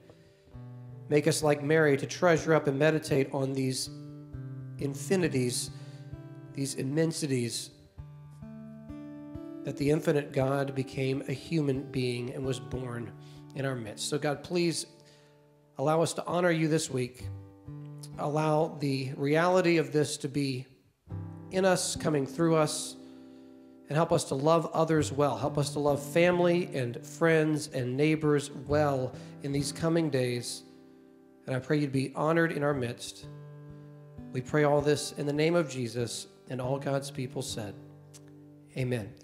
make 1.09 1.27
us 1.27 1.43
like 1.43 1.61
Mary 1.61 1.97
to 1.97 2.05
treasure 2.05 2.53
up 2.53 2.67
and 2.67 2.79
meditate 2.79 3.29
on 3.33 3.53
these 3.53 3.89
infinities, 4.79 5.69
these 6.53 6.75
immensities, 6.75 7.71
that 9.63 9.77
the 9.77 9.89
infinite 9.89 10.31
God 10.31 10.73
became 10.75 11.23
a 11.27 11.33
human 11.33 11.83
being 11.91 12.33
and 12.33 12.45
was 12.45 12.59
born 12.59 13.11
in 13.55 13.65
our 13.65 13.75
midst. 13.75 14.09
So, 14.09 14.17
God, 14.17 14.43
please 14.43 14.85
Allow 15.77 16.01
us 16.01 16.13
to 16.13 16.25
honor 16.25 16.51
you 16.51 16.67
this 16.67 16.89
week. 16.89 17.25
Allow 18.19 18.77
the 18.79 19.11
reality 19.15 19.77
of 19.77 19.91
this 19.91 20.17
to 20.17 20.27
be 20.27 20.67
in 21.51 21.65
us, 21.65 21.95
coming 21.95 22.25
through 22.25 22.55
us, 22.55 22.95
and 23.89 23.95
help 23.95 24.11
us 24.11 24.23
to 24.25 24.35
love 24.35 24.69
others 24.73 25.11
well. 25.11 25.37
Help 25.37 25.57
us 25.57 25.71
to 25.71 25.79
love 25.79 26.01
family 26.01 26.69
and 26.73 27.05
friends 27.05 27.67
and 27.67 27.95
neighbors 27.95 28.51
well 28.67 29.13
in 29.43 29.51
these 29.51 29.71
coming 29.71 30.09
days. 30.09 30.63
And 31.45 31.55
I 31.55 31.59
pray 31.59 31.79
you'd 31.79 31.91
be 31.91 32.11
honored 32.15 32.51
in 32.51 32.63
our 32.63 32.73
midst. 32.73 33.27
We 34.31 34.41
pray 34.41 34.63
all 34.63 34.81
this 34.81 35.11
in 35.13 35.25
the 35.25 35.33
name 35.33 35.55
of 35.55 35.69
Jesus 35.69 36.27
and 36.49 36.59
all 36.59 36.79
God's 36.79 37.11
people 37.11 37.41
said, 37.41 37.75
Amen. 38.77 39.13